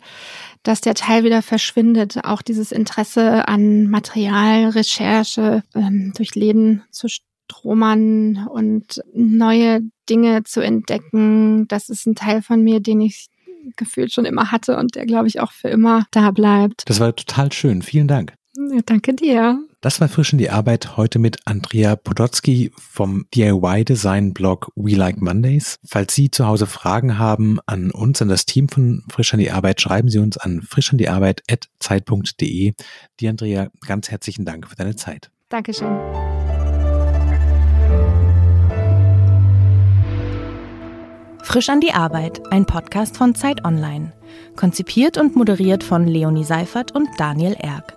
dass 0.64 0.82
der 0.82 0.94
Teil 0.94 1.24
wieder 1.24 1.42
verschwindet. 1.42 2.24
Auch 2.24 2.42
dieses 2.42 2.72
Interesse 2.72 3.48
an 3.48 3.90
Material, 3.90 4.70
Recherche, 4.70 5.64
ähm, 5.76 6.14
durch 6.16 6.36
Läden 6.36 6.84
zu 6.92 7.08
stromern 7.08 8.48
und 8.48 9.02
neue 9.14 9.82
Dinge 10.10 10.44
zu 10.44 10.62
entdecken, 10.62 11.68
das 11.68 11.90
ist 11.90 12.06
ein 12.06 12.16
Teil 12.16 12.42
von 12.42 12.64
mir, 12.64 12.80
den 12.80 13.02
ich 13.02 13.28
gefühlt 13.76 14.14
schon 14.14 14.26
immer 14.26 14.52
hatte 14.52 14.78
und 14.78 14.96
der, 14.96 15.06
glaube 15.06 15.28
ich, 15.28 15.40
auch 15.40 15.52
für 15.52 15.68
immer 15.68 16.06
da 16.12 16.32
bleibt. 16.32 16.84
Das 16.88 17.00
war 17.00 17.16
total 17.16 17.52
schön. 17.52 17.82
Vielen 17.82 18.08
Dank. 18.08 18.34
Ja, 18.56 18.82
danke 18.86 19.14
dir. 19.14 19.60
Das 19.82 20.02
war 20.02 20.10
frisch 20.10 20.34
in 20.34 20.40
die 20.40 20.50
Arbeit 20.50 20.98
heute 20.98 21.20
mit 21.20 21.38
Andrea 21.46 21.96
Podolski 21.96 22.72
vom 22.76 23.28
DIY-Design-Blog 23.36 24.72
We 24.76 24.96
Like 24.96 25.22
Mondays. 25.22 25.76
Falls 25.86 26.16
Sie 26.16 26.32
zu 26.32 26.48
Hause 26.48 26.66
Fragen 26.66 27.20
haben 27.20 27.60
an 27.68 27.92
uns, 27.92 28.20
an 28.20 28.28
das 28.28 28.48
Team 28.48 28.70
von 28.70 29.04
Frisch 29.08 29.36
an 29.36 29.40
die 29.40 29.52
Arbeit, 29.52 29.80
schreiben 29.80 30.10
Sie 30.10 30.18
uns 30.18 30.36
an 30.38 30.64
frischandiarbeit.zeit.de. 30.64 32.74
Die 33.20 33.28
Andrea, 33.28 33.68
ganz 33.86 34.10
herzlichen 34.10 34.46
Dank 34.46 34.68
für 34.68 34.76
deine 34.76 34.96
Zeit. 34.96 35.30
Dankeschön. 35.50 35.96
Frisch 41.44 41.70
an 41.70 41.82
die 41.82 41.94
Arbeit, 41.94 42.42
ein 42.52 42.66
Podcast 42.66 43.16
von 43.16 43.36
Zeit 43.36 43.64
Online. 43.64 44.14
Konzipiert 44.56 45.20
und 45.20 45.36
moderiert 45.36 45.84
von 45.84 46.08
Leonie 46.08 46.44
Seifert 46.44 46.94
und 46.94 47.08
Daniel 47.18 47.54
Erck. 47.54 47.97